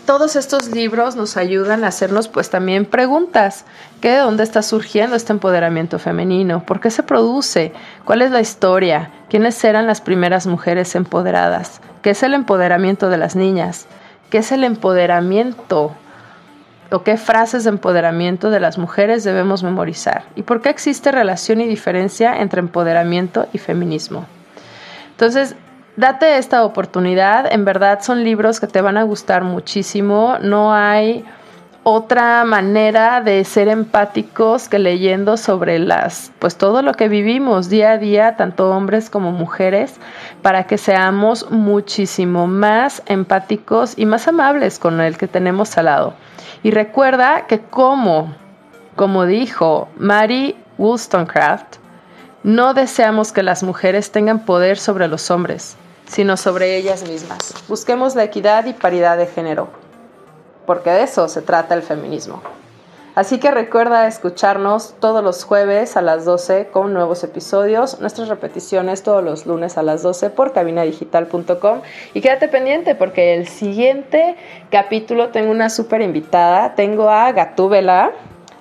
todos 0.06 0.34
estos 0.34 0.72
libros 0.72 1.14
nos 1.14 1.36
ayudan 1.36 1.84
a 1.84 1.86
hacernos 1.86 2.26
pues 2.26 2.50
también 2.50 2.84
preguntas. 2.84 3.64
¿Qué, 4.00 4.10
¿De 4.10 4.18
dónde 4.18 4.42
está 4.42 4.62
surgiendo 4.62 5.14
este 5.14 5.32
empoderamiento 5.32 6.00
femenino? 6.00 6.64
¿Por 6.64 6.80
qué 6.80 6.90
se 6.90 7.04
produce? 7.04 7.72
¿Cuál 8.04 8.22
es 8.22 8.32
la 8.32 8.40
historia? 8.40 9.12
¿Quiénes 9.28 9.62
eran 9.62 9.86
las 9.86 10.00
primeras 10.00 10.48
mujeres 10.48 10.96
empoderadas? 10.96 11.80
¿Qué 12.02 12.10
es 12.10 12.24
el 12.24 12.34
empoderamiento 12.34 13.08
de 13.08 13.18
las 13.18 13.36
niñas? 13.36 13.86
¿Qué 14.30 14.38
es 14.38 14.50
el 14.50 14.64
empoderamiento 14.64 15.94
o 16.90 17.02
qué 17.02 17.16
frases 17.16 17.64
de 17.64 17.70
empoderamiento 17.70 18.50
de 18.50 18.60
las 18.60 18.78
mujeres 18.78 19.24
debemos 19.24 19.62
memorizar 19.62 20.24
y 20.34 20.42
por 20.42 20.60
qué 20.60 20.70
existe 20.70 21.12
relación 21.12 21.60
y 21.60 21.66
diferencia 21.66 22.36
entre 22.36 22.60
empoderamiento 22.60 23.46
y 23.52 23.58
feminismo. 23.58 24.26
Entonces, 25.12 25.54
date 25.96 26.38
esta 26.38 26.64
oportunidad, 26.64 27.52
en 27.52 27.64
verdad 27.64 28.00
son 28.02 28.24
libros 28.24 28.60
que 28.60 28.66
te 28.66 28.80
van 28.80 28.96
a 28.96 29.02
gustar 29.02 29.44
muchísimo, 29.44 30.38
no 30.40 30.74
hay 30.74 31.24
otra 31.82 32.44
manera 32.44 33.22
de 33.22 33.42
ser 33.44 33.68
empáticos 33.68 34.68
que 34.68 34.78
leyendo 34.78 35.38
sobre 35.38 35.78
las 35.78 36.30
pues 36.38 36.56
todo 36.56 36.82
lo 36.82 36.92
que 36.92 37.08
vivimos 37.08 37.70
día 37.70 37.92
a 37.92 37.98
día 37.98 38.36
tanto 38.36 38.70
hombres 38.70 39.08
como 39.08 39.32
mujeres 39.32 39.94
para 40.42 40.64
que 40.64 40.76
seamos 40.76 41.50
muchísimo 41.50 42.46
más 42.46 43.02
empáticos 43.06 43.94
y 43.96 44.04
más 44.04 44.28
amables 44.28 44.78
con 44.78 45.00
el 45.00 45.16
que 45.16 45.26
tenemos 45.26 45.78
al 45.78 45.86
lado. 45.86 46.14
Y 46.62 46.70
recuerda 46.70 47.46
que 47.46 47.60
como, 47.60 48.34
como 48.94 49.24
dijo 49.24 49.88
Mary 49.96 50.56
Wollstonecraft, 50.76 51.76
no 52.42 52.74
deseamos 52.74 53.32
que 53.32 53.42
las 53.42 53.62
mujeres 53.62 54.12
tengan 54.12 54.44
poder 54.44 54.78
sobre 54.78 55.08
los 55.08 55.30
hombres, 55.30 55.76
sino 56.06 56.36
sobre 56.36 56.76
ellas 56.76 57.08
mismas. 57.08 57.54
Busquemos 57.68 58.14
la 58.14 58.24
equidad 58.24 58.66
y 58.66 58.72
paridad 58.72 59.16
de 59.16 59.26
género, 59.26 59.68
porque 60.70 60.90
de 60.90 61.02
eso 61.02 61.26
se 61.26 61.42
trata 61.42 61.74
el 61.74 61.82
feminismo. 61.82 62.40
Así 63.16 63.40
que 63.40 63.50
recuerda 63.50 64.06
escucharnos 64.06 64.94
todos 65.00 65.20
los 65.20 65.42
jueves 65.42 65.96
a 65.96 66.00
las 66.00 66.24
12 66.24 66.68
con 66.68 66.94
nuevos 66.94 67.24
episodios, 67.24 68.00
nuestras 68.00 68.28
repeticiones 68.28 69.02
todos 69.02 69.24
los 69.24 69.46
lunes 69.46 69.78
a 69.78 69.82
las 69.82 70.04
12 70.04 70.30
por 70.30 70.52
cabinadigital.com 70.52 71.80
y 72.14 72.20
quédate 72.20 72.46
pendiente 72.46 72.94
porque 72.94 73.34
el 73.34 73.48
siguiente 73.48 74.36
capítulo 74.70 75.30
tengo 75.30 75.50
una 75.50 75.70
súper 75.70 76.02
invitada, 76.02 76.76
tengo 76.76 77.10
a 77.10 77.32
Gatúbela, 77.32 78.12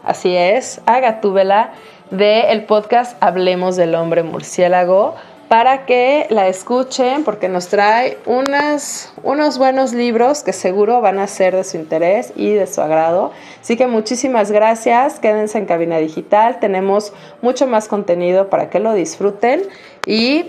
así 0.04 0.36
es, 0.36 0.82
a 0.88 1.00
Gatúbela 1.02 1.74
del 2.10 2.46
el 2.48 2.66
podcast 2.66 3.22
Hablemos 3.22 3.76
del 3.76 3.94
hombre 3.94 4.24
murciélago 4.24 5.14
para 5.50 5.86
que 5.88 6.28
la 6.30 6.48
escuchen 6.48 7.24
porque 7.24 7.50
nos 7.50 7.68
trae 7.68 8.20
unas, 8.26 9.12
unos 9.24 9.58
buenos 9.58 9.94
libros 9.94 10.44
que 10.44 10.54
seguro 10.54 11.02
van 11.02 11.20
a 11.20 11.28
ser 11.28 11.56
de 11.56 11.64
su 11.64 11.76
interés 11.76 12.32
y 12.36 12.54
de 12.54 12.68
su 12.68 12.82
agrado. 12.82 13.32
Así 13.60 13.76
que 13.76 13.88
muchísimas 13.88 14.52
gracias, 14.52 15.20
quédense 15.20 15.58
en 15.58 15.66
Cabina 15.66 15.98
Digital, 15.98 16.60
tenemos 16.60 17.14
mucho 17.42 17.66
más 17.66 17.88
contenido 17.88 18.50
para 18.50 18.70
que 18.70 18.80
lo 18.80 18.94
disfruten 18.94 19.64
y 20.06 20.46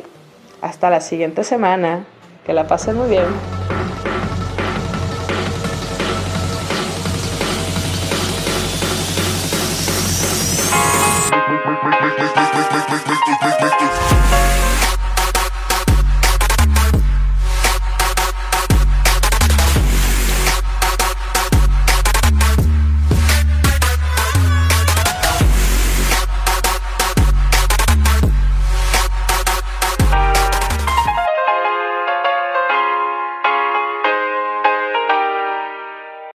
hasta 0.60 0.90
la 0.90 1.00
siguiente 1.00 1.44
semana. 1.44 2.04
Que 2.44 2.52
la 2.52 2.66
pasen 2.66 2.96
muy 2.96 3.08
bien. 3.08 3.79